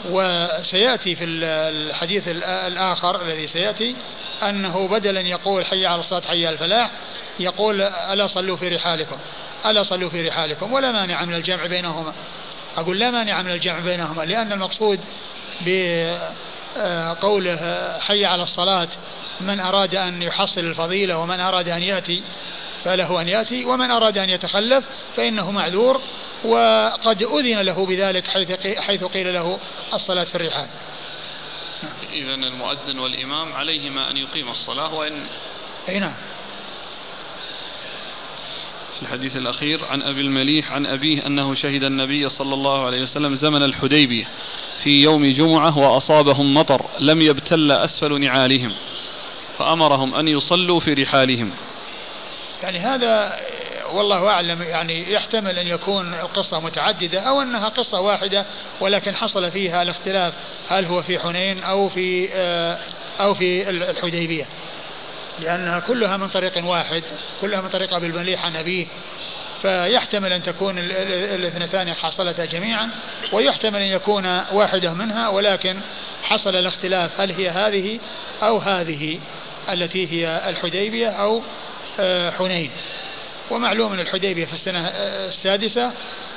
[0.09, 3.95] وسيأتي في ال- الحديث الآ- الآخر الذي سيأتي
[4.43, 6.91] أنه بدلا يقول حي على الصلاة حي على الفلاح
[7.39, 9.17] يقول ألا صلوا في رحالكم.
[9.65, 12.13] ألا صلوا في رحالكم ولا مانع من الجمع بينهما.
[12.77, 14.99] أقول لا مانع من الجمع بينهما لأن المقصود
[16.77, 17.59] بقوله
[17.99, 18.87] حي على الصلاة
[19.41, 22.23] من أراد أن يحصل الفضيلة ومن أراد أن يأتي
[22.83, 24.83] فله أن يأتي ومن أراد أن يتخلف
[25.17, 26.01] فإنه معذور
[26.45, 29.59] وقد أذن له بذلك حيث قي- حيث قيل له
[29.93, 30.67] الصلاة في الرحال.
[32.13, 35.25] إذا المؤذن والإمام عليهما أن يقيم الصلاة وإن
[35.89, 36.13] أي نعم.
[38.95, 43.35] في الحديث الأخير عن أبي المليح عن أبيه أنه شهد النبي صلى الله عليه وسلم
[43.35, 44.27] زمن الحديبية
[44.79, 48.73] في يوم جمعة وأصابهم مطر لم يبتل أسفل نعالهم
[49.57, 51.51] فأمرهم أن يصلوا في رحالهم.
[52.63, 53.39] يعني هذا
[53.93, 58.45] والله أعلم يعني يحتمل أن يكون القصة متعددة أو أنها قصة واحدة
[58.79, 60.33] ولكن حصل فيها الاختلاف
[60.69, 62.79] هل هو في حنين أو في آه،
[63.19, 64.45] أو في الحديبية.
[65.39, 67.03] لأنها كلها من طريق واحد
[67.41, 68.87] كلها من طريق أبي المليح عن أبيه.
[69.61, 72.89] فيحتمل أن تكون ال- ال- الاثنتان حصلتا جميعا
[73.31, 75.79] ويحتمل أن يكون واحدة منها ولكن
[76.23, 77.99] حصل الاختلاف هل هي هذه
[78.43, 79.19] أو هذه
[79.69, 81.41] التي هي الحديبية أو
[81.99, 82.71] آه، حنين.
[83.51, 85.91] ومعلوم أن الحديبية في السنة آه، السادسة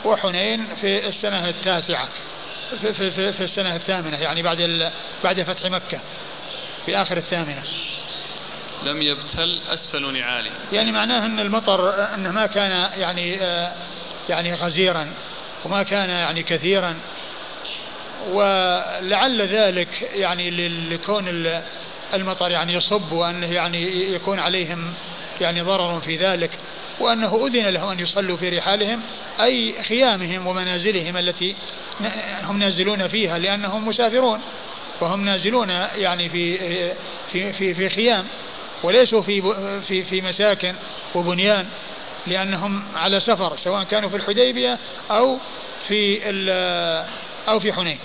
[0.04, 2.08] وحنين في السنة التاسعة
[2.80, 4.90] في, في, في, السنة الثامنة يعني بعد
[5.24, 6.00] بعد فتح مكة
[6.86, 7.62] في آخر الثامنة.
[8.82, 13.72] لم يبتل أسفل نعالهم يعني معناه إن المطر انه ما كان يعني آه،
[14.28, 15.10] يعني غزيرا
[15.64, 16.94] وما كان يعني كثيرا
[18.32, 20.50] ولعل ذلك يعني
[20.90, 21.62] لكون ال-
[22.14, 24.94] المطر يعني يصب وأنه يعني يكون عليهم
[25.40, 26.50] يعني ضرر في ذلك
[27.00, 29.00] وأنه أذن لهم أن يصلوا في رحالهم
[29.40, 31.55] أي خيامهم ومنازلهم التي
[32.42, 34.40] هم نازلون فيها لأنهم مسافرون
[35.00, 36.59] وهم نازلون يعني في
[37.32, 38.26] في في, في خيام.
[38.82, 39.42] وليسوا في
[39.82, 40.74] في في مساكن
[41.14, 41.66] وبنيان
[42.26, 44.78] لأنهم على سفر سواء كانوا في الحديبية
[45.10, 45.38] أو
[45.88, 47.06] في ال-
[47.48, 47.98] أو في حنين.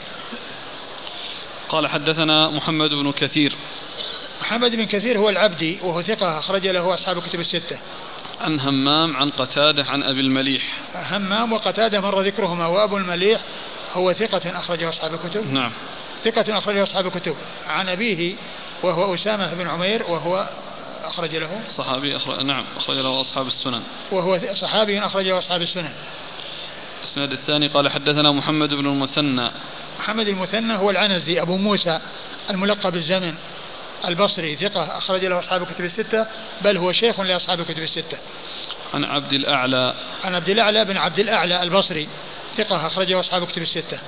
[1.69, 3.55] قال حدثنا محمد بن كثير.
[4.41, 7.79] محمد بن كثير هو العبدي وهو ثقة أخرج له أصحاب الكتب الستة.
[8.41, 10.63] عن همام عن قتادة عن أبي المليح.
[11.11, 13.41] همام وقتادة مر ذكرهما وأبو المليح
[13.93, 15.53] هو ثقة أخرجه أصحاب الكتب.
[15.53, 15.71] نعم.
[16.25, 17.35] ثقة أخرجه أصحاب الكتب.
[17.67, 18.35] عن أبيه
[18.83, 20.49] وهو أسامة بن عمير وهو
[21.05, 23.84] أخرج له؟ صحابي أخرج نعم أخرج له أصحاب السنن.
[24.11, 25.93] وهو صحابي أخرجه أصحاب السنن.
[27.03, 29.51] الإسناد الثاني قال حدثنا محمد بن المثنى.
[29.99, 31.99] محمد المثنى هو العنزي أبو موسى
[32.49, 33.35] الملقب بالزمن.
[34.07, 36.25] البصري ثقة أخرج له أصحاب الكتب الستة
[36.61, 38.17] بل هو شيخ لأصحاب الكتب الستة.
[38.93, 39.93] عن عبد الأعلى.
[40.23, 42.07] عن عبد الأعلى بن عبد الأعلى البصري
[42.57, 43.99] ثقة أخرجه أصحاب الكتب الستة.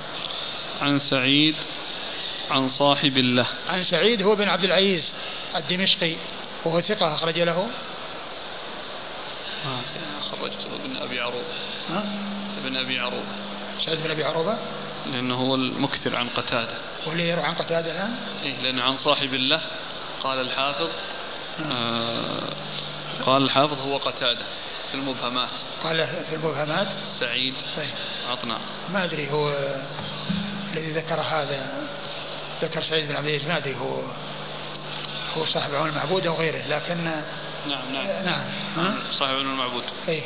[0.80, 1.54] عن سعيد
[2.50, 3.46] عن صاحب الله.
[3.68, 5.12] عن سعيد هو بن عبد العزيز
[5.56, 6.16] الدمشقي.
[6.66, 7.68] وهو ثقة أخرج له.
[9.64, 9.80] ما
[10.20, 11.54] خرجته ابن أبي عروبة.
[11.90, 12.04] ها؟
[12.58, 13.36] ابن أبي عروبة.
[13.78, 14.58] سعيد بن أبي عروبة؟
[15.06, 16.74] لأنه هو المكثر عن قتادة.
[17.06, 19.60] واللي يروي عن قتادة الآن؟ إيه لأن عن صاحب الله
[20.22, 20.88] قال الحافظ
[21.72, 22.48] آه
[23.26, 24.44] قال الحافظ هو قتادة
[24.90, 25.50] في المبهمات.
[25.84, 26.88] قال في المبهمات؟
[27.20, 27.94] سعيد طيب.
[28.30, 28.58] عطنا.
[28.92, 29.48] ما أدري هو
[30.72, 31.88] الذي ذكر هذا
[32.62, 34.02] ذكر سعيد بن عبد العزيز ما أدري هو
[35.36, 38.44] هو صاحب عون المعبود أو غيره لكن نعم نعم.
[38.76, 38.98] نعم.
[39.10, 39.84] صاحب عون المعبود.
[40.08, 40.22] أي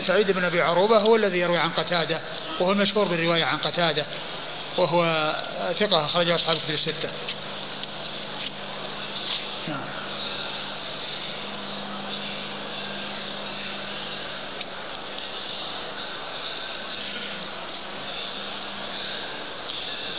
[0.00, 2.20] سعيد بن أبي عروبة هو الذي يروي عن قتادة
[2.60, 4.06] وهو المشهور بالرواية عن قتادة
[4.78, 5.34] وهو
[5.78, 7.10] ثقة أخرجه أصحاب في الستة.
[9.68, 9.80] نعم.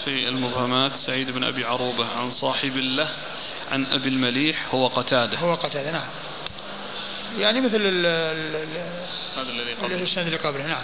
[0.03, 3.10] في المبهمات سعيد بن أبي عروبة عن صاحب الله
[3.72, 5.38] عن أبي المليح هو قتادة.
[5.38, 6.07] هو قتادة نعم.
[7.38, 9.95] يعني مثل ال- ال- ال- الإسناد الذي قبله.
[9.95, 10.84] الإسناد اللي قبله نعم.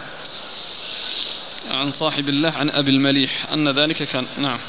[1.71, 4.59] عن صاحب الله عن أبي المليح أن ذلك كان نعم.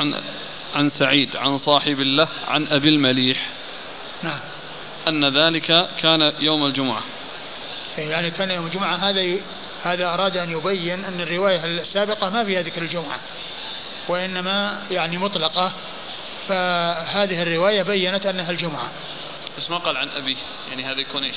[0.00, 0.14] عن
[0.74, 3.38] عن سعيد عن صاحب الله عن أبي المليح.
[4.22, 4.40] نعم.
[5.08, 7.02] أن ذلك كان يوم الجمعة.
[7.98, 8.96] يعني كان يوم الجمعة.
[8.96, 9.40] هذا ي...
[9.82, 13.20] هذا أراد أن يبين أن الرواية السابقة ما فيها ذكر الجمعة
[14.08, 15.72] وإنما يعني مطلقة.
[16.50, 18.90] فهذه الرواية بينت أنها الجمعة.
[19.58, 20.36] بس ما قال عن أبيه
[20.68, 21.36] يعني هذا يكون إيش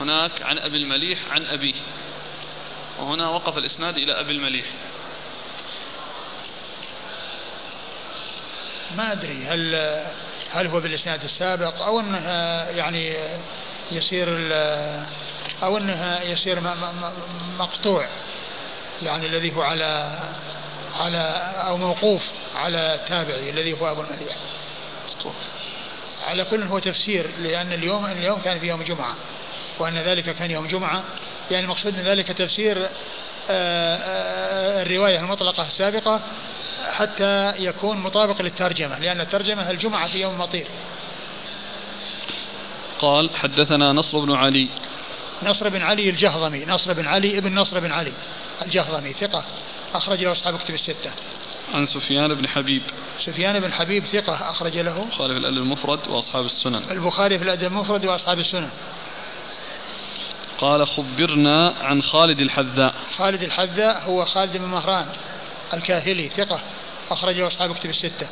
[0.00, 1.74] هناك عن أبي المليح عن أبيه.
[2.98, 4.66] وهنا وقف الإسناد إلى أبي المليح.
[8.96, 9.74] ما أدري هل
[10.52, 12.28] هل هو بالإسناد السابق أو أنه
[12.76, 13.16] يعني
[13.90, 15.06] يصير ال-
[15.62, 16.60] أو أنه يصير
[17.58, 18.08] مقطوع.
[19.02, 20.18] يعني الذي هو على
[20.94, 22.22] على أو موقوف
[22.56, 24.36] على التابعي الذي هو أبو المليح
[26.28, 29.14] على كل هو تفسير لأن اليوم اليوم كان في يوم جمعة
[29.78, 31.04] وأن ذلك كان يوم جمعة.
[31.50, 32.88] يعني المقصود من ذلك تفسير آه،
[33.50, 36.20] آه، الرواية المطلقة السابقة
[36.92, 40.66] حتى يكون مطابق للترجمة لأن الترجمة الجمعة في يوم مطير.
[42.98, 44.68] قال حدثنا نصر بن علي.
[45.42, 48.12] نصر بن علي الجهضمي نصر بن علي ابن نصر بن علي
[48.62, 49.44] الجهضمي ثقة.
[49.94, 51.12] أخرج له أصحاب كتب الستة.
[51.74, 52.82] عن سفيان بن حبيب.
[53.18, 55.06] سفيان بن حبيب ثقة أخرج له.
[55.10, 56.82] خالف الأدب المفرد وأصحاب السنن.
[56.90, 58.70] البخاري في الأدب المفرد وأصحاب السنن.
[60.58, 62.94] قال خبرنا عن خالد الحذاء.
[63.16, 65.06] خالد الحذاء هو خالد بن مهران
[65.74, 66.60] الكاهلي ثقة
[67.10, 68.28] أخرجه أصحاب كتب الستة.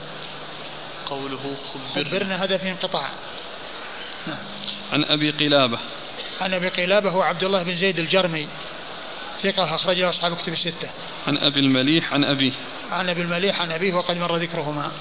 [1.07, 2.11] قوله خبرنا.
[2.11, 3.09] خبرنا هذا في انقطاع.
[4.27, 4.39] نعم.
[4.93, 5.79] عن أبي قلابة.
[6.41, 8.49] عن أبي قلابة هو عبد الله بن زيد الجرمي.
[9.43, 10.91] ثقة أخرجه أصحاب كتب الستة.
[11.27, 12.53] عن أبي المليح عن أبيه.
[12.91, 14.93] عن أبي المليح عن أبيه وقد مر ذكرهما.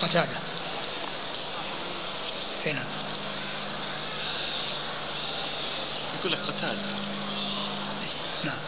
[0.00, 0.38] قتادة.
[2.66, 2.84] هنا
[6.20, 6.82] يقول لك قتادة.
[8.44, 8.58] نعم.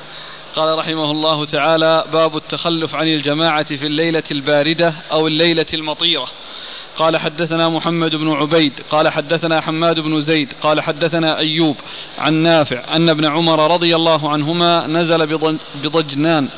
[0.54, 6.28] قال رحمه الله تعالى باب التخلف عن الجماعة في الليلة الباردة أو الليلة المطيرة.
[6.98, 11.76] قال حدثنا محمد بن عبيد قال حدثنا حماد بن زيد قال حدثنا أيوب
[12.18, 16.48] عن نافع أن ابن عمر رضي الله عنهما نزل بضج- بضجنان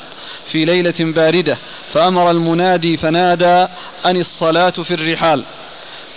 [0.46, 1.58] في ليلة باردة
[1.92, 3.66] فأمر المنادي فنادى
[4.06, 5.44] أن الصلاة في الرحال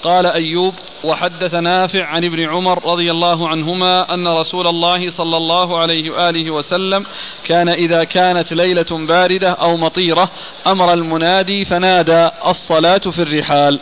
[0.04, 0.74] قال أيوب
[1.04, 6.52] وحدث نافع عن ابن عمر رضي الله عنهما أن رسول الله صلى الله عليه وآله
[6.52, 7.06] وسلم
[7.44, 10.30] كان إذا كانت ليلة باردة أو مطيرة
[10.68, 13.80] أمر المنادي فنادى الصلاة في الرحال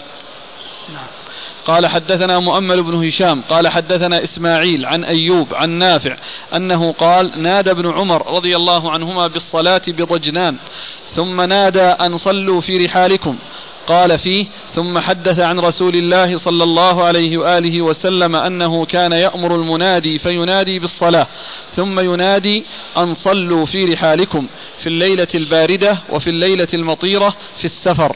[0.93, 1.07] نعم.
[1.65, 6.17] قال حدثنا مؤمل بن هشام قال حدثنا إسماعيل عن أيوب عن نافع
[6.55, 10.57] أنه قال نادى ابن عمر رضي الله عنهما بالصلاة بضجنان
[11.15, 13.37] ثم نادى أن صلوا في رحالكم.
[13.87, 14.45] قال فيه
[14.75, 20.79] ثم حدث عن رسول الله صلى الله عليه وآله وسلم أنه كان يأمر المنادي فينادي
[20.79, 21.27] بالصلاة
[21.75, 22.65] ثم ينادي
[22.97, 24.47] أن صلوا في رحالكم
[24.79, 28.15] في الليلة الباردة وفي الليلة المطيرة في السفر.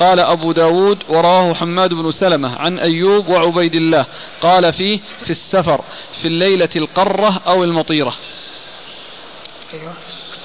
[0.00, 4.06] قال أبو داود وراه حماد بن سلمة عن أيوب وعبيد الله
[4.40, 5.80] قال فيه في السفر
[6.12, 8.14] في الليلة القرة أو المطيرة.
[9.74, 9.94] أيوه.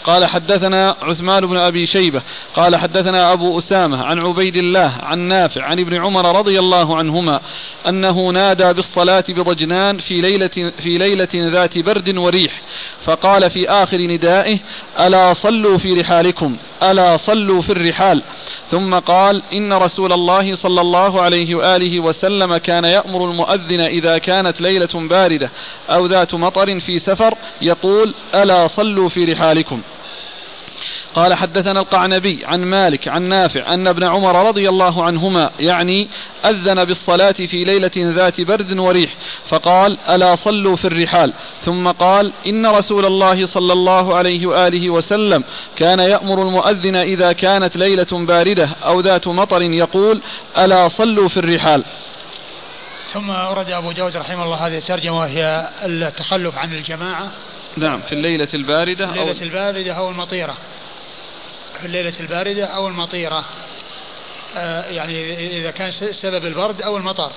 [0.05, 2.21] قال حدثنا عثمان بن أبي شيبة
[2.55, 7.41] قال حدثنا أبو أسامة عن عبيد الله عن نافع عن ابن عمر رضي الله عنهما
[7.87, 12.61] أنه نادى بالصلاة بضجنان في ليلة, في ليلة ذات برد وريح
[13.01, 14.57] فقال في آخر ندائه
[14.99, 18.21] ألا صلوا في رحالكم ألا صلوا في الرحال
[18.71, 24.61] ثم قال إن رسول الله صلى الله عليه وآله وسلم كان يأمر المؤذن إذا كانت
[24.61, 25.49] ليلة باردة
[25.89, 29.81] أو ذات مطر في سفر يقول ألا صلوا في رحالكم
[31.15, 36.09] قال حدثنا القعنبي عن مالك عن نافع أن ابن عمر رضي الله عنهما يعني
[36.45, 39.15] أذن بالصلاة في ليلة ذات برد وريح
[39.47, 41.33] فقال ألا صلوا في الرحال؟
[41.65, 45.43] ثم قال إن رسول الله صلى الله عليه وآله وسلم
[45.75, 50.21] كان يأمر المؤذن إذا كانت ليلة باردة أو ذات مطر يقول
[50.57, 51.83] ألا صلوا في الرحال.
[53.13, 57.31] ثم أورد أبو داود رحمه الله هذه الترجمة وهي التخلف عن الجماعة
[57.77, 60.55] نعم في الليلة الباردة في أو الليلة الباردة أو المطيرة.
[61.79, 63.45] في الليلة الباردة أو المطيرة.
[64.57, 67.31] آه يعني إذا كان سبب البرد أو المطر.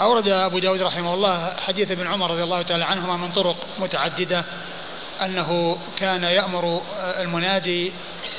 [0.00, 4.44] أورد أبو داود رحمه الله حديث ابن عمر رضي الله تعالى عنهما من طرق متعددة
[5.22, 6.82] أنه كان يأمر
[7.18, 7.92] المنادي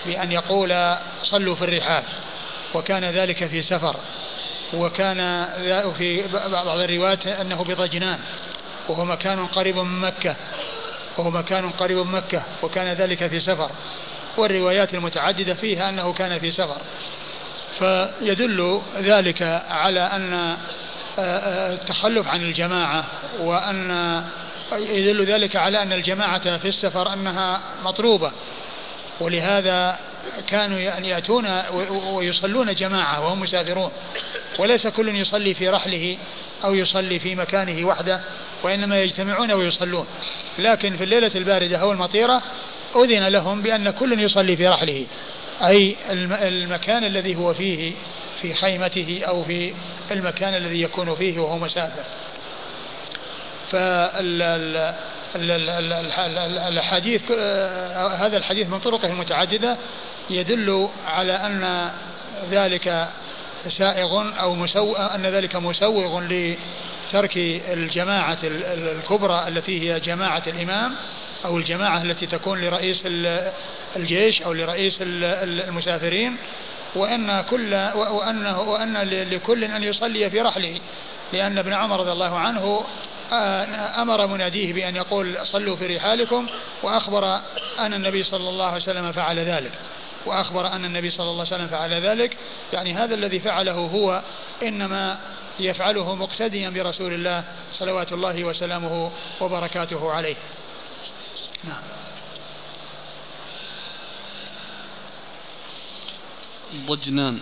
[0.06, 2.04] بأن يقول صلوا في الرحال
[2.74, 3.96] وكان ذلك في سفر
[4.74, 5.46] وكان
[5.98, 8.20] في بعض الروايات أنه بضجنان
[8.90, 10.36] وهو مكان قريب من مكة
[11.18, 13.72] وهو مكان قريب من مكة وكان ذلك في سفر.
[14.40, 16.78] والروايات المتعددة فيها أنه كان في سفر.
[17.80, 20.58] فيدل ذلك على أن
[21.20, 23.06] التخلف عن الجماعة
[23.40, 24.24] وأن
[24.74, 28.32] يدل ذلك على أن الجماعة في السفر أنها مطلوبة.
[29.20, 30.00] ولهذا
[30.48, 31.48] كانوا يعني يأتون
[32.14, 33.92] ويصلون جماعة وهم مسافرون.
[34.60, 36.18] وليس كل يصلي في رحله
[36.64, 38.22] أو يصلي في مكانه وحده
[38.64, 40.08] وإنما يجتمعون ويصلون.
[40.60, 42.42] لكن في الليلة الباردة أو المطيرة
[42.96, 45.06] أذن لهم بأن كل يصلي في رحله.
[45.62, 45.96] أي
[46.42, 47.94] المكان الذي هو فيه
[48.42, 49.74] في خيمته أو في
[50.12, 52.04] المكان الذي يكون فيه وهو مسافر.
[55.34, 57.32] فالحديث
[58.22, 59.78] هذا الحديث من طرقه المتعددة
[60.30, 61.92] يدل على أن
[62.52, 63.08] ذلك
[63.70, 67.38] سائغ أو مسو أن ذلك مسوغ لترك
[67.74, 70.96] الجماعة الكبرى التي هي جماعة الإمام
[71.46, 73.04] أو الجماعة التي تكون لرئيس
[73.96, 76.38] الجيش أو لرئيس المسافرين
[76.96, 78.98] وأن كل وأنه وأن
[79.32, 80.80] لكل أن يصلي في رحله.
[81.34, 82.84] لأن ابن عمر رضي الله عنه
[83.34, 86.48] آه، أمر مناديه بأن يقول صلوا في رحالكم
[86.84, 87.40] وأخبر
[87.80, 89.72] أن النبي صلى الله عليه وسلم فعل ذلك.
[90.26, 92.38] وأخبر أن النبي صلى الله عليه وسلم فعل ذلك.
[92.74, 94.22] يعني هذا الذي فعله هو
[94.64, 95.20] إنما
[95.60, 99.12] يفعله مقتديا برسول الله صلوات الله وسلامه
[99.42, 100.36] وبركاته عليه.
[101.64, 101.82] نعم.
[106.86, 107.42] ضجنان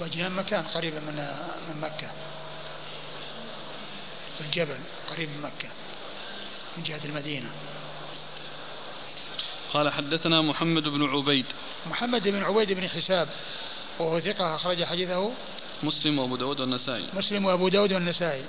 [0.00, 1.16] ضجنان مكان قريب من
[1.68, 2.10] من مكة.
[4.38, 4.78] في الجبل
[5.10, 5.68] قريب من مكة.
[6.76, 7.50] من جهة المدينة.
[9.72, 11.46] قال حدثنا محمد بن عبيد.
[11.86, 13.28] محمد بن عبيد بن حساب.
[13.98, 15.32] وهو ثقة أخرج حديثه
[15.82, 17.08] مسلم وأبو داود والنسائي.
[17.14, 18.44] مسلم وأبو داود والنسائي.